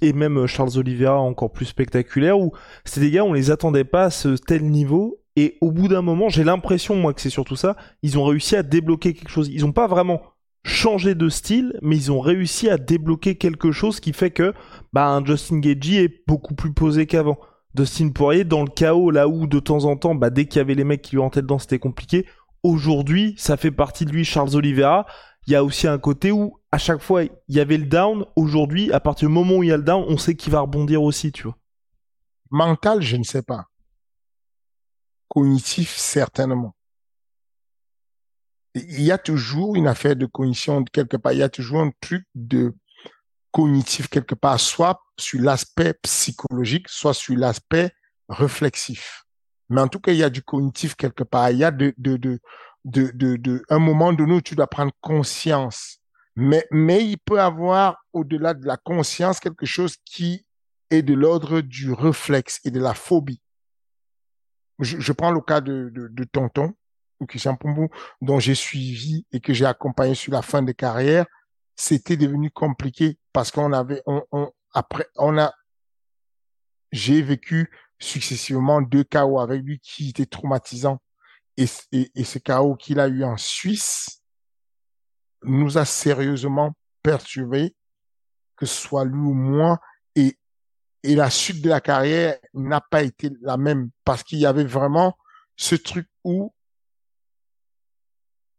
et 0.00 0.12
même 0.12 0.38
euh, 0.38 0.46
Charles 0.46 0.76
Oliveira 0.78 1.18
encore 1.20 1.52
plus 1.52 1.66
spectaculaire 1.66 2.38
où 2.38 2.52
c'est 2.84 3.00
des 3.00 3.10
gars 3.10 3.24
on 3.24 3.32
les 3.32 3.50
attendait 3.50 3.84
pas 3.84 4.04
à 4.04 4.10
ce 4.10 4.30
tel 4.30 4.64
niveau 4.64 5.20
et 5.36 5.56
au 5.60 5.70
bout 5.70 5.88
d'un 5.88 6.02
moment 6.02 6.28
j'ai 6.28 6.44
l'impression 6.44 6.96
moi 6.96 7.14
que 7.14 7.20
c'est 7.20 7.30
surtout 7.30 7.56
ça 7.56 7.76
ils 8.02 8.18
ont 8.18 8.24
réussi 8.24 8.56
à 8.56 8.62
débloquer 8.62 9.14
quelque 9.14 9.30
chose. 9.30 9.48
Ils 9.48 9.64
ont 9.64 9.72
pas 9.72 9.86
vraiment 9.86 10.22
changé 10.64 11.14
de 11.14 11.28
style 11.28 11.78
mais 11.82 11.96
ils 11.96 12.12
ont 12.12 12.20
réussi 12.20 12.68
à 12.68 12.76
débloquer 12.76 13.36
quelque 13.36 13.72
chose 13.72 14.00
qui 14.00 14.12
fait 14.12 14.30
que 14.30 14.52
bah 14.92 15.08
un 15.08 15.24
Justin 15.24 15.58
Gagey 15.58 16.04
est 16.04 16.26
beaucoup 16.26 16.54
plus 16.54 16.72
posé 16.72 17.06
qu'avant 17.06 17.38
Dustin 17.74 18.10
Poirier 18.10 18.44
dans 18.44 18.62
le 18.62 18.70
chaos 18.70 19.10
là 19.10 19.26
où 19.26 19.46
de 19.46 19.58
temps 19.58 19.84
en 19.84 19.96
temps 19.96 20.14
bah 20.14 20.30
dès 20.30 20.44
qu'il 20.46 20.58
y 20.58 20.60
avait 20.60 20.74
les 20.74 20.84
mecs 20.84 21.02
qui 21.02 21.12
lui 21.12 21.22
rentraient 21.22 21.42
dedans 21.42 21.58
c'était 21.58 21.78
compliqué 21.78 22.26
aujourd'hui 22.62 23.34
ça 23.38 23.56
fait 23.56 23.70
partie 23.70 24.04
de 24.04 24.12
lui 24.12 24.24
Charles 24.24 24.54
Oliveira 24.54 25.06
il 25.46 25.52
y 25.52 25.56
a 25.56 25.64
aussi 25.64 25.86
un 25.86 25.98
côté 25.98 26.32
où 26.32 26.60
à 26.72 26.78
chaque 26.78 27.00
fois 27.00 27.24
il 27.24 27.30
y 27.48 27.60
avait 27.60 27.76
le 27.76 27.86
down. 27.86 28.24
Aujourd'hui, 28.36 28.92
à 28.92 29.00
partir 29.00 29.28
du 29.28 29.34
moment 29.34 29.56
où 29.56 29.62
il 29.62 29.70
y 29.70 29.72
a 29.72 29.76
le 29.76 29.82
down, 29.82 30.04
on 30.08 30.18
sait 30.18 30.34
qu'il 30.34 30.52
va 30.52 30.60
rebondir 30.60 31.02
aussi, 31.02 31.32
tu 31.32 31.44
vois. 31.44 31.56
Mental, 32.50 33.00
je 33.02 33.16
ne 33.16 33.24
sais 33.24 33.42
pas. 33.42 33.66
Cognitif, 35.28 35.96
certainement. 35.96 36.74
Il 38.74 39.02
y 39.02 39.10
a 39.10 39.18
toujours 39.18 39.76
une 39.76 39.88
affaire 39.88 40.16
de 40.16 40.26
cognition 40.26 40.84
quelque 40.84 41.16
part. 41.16 41.32
Il 41.32 41.38
y 41.38 41.42
a 41.42 41.48
toujours 41.48 41.80
un 41.80 41.90
truc 42.00 42.24
de 42.34 42.74
cognitif 43.50 44.08
quelque 44.08 44.34
part, 44.34 44.60
soit 44.60 45.02
sur 45.18 45.40
l'aspect 45.40 45.94
psychologique, 46.02 46.88
soit 46.88 47.14
sur 47.14 47.36
l'aspect 47.36 47.90
réflexif. 48.28 49.24
Mais 49.68 49.80
en 49.80 49.88
tout 49.88 50.00
cas, 50.00 50.12
il 50.12 50.18
y 50.18 50.24
a 50.24 50.30
du 50.30 50.42
cognitif 50.42 50.94
quelque 50.94 51.24
part. 51.24 51.50
Il 51.50 51.58
y 51.58 51.64
a 51.64 51.70
de, 51.70 51.92
de, 51.96 52.16
de, 52.16 52.40
de, 52.84 53.10
de, 53.36 53.62
un 53.68 53.78
moment 53.78 54.12
donné 54.12 54.34
où 54.34 54.40
tu 54.40 54.54
dois 54.54 54.66
prendre 54.66 54.92
conscience. 55.00 55.98
Mais, 56.36 56.66
mais 56.70 57.04
il 57.04 57.18
peut 57.18 57.40
avoir, 57.40 58.04
au-delà 58.12 58.54
de 58.54 58.66
la 58.66 58.76
conscience, 58.76 59.40
quelque 59.40 59.66
chose 59.66 59.96
qui 60.04 60.46
est 60.90 61.02
de 61.02 61.14
l'ordre 61.14 61.60
du 61.60 61.92
réflexe 61.92 62.60
et 62.64 62.70
de 62.70 62.80
la 62.80 62.94
phobie. 62.94 63.42
Je, 64.78 64.98
je 64.98 65.12
prends 65.12 65.30
le 65.30 65.40
cas 65.40 65.60
de, 65.60 65.90
de, 65.92 66.08
de 66.08 66.24
Tonton, 66.24 66.72
Christian 67.26 67.56
Pombou, 67.56 67.88
dont 68.20 68.38
j'ai 68.38 68.54
suivi 68.54 69.26
et 69.32 69.40
que 69.40 69.52
j'ai 69.52 69.66
accompagné 69.66 70.14
sur 70.14 70.32
la 70.32 70.42
fin 70.42 70.62
de 70.62 70.72
carrière. 70.72 71.26
C'était 71.76 72.16
devenu 72.16 72.50
compliqué 72.50 73.18
parce 73.32 73.50
qu'on 73.50 73.72
avait, 73.72 74.02
on, 74.06 74.22
on, 74.32 74.50
après, 74.72 75.06
on 75.16 75.38
a, 75.38 75.52
j'ai 76.92 77.22
vécu 77.22 77.70
successivement 77.98 78.80
deux 78.82 79.04
chaos 79.04 79.40
avec 79.40 79.62
lui 79.62 79.78
qui 79.80 80.10
étaient 80.10 80.26
traumatisants 80.26 81.00
et, 81.56 81.66
ce 82.24 82.38
chaos 82.38 82.74
qu'il 82.76 83.00
a 83.00 83.08
eu 83.08 83.24
en 83.24 83.36
Suisse 83.36 84.22
nous 85.42 85.78
a 85.78 85.84
sérieusement 85.84 86.72
perturbé, 87.02 87.74
que 88.56 88.66
ce 88.66 88.74
soit 88.74 89.04
lui 89.04 89.18
ou 89.18 89.34
moi, 89.34 89.80
et, 90.14 90.38
et 91.02 91.14
la 91.14 91.30
suite 91.30 91.62
de 91.62 91.68
la 91.68 91.80
carrière 91.80 92.38
n'a 92.54 92.80
pas 92.80 93.02
été 93.02 93.30
la 93.40 93.56
même 93.56 93.90
parce 94.04 94.22
qu'il 94.22 94.38
y 94.38 94.46
avait 94.46 94.64
vraiment 94.64 95.16
ce 95.56 95.74
truc 95.74 96.08
où 96.24 96.54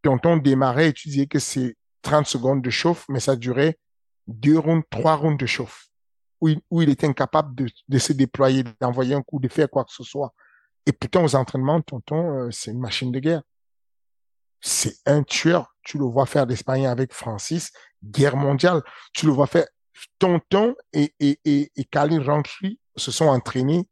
quand 0.04 0.26
on 0.26 0.38
démarrait, 0.38 0.94
tu 0.94 1.10
disais 1.10 1.28
que 1.28 1.40
c'est 1.40 1.76
30 2.02 2.26
secondes 2.26 2.62
de 2.62 2.70
chauffe, 2.70 3.06
mais 3.10 3.20
ça 3.20 3.36
durait 3.36 3.78
deux 4.28 4.58
rounds, 4.58 4.86
trois 4.90 5.16
rounds 5.16 5.38
de 5.38 5.46
chauffe, 5.46 5.88
où 6.42 6.50
il, 6.82 6.90
était 6.90 7.08
incapable 7.08 7.54
de, 7.56 7.68
de 7.88 7.98
se 7.98 8.14
déployer, 8.14 8.64
d'envoyer 8.80 9.16
un 9.16 9.22
coup, 9.22 9.40
de 9.40 9.48
faire 9.48 9.70
quoi 9.70 9.84
que 9.86 9.94
ce 9.94 10.04
soit. 10.04 10.34
Et 10.86 10.92
pourtant, 10.92 11.24
aux 11.24 11.36
entraînements, 11.36 11.82
tonton, 11.82 12.46
euh, 12.46 12.52
c'est 12.52 12.72
une 12.72 12.80
machine 12.80 13.12
de 13.12 13.20
guerre. 13.20 13.44
C'est 14.62 14.96
un 15.06 15.24
tueur. 15.24 15.76
Tu 15.84 15.98
le 15.98 16.06
vois 16.06 16.26
faire 16.26 16.46
l'Espagne 16.46 16.88
avec 16.88 17.14
Francis, 17.14 17.72
guerre 18.04 18.36
mondiale. 18.36 18.82
Tu 19.14 19.26
le 19.26 19.32
vois 19.32 19.48
faire. 19.48 19.66
Tonton 20.18 20.76
et, 20.94 21.14
et, 21.20 21.40
et, 21.46 21.72
et 21.76 21.86
Khalil 21.86 22.24
se 22.96 23.12
sont 23.12 23.28
entraînés 23.28 23.88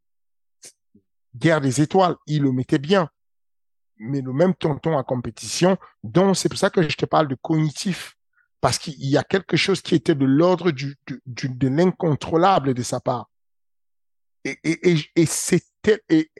guerre 1.35 1.61
des 1.61 1.81
étoiles. 1.81 2.15
Il 2.25 2.43
le 2.43 2.51
mettait 2.51 2.79
bien. 2.79 3.09
Mais 3.99 4.21
le 4.21 4.33
même 4.33 4.53
tonton 4.55 4.95
en 4.95 5.03
compétition, 5.03 5.77
donc 6.03 6.37
c'est 6.37 6.49
pour 6.49 6.57
ça 6.57 6.69
que 6.69 6.81
je 6.81 6.95
te 6.95 7.05
parle 7.05 7.27
de 7.27 7.35
cognitif. 7.35 8.15
parce 8.61 8.77
qu'il 8.77 8.95
y 9.05 9.17
a 9.17 9.23
quelque 9.23 9.57
chose 9.57 9.81
qui 9.81 9.95
était 9.95 10.15
de 10.15 10.25
l'ordre 10.25 10.71
du, 10.71 10.97
de 11.27 11.67
l'incontrôlable 11.67 12.73
de 12.73 12.83
sa 12.83 12.99
part. 12.99 13.29
Et, 14.43 14.57
et, 14.63 14.91
et, 14.91 14.97
et 15.15 15.27
et, 16.09 16.31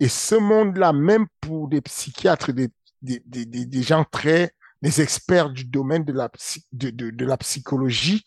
et 0.00 0.08
ce 0.08 0.34
monde-là, 0.34 0.92
même 0.92 1.26
pour 1.40 1.68
des 1.68 1.80
psychiatres, 1.80 2.52
des, 2.52 2.68
des, 3.02 3.20
des, 3.24 3.44
des, 3.46 3.82
gens 3.82 4.04
très, 4.04 4.52
des 4.82 5.00
experts 5.00 5.50
du 5.50 5.64
domaine 5.64 6.04
de 6.04 6.12
la, 6.12 6.30
de, 6.72 6.90
de, 6.90 7.24
la 7.24 7.36
psychologie, 7.36 8.24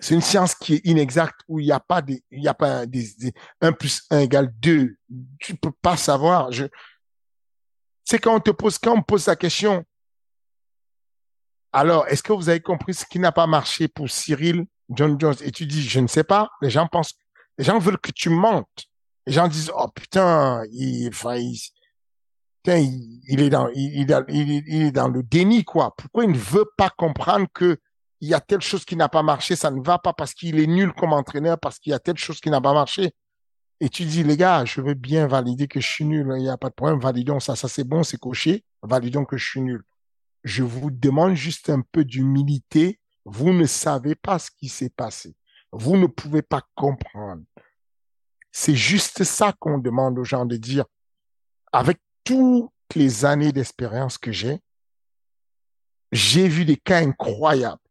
c'est 0.00 0.14
une 0.14 0.20
science 0.20 0.54
qui 0.54 0.74
est 0.74 0.86
inexacte 0.86 1.40
où 1.48 1.60
il 1.60 1.66
n'y 1.66 1.72
a 1.72 1.80
pas 1.80 2.02
des, 2.02 2.22
il 2.30 2.42
y 2.42 2.48
a 2.48 2.54
pas 2.54 2.84
des, 2.86 3.06
des 3.18 3.32
1 3.60 3.72
plus 3.72 4.02
1 4.10 4.20
égale 4.20 4.52
2. 4.60 4.96
Tu 5.38 5.54
peux 5.56 5.72
pas 5.72 5.96
savoir. 5.96 6.50
C'est 8.04 8.18
quand 8.18 8.34
on 8.34 8.40
te 8.40 8.50
pose, 8.50 8.78
quand 8.78 8.96
on 8.96 9.02
pose 9.02 9.26
la 9.26 9.36
question, 9.36 9.84
alors, 11.74 12.06
est-ce 12.06 12.22
que 12.22 12.32
vous 12.32 12.48
avez 12.48 12.60
compris 12.60 12.94
ce 12.94 13.04
qui 13.04 13.18
n'a 13.18 13.32
pas 13.32 13.48
marché 13.48 13.88
pour 13.88 14.08
Cyril 14.08 14.64
John 14.90 15.18
Jones? 15.18 15.34
Et 15.40 15.50
tu 15.50 15.66
dis, 15.66 15.82
je 15.82 15.98
ne 15.98 16.06
sais 16.06 16.22
pas. 16.22 16.48
Les 16.62 16.70
gens 16.70 16.86
pensent, 16.86 17.14
les 17.58 17.64
gens 17.64 17.80
veulent 17.80 17.98
que 17.98 18.12
tu 18.12 18.30
mentes. 18.30 18.84
Les 19.26 19.32
gens 19.32 19.48
disent, 19.48 19.72
oh 19.76 19.88
putain, 19.88 20.62
il, 20.70 21.10
putain, 21.10 22.76
il, 22.78 23.40
est 23.40 23.50
dans, 23.50 23.68
il 23.74 24.08
est 24.08 24.92
dans 24.92 25.08
le 25.08 25.22
déni, 25.24 25.64
quoi. 25.64 25.92
Pourquoi 25.98 26.22
il 26.22 26.30
ne 26.30 26.38
veut 26.38 26.70
pas 26.76 26.90
comprendre 26.90 27.48
que 27.52 27.76
il 28.20 28.28
y 28.28 28.34
a 28.34 28.40
telle 28.40 28.60
chose 28.60 28.84
qui 28.84 28.94
n'a 28.94 29.08
pas 29.08 29.24
marché, 29.24 29.56
ça 29.56 29.72
ne 29.72 29.82
va 29.82 29.98
pas 29.98 30.12
parce 30.12 30.32
qu'il 30.32 30.60
est 30.60 30.68
nul 30.68 30.92
comme 30.92 31.12
entraîneur, 31.12 31.58
parce 31.58 31.80
qu'il 31.80 31.90
y 31.90 31.94
a 31.94 31.98
telle 31.98 32.18
chose 32.18 32.40
qui 32.40 32.50
n'a 32.50 32.60
pas 32.60 32.72
marché. 32.72 33.12
Et 33.84 33.90
tu 33.90 34.06
dis, 34.06 34.24
les 34.24 34.38
gars, 34.38 34.64
je 34.64 34.80
veux 34.80 34.94
bien 34.94 35.26
valider 35.26 35.68
que 35.68 35.78
je 35.78 35.86
suis 35.86 36.06
nul, 36.06 36.30
hein, 36.30 36.38
il 36.38 36.44
n'y 36.44 36.48
a 36.48 36.56
pas 36.56 36.70
de 36.70 36.74
problème, 36.74 36.98
validons 36.98 37.38
ça, 37.38 37.54
ça 37.54 37.68
c'est 37.68 37.84
bon, 37.84 38.02
c'est 38.02 38.16
coché, 38.16 38.64
validons 38.80 39.26
que 39.26 39.36
je 39.36 39.46
suis 39.46 39.60
nul. 39.60 39.82
Je 40.42 40.62
vous 40.62 40.90
demande 40.90 41.34
juste 41.34 41.68
un 41.68 41.82
peu 41.92 42.02
d'humilité. 42.02 42.98
Vous 43.26 43.52
ne 43.52 43.66
savez 43.66 44.14
pas 44.14 44.38
ce 44.38 44.50
qui 44.50 44.70
s'est 44.70 44.88
passé. 44.88 45.36
Vous 45.70 45.98
ne 45.98 46.06
pouvez 46.06 46.40
pas 46.40 46.62
comprendre. 46.74 47.42
C'est 48.52 48.74
juste 48.74 49.22
ça 49.22 49.52
qu'on 49.52 49.76
demande 49.76 50.18
aux 50.18 50.24
gens 50.24 50.46
de 50.46 50.56
dire. 50.56 50.86
Avec 51.70 52.00
toutes 52.24 52.70
les 52.94 53.26
années 53.26 53.52
d'expérience 53.52 54.16
que 54.16 54.32
j'ai, 54.32 54.62
j'ai 56.10 56.48
vu 56.48 56.64
des 56.64 56.78
cas 56.78 57.00
incroyables 57.00 57.82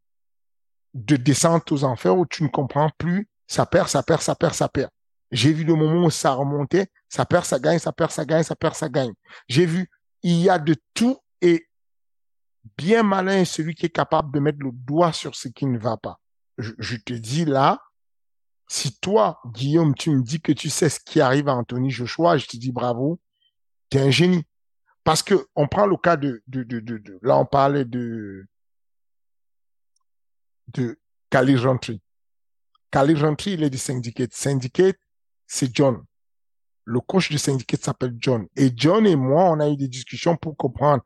de 0.95 1.17
descente 1.17 1.71
aux 1.71 1.83
enfers 1.83 2.17
où 2.17 2.25
tu 2.25 2.41
ne 2.41 2.47
comprends 2.47 2.89
plus, 2.97 3.29
ça 3.45 3.67
perd, 3.67 3.89
ça 3.89 4.01
perd, 4.01 4.23
ça 4.23 4.33
perd, 4.33 4.55
ça 4.55 4.67
perd. 4.67 4.89
J'ai 5.33 5.51
vu 5.51 5.63
le 5.63 5.73
moment 5.73 6.05
où 6.05 6.11
ça 6.11 6.31
remontait, 6.33 6.91
ça 7.09 7.25
perd, 7.25 7.43
ça 7.43 7.57
gagne, 7.59 7.79
ça 7.79 7.91
perd, 7.91 8.11
ça 8.11 8.23
gagne, 8.23 8.43
ça 8.43 8.55
perd, 8.55 8.75
ça 8.75 8.87
gagne. 8.87 9.13
J'ai 9.47 9.65
vu, 9.65 9.89
il 10.21 10.37
y 10.39 10.47
a 10.47 10.59
de 10.59 10.75
tout 10.93 11.17
et 11.41 11.67
bien 12.77 13.01
malin 13.01 13.39
est 13.41 13.45
celui 13.45 13.73
qui 13.73 13.87
est 13.87 13.89
capable 13.89 14.31
de 14.31 14.39
mettre 14.39 14.59
le 14.61 14.69
doigt 14.71 15.11
sur 15.11 15.33
ce 15.35 15.47
qui 15.47 15.65
ne 15.65 15.79
va 15.79 15.97
pas. 15.97 16.19
Je, 16.59 16.97
te 16.97 17.13
dis 17.13 17.45
là, 17.45 17.81
si 18.67 18.95
toi, 18.99 19.41
Guillaume, 19.47 19.95
tu 19.95 20.11
me 20.11 20.21
dis 20.21 20.39
que 20.39 20.51
tu 20.51 20.69
sais 20.69 20.87
ce 20.87 20.99
qui 20.99 21.19
arrive 21.19 21.49
à 21.49 21.55
Anthony 21.55 21.89
Joshua, 21.89 22.37
je 22.37 22.45
te 22.45 22.55
dis 22.55 22.71
bravo, 22.71 23.19
tu 23.89 23.97
es 23.97 24.01
un 24.01 24.11
génie. 24.11 24.45
Parce 25.03 25.23
que 25.23 25.47
on 25.55 25.67
prend 25.67 25.87
le 25.87 25.97
cas 25.97 26.15
de, 26.15 26.43
de, 26.45 26.61
de, 26.61 26.79
de, 26.79 26.99
de- 26.99 27.19
là 27.23 27.37
on 27.39 27.45
parlait 27.45 27.85
de, 27.85 28.45
de 30.67 30.99
Khalil 31.31 31.57
Rountree. 31.57 32.01
Khalil 32.91 33.17
Rountree, 33.17 33.53
il 33.53 33.63
est 33.63 33.71
du 33.71 33.79
Syndicate. 33.79 34.31
Syndicate, 34.31 34.95
c'est 35.47 35.75
John. 35.75 36.03
Le 36.85 36.99
coach 36.99 37.29
du 37.29 37.37
Syndicate 37.37 37.83
s'appelle 37.83 38.15
John. 38.19 38.47
Et 38.55 38.71
John 38.75 39.07
et 39.07 39.15
moi, 39.15 39.45
on 39.45 39.59
a 39.59 39.69
eu 39.69 39.77
des 39.77 39.87
discussions 39.87 40.35
pour 40.35 40.57
comprendre. 40.57 41.03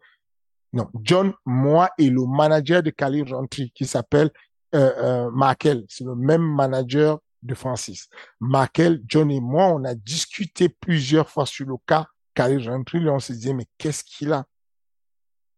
Non, 0.73 0.89
John, 1.01 1.33
moi 1.45 1.89
et 1.97 2.09
le 2.09 2.25
manager 2.25 2.83
de 2.83 2.89
Khalil 2.89 3.33
Rountree 3.33 3.71
qui 3.73 3.85
s'appelle 3.85 4.31
euh, 4.75 5.29
euh. 5.31 5.85
C'est 5.87 6.03
le 6.03 6.15
même 6.15 6.41
manager 6.41 7.19
de 7.41 7.55
Francis. 7.55 8.09
Markel, 8.39 9.01
John 9.07 9.31
et 9.31 9.39
moi, 9.39 9.67
on 9.67 9.83
a 9.85 9.95
discuté 9.95 10.69
plusieurs 10.69 11.29
fois 11.29 11.45
sur 11.45 11.65
le 11.65 11.75
cas 11.85 12.07
Khalil 12.33 12.69
Rountree. 12.69 13.05
Et 13.05 13.09
on 13.09 13.19
se 13.19 13.33
disait, 13.33 13.53
mais 13.53 13.65
qu'est-ce 13.77 14.03
qu'il 14.03 14.33
a? 14.33 14.45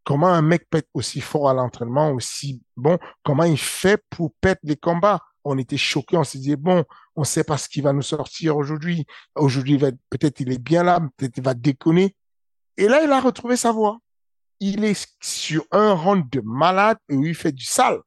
Comment 0.03 0.27
un 0.27 0.41
mec 0.41 0.69
peut 0.69 0.79
être 0.79 0.89
aussi 0.93 1.21
fort 1.21 1.49
à 1.49 1.53
l'entraînement, 1.53 2.11
aussi 2.11 2.63
bon? 2.75 2.97
Comment 3.23 3.43
il 3.43 3.59
fait 3.59 4.03
pour 4.09 4.33
perdre 4.41 4.61
les 4.63 4.75
combats? 4.75 5.21
On 5.43 5.57
était 5.57 5.77
choqués, 5.77 6.17
on 6.17 6.23
se 6.23 6.37
disait, 6.37 6.55
bon, 6.55 6.83
on 7.15 7.23
sait 7.23 7.43
pas 7.43 7.57
ce 7.57 7.69
qui 7.69 7.81
va 7.81 7.93
nous 7.93 8.01
sortir 8.01 8.57
aujourd'hui. 8.57 9.05
Aujourd'hui, 9.35 9.77
peut-être 9.77 10.39
il 10.39 10.51
est 10.51 10.61
bien 10.61 10.83
là, 10.83 10.99
peut-être 11.17 11.37
il 11.37 11.43
va 11.43 11.53
déconner. 11.53 12.15
Et 12.77 12.87
là, 12.87 13.03
il 13.03 13.11
a 13.11 13.19
retrouvé 13.19 13.57
sa 13.57 13.71
voie. 13.71 13.99
Il 14.59 14.83
est 14.83 15.09
sur 15.21 15.65
un 15.71 15.93
round 15.93 16.29
de 16.29 16.41
malade 16.41 16.97
où 17.09 17.25
il 17.25 17.35
fait 17.35 17.51
du 17.51 17.65
sale. 17.65 17.99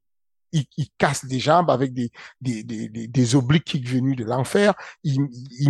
Il, 0.53 0.67
casse 0.99 1.25
des 1.25 1.41
jambes 1.41 1.71
avec 1.71 1.95
des, 1.95 3.35
obliques 3.35 3.65
qui 3.65 3.83
venus 3.83 4.17
de 4.17 4.25
l'enfer. 4.25 4.75
Il, 5.03 5.21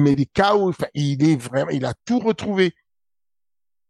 met 0.01 0.17
des 0.17 0.27
chaos. 0.27 0.73
Il 0.95 1.29
est 1.29 1.37
vraiment, 1.37 1.71
il 1.71 1.85
a 1.85 1.95
tout 2.05 2.19
retrouvé. 2.19 2.75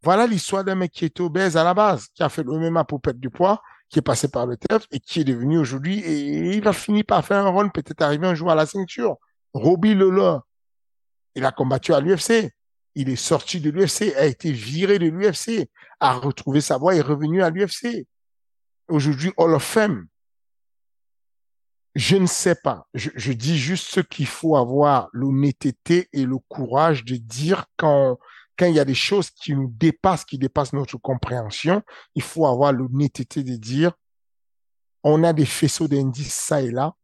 Voilà 0.03 0.27
l'histoire 0.27 0.65
d'un 0.65 0.75
mec 0.75 0.93
qui 0.93 1.05
était 1.05 1.21
obèse 1.21 1.57
à 1.57 1.65
la 1.65 1.75
base, 1.75 2.09
qui 2.15 2.23
a 2.23 2.29
fait 2.29 2.43
le 2.43 2.59
MMA 2.59 2.85
pour 2.85 3.01
perdre 3.01 3.21
du 3.21 3.31
poids, 3.31 3.63
qui 3.93 3.99
est 3.99 4.03
passé 4.03 4.29
par 4.29 4.47
le 4.47 4.57
TEF 4.57 4.87
et 4.91 5.01
qui 5.01 5.21
est 5.21 5.25
devenu 5.25 5.59
aujourd'hui, 5.59 6.01
et 6.01 6.57
il 6.57 6.63
va 6.63 6.73
finir 6.73 7.05
par 7.07 7.25
faire 7.25 7.45
un 7.47 7.51
run, 7.51 7.69
peut-être 7.69 8.01
arriver 8.01 8.27
un 8.27 8.35
jour 8.35 8.51
à 8.51 8.55
la 8.55 8.65
ceinture. 8.65 9.19
Robbie 9.53 9.95
Lawler, 9.95 10.39
il 11.35 11.45
a 11.45 11.53
combattu 11.53 11.93
à 11.93 12.01
l'UFC. 12.01 12.51
Il 12.95 13.11
est 13.11 13.17
sorti 13.17 13.61
de 13.61 13.71
l'UFC, 13.71 14.15
a 14.17 14.25
été 14.25 14.51
viré 14.51 14.99
de 14.99 15.07
l'UFC, 15.07 15.69
a 16.01 16.15
retrouvé 16.15 16.63
sa 16.63 16.79
voie 16.79 16.95
et 16.95 16.99
est 16.99 17.03
revenu 17.03 17.43
à 17.43 17.51
l'UFC. 17.51 18.07
Aujourd'hui, 18.89 19.31
Hall 19.37 19.55
of 19.55 19.63
Fame. 19.63 20.07
Je 21.95 22.17
ne 22.17 22.27
sais 22.27 22.55
pas. 22.55 22.87
Je 22.95 23.33
dis 23.33 23.59
juste 23.59 23.89
ce 23.89 24.01
qu'il 24.01 24.27
faut 24.27 24.57
avoir 24.57 25.11
l'honnêteté 25.13 26.09
et 26.15 26.25
le 26.25 26.39
courage 26.39 27.05
de 27.05 27.17
dire 27.17 27.67
quand, 27.77 28.19
quand 28.57 28.67
il 28.67 28.75
y 28.75 28.81
a 28.81 28.85
des 28.85 28.95
choses 28.95 29.31
qui 29.31 29.55
nous 29.55 29.69
dépassent, 29.69 30.25
qui 30.25 30.39
dépassent 30.39 30.73
notre 30.73 30.99
compréhension, 30.99 31.83
il 32.15 32.23
faut 32.23 32.47
avoir 32.47 32.73
l'honnêteté 32.73 33.43
de 33.43 33.57
dire, 33.57 33.93
on 35.05 35.25
a 35.25 35.33
des 35.33 35.47
faisceaux 35.47 35.89
d'indices 35.89 36.35
ça 36.35 36.63
et 36.63 36.71
là, 36.71 36.95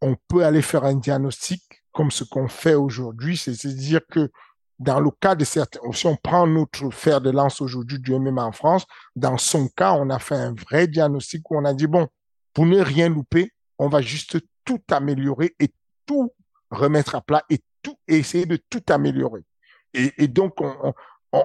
on 0.00 0.16
peut 0.28 0.44
aller 0.44 0.62
faire 0.62 0.84
un 0.84 0.94
diagnostic 0.94 1.62
comme 1.92 2.10
ce 2.10 2.24
qu'on 2.24 2.48
fait 2.48 2.74
aujourd'hui, 2.74 3.36
c'est-à-dire 3.36 4.00
que 4.10 4.30
dans 4.78 4.98
le 4.98 5.10
cas 5.10 5.34
de 5.34 5.44
certains, 5.44 5.80
si 5.92 6.06
on 6.06 6.16
prend 6.16 6.46
notre 6.46 6.90
fer 6.90 7.20
de 7.20 7.30
lance 7.30 7.60
aujourd'hui 7.60 7.98
du 7.98 8.14
MMA 8.14 8.42
en 8.42 8.52
France, 8.52 8.86
dans 9.14 9.36
son 9.36 9.68
cas, 9.68 9.92
on 9.92 10.08
a 10.08 10.18
fait 10.18 10.36
un 10.36 10.54
vrai 10.54 10.86
diagnostic 10.86 11.50
où 11.50 11.58
on 11.58 11.64
a 11.66 11.74
dit, 11.74 11.86
bon, 11.86 12.08
pour 12.54 12.64
ne 12.64 12.80
rien 12.80 13.10
louper, 13.10 13.52
on 13.78 13.88
va 13.88 14.00
juste 14.00 14.38
tout 14.64 14.80
améliorer 14.90 15.54
et 15.58 15.68
tout 16.06 16.32
remettre 16.70 17.14
à 17.14 17.20
plat 17.20 17.44
et 17.50 17.60
tout 17.82 17.96
et 18.08 18.16
essayer 18.16 18.46
de 18.46 18.56
tout 18.56 18.82
améliorer. 18.88 19.42
Et, 19.94 20.12
et 20.18 20.28
donc, 20.28 20.60
on, 20.60 20.94
on, 21.32 21.44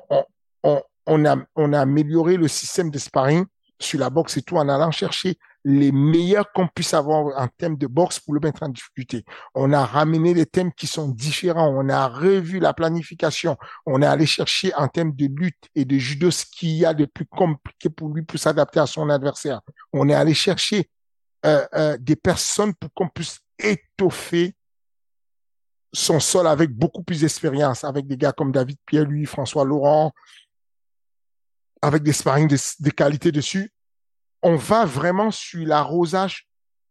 on, 0.63 0.81
on, 1.05 1.25
a, 1.25 1.37
on 1.55 1.73
a 1.73 1.79
amélioré 1.81 2.37
le 2.37 2.47
système 2.47 2.89
de 2.89 2.97
sparring 2.97 3.45
sur 3.79 3.99
la 3.99 4.09
boxe 4.09 4.37
et 4.37 4.41
tout 4.41 4.57
en 4.57 4.69
allant 4.69 4.91
chercher 4.91 5.37
les 5.67 5.91
meilleurs 5.91 6.51
qu'on 6.53 6.67
puisse 6.67 6.93
avoir 6.93 7.41
en 7.41 7.47
termes 7.47 7.75
de 7.75 7.87
boxe 7.87 8.19
pour 8.19 8.35
le 8.35 8.39
mettre 8.39 8.61
en 8.61 8.69
difficulté. 8.69 9.25
On 9.55 9.73
a 9.73 9.83
ramené 9.83 10.35
des 10.35 10.45
thèmes 10.45 10.71
qui 10.71 10.85
sont 10.85 11.09
différents. 11.09 11.73
On 11.75 11.89
a 11.89 12.07
revu 12.07 12.59
la 12.59 12.73
planification. 12.73 13.57
On 13.87 14.01
est 14.03 14.05
allé 14.05 14.27
chercher 14.27 14.73
en 14.75 14.87
termes 14.87 15.13
de 15.13 15.25
lutte 15.25 15.67
et 15.73 15.83
de 15.83 15.97
judo 15.97 16.29
ce 16.29 16.45
qu'il 16.45 16.69
y 16.69 16.85
a 16.85 16.93
de 16.93 17.05
plus 17.05 17.25
compliqué 17.25 17.89
pour 17.89 18.09
lui 18.09 18.21
pour 18.21 18.39
s'adapter 18.39 18.79
à 18.79 18.85
son 18.85 19.09
adversaire. 19.09 19.61
On 19.91 20.07
est 20.07 20.13
allé 20.13 20.35
chercher 20.35 20.87
euh, 21.47 21.65
euh, 21.73 21.97
des 21.99 22.15
personnes 22.15 22.75
pour 22.75 22.93
qu'on 22.93 23.09
puisse 23.09 23.39
étoffer 23.57 24.55
son 25.95 26.19
sol 26.19 26.45
avec 26.45 26.71
beaucoup 26.71 27.03
plus 27.03 27.21
d'expérience, 27.21 27.83
avec 27.83 28.05
des 28.05 28.17
gars 28.17 28.33
comme 28.33 28.51
David 28.51 28.77
Pierre-Louis, 28.85 29.25
François 29.25 29.63
Laurent, 29.63 30.11
avec 31.81 32.03
des 32.03 32.13
sparring 32.13 32.47
de, 32.47 32.89
qualité 32.89 33.31
dessus. 33.31 33.71
On 34.41 34.55
va 34.55 34.85
vraiment 34.85 35.31
sur 35.31 35.65
l'arrosage 35.65 36.47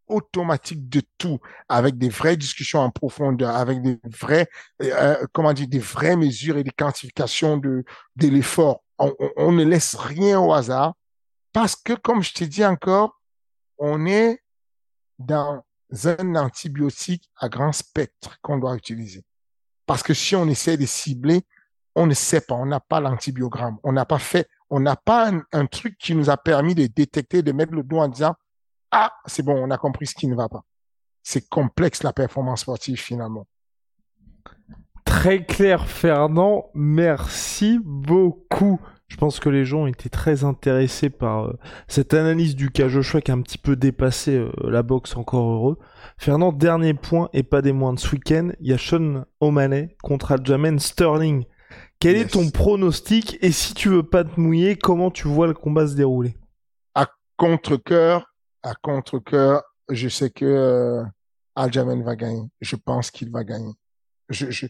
automatique 0.06 0.88
de 0.88 1.02
tout, 1.18 1.38
avec 1.68 1.96
des 1.98 2.08
vraies 2.08 2.36
discussions 2.36 2.80
en 2.80 2.90
profondeur, 2.90 3.54
avec 3.54 3.80
des 3.82 3.98
vrais, 4.04 4.48
euh, 4.82 5.24
comment 5.32 5.52
dire, 5.52 5.68
des 5.68 5.78
vraies 5.78 6.16
mesures 6.16 6.56
et 6.56 6.64
des 6.64 6.70
quantifications 6.70 7.56
de, 7.56 7.84
l'effort. 8.18 8.82
On, 8.98 9.14
on, 9.18 9.30
on 9.36 9.52
ne 9.52 9.64
laisse 9.64 9.94
rien 9.94 10.40
au 10.40 10.52
hasard 10.52 10.94
parce 11.52 11.76
que, 11.76 11.92
comme 11.92 12.22
je 12.22 12.32
t'ai 12.32 12.46
dit 12.46 12.64
encore, 12.64 13.20
on 13.78 14.06
est 14.06 14.40
dans 15.18 15.64
un 16.06 16.34
antibiotique 16.36 17.30
à 17.36 17.48
grand 17.48 17.72
spectre 17.72 18.38
qu'on 18.42 18.58
doit 18.58 18.76
utiliser. 18.76 19.24
Parce 19.86 20.02
que 20.02 20.14
si 20.14 20.34
on 20.34 20.46
essaie 20.46 20.76
de 20.76 20.86
cibler, 20.86 21.42
on 21.94 22.06
ne 22.06 22.14
sait 22.14 22.40
pas, 22.40 22.54
on 22.54 22.66
n'a 22.66 22.80
pas 22.80 23.00
l'antibiogramme, 23.00 23.78
on 23.84 23.92
n'a 23.92 24.04
pas 24.04 24.18
fait, 24.18 24.48
on 24.70 24.80
n'a 24.80 24.96
pas 24.96 25.30
un, 25.52 25.66
truc 25.66 25.96
qui 25.98 26.14
nous 26.14 26.30
a 26.30 26.36
permis 26.36 26.74
de 26.74 26.86
détecter, 26.86 27.42
de 27.42 27.52
mettre 27.52 27.72
le 27.72 27.82
doigt 27.82 28.04
en 28.04 28.08
disant, 28.08 28.34
ah, 28.90 29.12
c'est 29.26 29.44
bon, 29.44 29.56
on 29.56 29.70
a 29.70 29.78
compris 29.78 30.06
ce 30.06 30.14
qui 30.14 30.26
ne 30.26 30.34
va 30.34 30.48
pas. 30.48 30.64
C'est 31.22 31.48
complexe 31.48 32.02
la 32.02 32.12
performance 32.12 32.62
sportive 32.62 33.00
finalement. 33.00 33.46
Très 35.04 35.44
clair, 35.44 35.86
Fernand. 35.86 36.70
Merci 36.74 37.78
beaucoup. 37.82 38.80
Je 39.08 39.16
pense 39.16 39.38
que 39.38 39.48
les 39.50 39.64
gens 39.64 39.86
étaient 39.86 40.08
très 40.08 40.44
intéressés 40.44 41.10
par 41.10 41.44
euh, 41.46 41.58
cette 41.88 42.14
analyse 42.14 42.56
du 42.56 42.70
cas 42.70 42.88
Joshua 42.88 43.20
qui 43.20 43.30
a 43.30 43.34
un 43.34 43.42
petit 43.42 43.58
peu 43.58 43.76
dépassé 43.76 44.36
euh, 44.36 44.50
la 44.64 44.82
boxe, 44.82 45.16
encore 45.16 45.48
heureux. 45.50 45.78
Fernand, 46.16 46.52
dernier 46.52 46.94
point 46.94 47.28
et 47.32 47.42
pas 47.42 47.62
des 47.62 47.72
moindres. 47.72 48.00
Ce 48.00 48.10
week-end, 48.10 48.50
il 48.60 48.68
y 48.68 48.72
a 48.72 48.78
Sean 48.78 49.24
O'Malley 49.40 49.96
contre 50.02 50.32
Aljamain 50.32 50.78
Sterling. 50.78 51.44
Quel 52.00 52.16
Yes. 52.16 52.26
est 52.26 52.28
ton 52.30 52.50
pronostic 52.50 53.38
et 53.42 53.52
si 53.52 53.74
tu 53.74 53.88
veux 53.88 54.02
pas 54.02 54.24
te 54.24 54.38
mouiller, 54.40 54.76
comment 54.76 55.10
tu 55.10 55.28
vois 55.28 55.46
le 55.46 55.54
combat 55.54 55.86
se 55.86 55.94
dérouler? 55.94 56.34
À 56.94 57.06
contre-cœur, 57.36 58.26
à 58.62 58.74
contre-cœur, 58.74 59.62
je 59.90 60.08
sais 60.08 60.30
que 60.30 60.44
euh, 60.44 61.02
Aljamain 61.54 62.02
va 62.02 62.16
gagner. 62.16 62.48
Je 62.60 62.76
pense 62.76 63.10
qu'il 63.10 63.30
va 63.30 63.44
gagner. 63.44 63.72
Je, 64.28 64.50
je- 64.50 64.66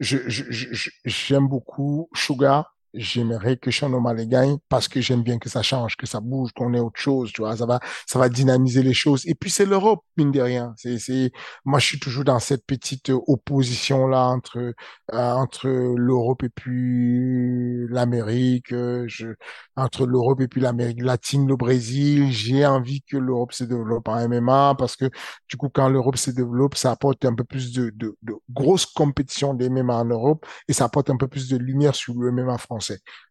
je- 0.00 0.90
j'aime 1.04 1.48
beaucoup 1.48 2.08
Sugar. 2.14 2.74
J'aimerais 2.94 3.56
que 3.56 3.70
Sean 3.70 3.90
gagne 4.26 4.56
parce 4.68 4.88
que 4.88 5.00
j'aime 5.00 5.22
bien 5.22 5.38
que 5.38 5.48
ça 5.48 5.62
change, 5.62 5.96
que 5.96 6.06
ça 6.06 6.20
bouge, 6.20 6.52
qu'on 6.52 6.72
ait 6.74 6.80
autre 6.80 7.00
chose, 7.00 7.32
tu 7.32 7.42
vois. 7.42 7.56
Ça 7.56 7.66
va, 7.66 7.80
ça 8.06 8.18
va 8.18 8.28
dynamiser 8.28 8.82
les 8.82 8.94
choses. 8.94 9.26
Et 9.26 9.34
puis 9.34 9.50
c'est 9.50 9.66
l'Europe, 9.66 10.02
mine 10.16 10.32
de 10.32 10.40
rien. 10.40 10.72
C'est, 10.76 10.98
c'est, 10.98 11.30
moi 11.64 11.78
je 11.78 11.86
suis 11.86 12.00
toujours 12.00 12.24
dans 12.24 12.38
cette 12.38 12.64
petite 12.66 13.10
opposition 13.10 14.06
là 14.06 14.26
entre 14.28 14.58
euh, 14.58 14.72
entre 15.12 15.68
l'Europe 15.68 16.42
et 16.44 16.48
puis 16.48 17.86
l'Amérique. 17.88 18.72
euh, 18.72 19.04
Je, 19.06 19.28
entre 19.76 20.06
l'Europe 20.06 20.40
et 20.40 20.48
puis 20.48 20.60
l'Amérique 20.60 21.02
latine, 21.02 21.46
le 21.46 21.56
Brésil. 21.56 22.30
J'ai 22.32 22.66
envie 22.66 23.02
que 23.02 23.16
l'Europe 23.16 23.52
se 23.52 23.64
développe 23.64 24.08
en 24.08 24.16
MMA 24.28 24.74
parce 24.78 24.96
que 24.96 25.06
du 25.48 25.56
coup, 25.56 25.68
quand 25.68 25.88
l'Europe 25.88 26.16
se 26.16 26.30
développe, 26.30 26.74
ça 26.76 26.90
apporte 26.92 27.24
un 27.24 27.34
peu 27.34 27.44
plus 27.44 27.72
de, 27.72 27.90
de, 27.94 28.16
de 28.22 28.34
grosses 28.50 28.86
compétitions 28.86 29.54
des 29.54 29.68
MMA 29.68 29.96
en 29.96 30.04
Europe 30.06 30.46
et 30.68 30.72
ça 30.72 30.84
apporte 30.86 31.10
un 31.10 31.16
peu 31.16 31.28
plus 31.28 31.48
de 31.48 31.56
lumière 31.56 31.94
sur 31.94 32.14
le 32.14 32.30
MMA 32.32 32.58
français. 32.58 32.77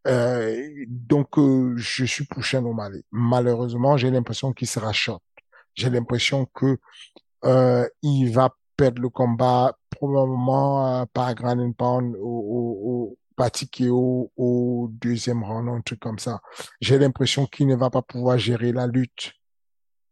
Euh, 0.08 0.70
donc, 0.88 1.38
euh, 1.38 1.74
je 1.78 2.06
suis 2.06 2.28
Sean 2.42 2.66
O'Malley. 2.66 3.04
Malheureusement, 3.12 3.98
j'ai 3.98 4.12
l'impression 4.12 4.54
qu'il 4.54 4.68
sera 4.68 4.94
short. 4.94 5.22
J'ai 5.76 5.90
l'impression 5.90 6.46
que 6.54 6.78
euh, 7.46 7.88
il 8.02 8.32
va 8.32 8.56
perdre 8.76 9.02
le 9.02 9.10
combat 9.10 9.76
probablement 9.90 11.06
par 11.08 11.34
Grand 11.36 11.60
and 11.60 11.74
Pound 11.74 12.16
au, 12.20 13.18
au, 14.38 14.88
deuxième 14.92 15.44
round, 15.44 15.70
un 15.70 15.82
truc 15.82 16.00
comme 16.00 16.20
ça. 16.20 16.42
J'ai 16.82 16.98
l'impression 16.98 17.46
qu'il 17.46 17.68
ne 17.68 17.76
va 17.76 17.90
pas 17.90 18.02
pouvoir 18.02 18.38
gérer 18.38 18.72
la 18.72 18.88
lutte. 18.88 19.34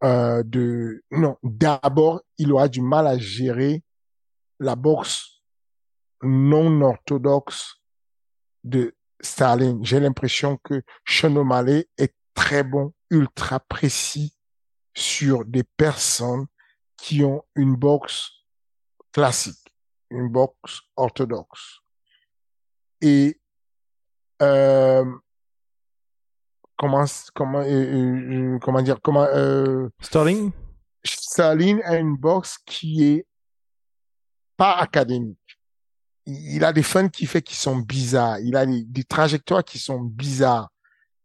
Non, 0.02 1.38
d'abord, 1.42 2.22
il 2.38 2.52
aura 2.52 2.68
du 2.68 2.82
mal 2.82 3.08
à 3.08 3.18
gérer 3.18 3.84
la 4.60 4.76
boxe 4.76 5.36
non 6.26 6.82
orthodoxe 6.82 7.82
de 8.64 8.95
J'ai 9.22 10.00
l'impression 10.00 10.58
que 10.58 10.82
Sean 11.06 11.36
O'Malley 11.36 11.88
est 11.98 12.14
très 12.34 12.64
bon, 12.64 12.94
ultra 13.10 13.60
précis 13.60 14.36
sur 14.94 15.46
des 15.46 15.64
personnes 15.64 16.46
qui 16.98 17.24
ont 17.24 17.44
une 17.56 17.76
boxe 17.76 18.32
classique, 19.12 19.74
une 20.10 20.30
boxe 20.30 20.82
orthodoxe. 20.96 21.80
Et 23.02 23.40
euh, 24.42 25.06
comment 26.78 27.06
comment 27.34 27.60
euh, 27.60 28.56
euh, 28.56 28.60
comment 28.60 28.82
dire 28.82 29.00
comment 29.02 29.24
euh, 29.24 29.90
a 31.40 31.98
une 31.98 32.18
boxe 32.18 32.58
qui 32.66 33.04
est 33.04 33.28
pas 34.58 34.74
académique. 34.74 35.38
Il 36.26 36.64
a 36.64 36.74
des 36.74 36.84
fans 36.84 37.10
qui 37.10 37.26
fait 37.26 37.42
qui 37.42 37.56
sont 37.56 37.78
bizarres. 37.78 38.40
Il 38.40 38.56
a 38.56 38.66
des, 38.66 39.04
trajectoires 39.04 39.64
qui 39.64 39.78
sont 39.80 40.00
bizarres. 40.02 40.70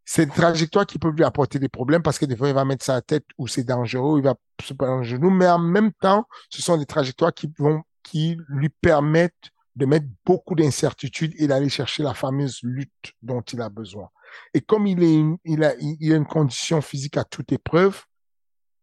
C'est 0.04 0.24
une 0.24 0.30
trajectoire 0.30 0.86
qui 0.86 0.98
peut 0.98 1.10
lui 1.10 1.24
apporter 1.24 1.58
des 1.58 1.68
problèmes 1.68 2.02
parce 2.02 2.18
que 2.18 2.26
des 2.26 2.36
fois, 2.36 2.48
il 2.48 2.54
va 2.54 2.64
mettre 2.64 2.84
sa 2.84 3.00
tête 3.00 3.24
où 3.38 3.46
c'est 3.46 3.64
dangereux, 3.64 4.18
il 4.18 4.24
va 4.24 4.34
se 4.62 4.74
prendre 4.74 4.94
un 4.94 5.02
genou, 5.02 5.30
mais 5.30 5.48
en 5.48 5.58
même 5.58 5.92
temps, 5.92 6.26
ce 6.50 6.60
sont 6.60 6.76
des 6.76 6.86
trajectoires 6.86 7.32
qui 7.32 7.50
vont, 7.58 7.82
qui 8.02 8.36
lui 8.48 8.68
permettent 8.68 9.50
de 9.76 9.86
mettre 9.86 10.06
beaucoup 10.26 10.56
d'incertitudes 10.56 11.32
et 11.38 11.46
d'aller 11.46 11.68
chercher 11.68 12.02
la 12.02 12.12
fameuse 12.12 12.58
lutte 12.62 13.14
dont 13.22 13.40
il 13.40 13.60
a 13.60 13.68
besoin. 13.68 14.08
Et 14.52 14.60
comme 14.60 14.86
il 14.86 15.02
est, 15.02 15.14
une- 15.14 15.38
il 15.44 15.62
a, 15.64 15.74
il 15.78 16.12
a 16.12 16.16
une 16.16 16.26
condition 16.26 16.80
physique 16.82 17.16
à 17.16 17.24
toute 17.24 17.52
épreuve, 17.52 18.02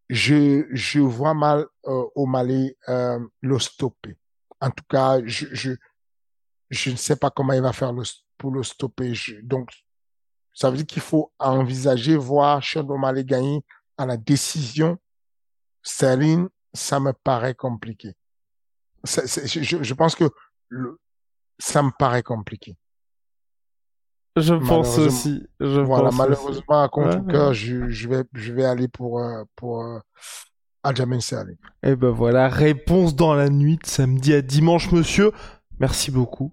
je, 0.08 0.64
je 0.72 1.00
vois 1.00 1.34
mal 1.34 1.66
euh, 1.86 2.04
O'Malley 2.14 2.76
euh, 2.88 3.18
le 3.42 3.58
stopper. 3.58 4.16
En 4.60 4.70
tout 4.70 4.84
cas, 4.88 5.20
je, 5.24 5.46
je, 5.52 5.72
je 6.70 6.90
ne 6.90 6.96
sais 6.96 7.16
pas 7.16 7.30
comment 7.30 7.52
il 7.52 7.62
va 7.62 7.72
faire 7.72 7.92
le, 7.92 8.02
pour 8.36 8.50
le 8.52 8.62
stopper. 8.62 9.14
Je- 9.14 9.40
donc, 9.42 9.70
ça 10.54 10.70
veut 10.70 10.76
dire 10.76 10.86
qu'il 10.86 11.02
faut 11.02 11.32
envisager 11.38 12.16
voir 12.16 12.62
Sean 12.62 12.88
O'Malley 12.88 13.24
gagner 13.24 13.64
à 13.96 14.06
la 14.06 14.16
décision. 14.16 14.98
Sterling, 15.82 16.48
ça 16.74 17.00
me 17.00 17.12
paraît 17.12 17.54
compliqué. 17.54 18.14
Je, 19.04 19.62
je- 19.62 19.82
je 19.82 19.94
pense 19.94 20.14
que 20.14 20.24
le, 20.68 20.98
ça 21.58 21.82
me 21.82 21.90
paraît 21.98 22.22
compliqué. 22.22 22.76
Je 24.36 24.54
pense 24.54 24.98
aussi. 24.98 25.46
Je 25.60 25.80
Voilà, 25.80 26.10
pense 26.10 26.14
aussi. 26.14 26.18
malheureusement, 26.18 26.82
à 26.82 26.88
contre-cœur, 26.88 27.48
Ouais, 27.48 27.54
je, 27.54 27.88
je 27.88 28.08
vais, 28.08 28.24
je 28.34 28.52
vais 28.52 28.64
aller 28.64 28.86
pour, 28.88 29.18
euh, 29.20 29.42
pour 29.56 29.82
euh, 29.82 29.98
Aljamain 30.82 31.18
Sterling. 31.20 31.56
Et 31.82 31.96
ben 31.96 32.10
voilà, 32.10 32.48
réponse 32.48 33.16
dans 33.16 33.34
la 33.34 33.48
nuit 33.48 33.78
de 33.78 33.86
samedi 33.86 34.32
à 34.34 34.42
dimanche, 34.42 34.92
monsieur. 34.92 35.32
Merci 35.80 36.10
beaucoup. 36.10 36.52